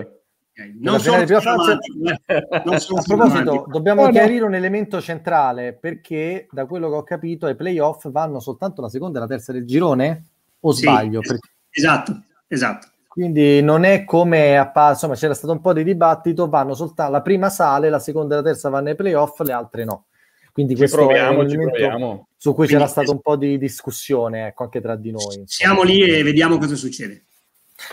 [0.79, 4.47] Non sono non sono a proposito, dobbiamo oh, chiarire no.
[4.47, 9.17] un elemento centrale perché da quello che ho capito ai playoff vanno soltanto la seconda
[9.17, 10.25] e la terza del girone
[10.59, 11.21] o sì, sbaglio?
[11.21, 11.49] Perché...
[11.69, 12.87] Esatto, esatto.
[13.07, 17.21] Quindi non è come a, insomma c'era stato un po' di dibattito, vanno soltanto la
[17.21, 20.05] prima sale, la seconda e la terza vanno ai playoff, le altre no.
[20.51, 24.47] Quindi ci questo proviamo, è un elemento su cui c'era stato un po' di discussione
[24.47, 25.43] ecco, anche tra di noi.
[25.45, 27.23] Siamo lì e vediamo cosa succede.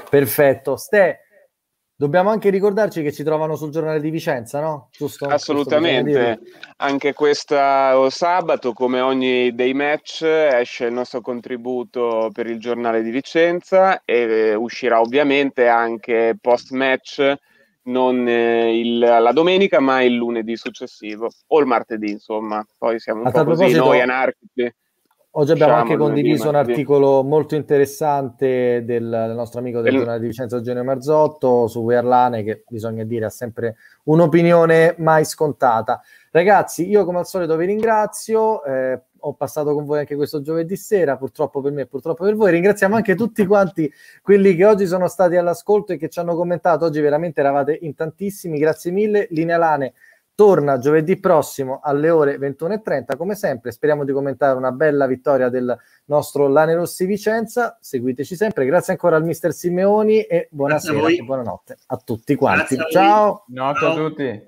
[0.09, 0.77] Perfetto.
[0.77, 1.26] Ste,
[1.98, 4.90] Dobbiamo anche ricordarci che ci trovano sul giornale di Vicenza, no?
[4.93, 5.24] Giusto?
[5.28, 6.40] Assolutamente.
[6.77, 13.10] Anche questo sabato, come ogni day match, esce il nostro contributo per il giornale di
[13.10, 17.35] Vicenza e uscirà ovviamente anche post match
[17.85, 22.62] non eh, il, la domenica, ma il lunedì successivo o il martedì, insomma.
[22.77, 24.70] Poi siamo un A po' così noi anarchici.
[25.39, 30.19] Oggi abbiamo diciamo, anche condiviso un articolo molto interessante del, del nostro amico del giornale
[30.19, 36.01] di Vicenza Eugenio Marzotto su Wearlane che bisogna dire ha sempre un'opinione mai scontata.
[36.31, 40.75] Ragazzi, io come al solito vi ringrazio, eh, ho passato con voi anche questo giovedì
[40.75, 42.53] sera, purtroppo per me e purtroppo per voi.
[42.53, 43.93] Ringraziamo anche tutti quanti
[44.23, 46.87] quelli che oggi sono stati all'ascolto e che ci hanno commentato.
[46.87, 49.27] Oggi veramente eravate in tantissimi, grazie mille.
[49.31, 49.93] Linea Lane
[50.37, 53.73] torna giovedì prossimo alle ore 21.30 come sempre.
[53.73, 57.79] Speriamo di commentare una bella vittoria del nostro Lane Rossi Vicenza.
[57.81, 58.67] Seguiteci sempre.
[58.67, 62.77] Grazie ancora al mister Simeoni e buonasera e buonanotte a tutti quanti.
[62.91, 63.45] Ciao.
[63.49, 64.45] Notte a tutti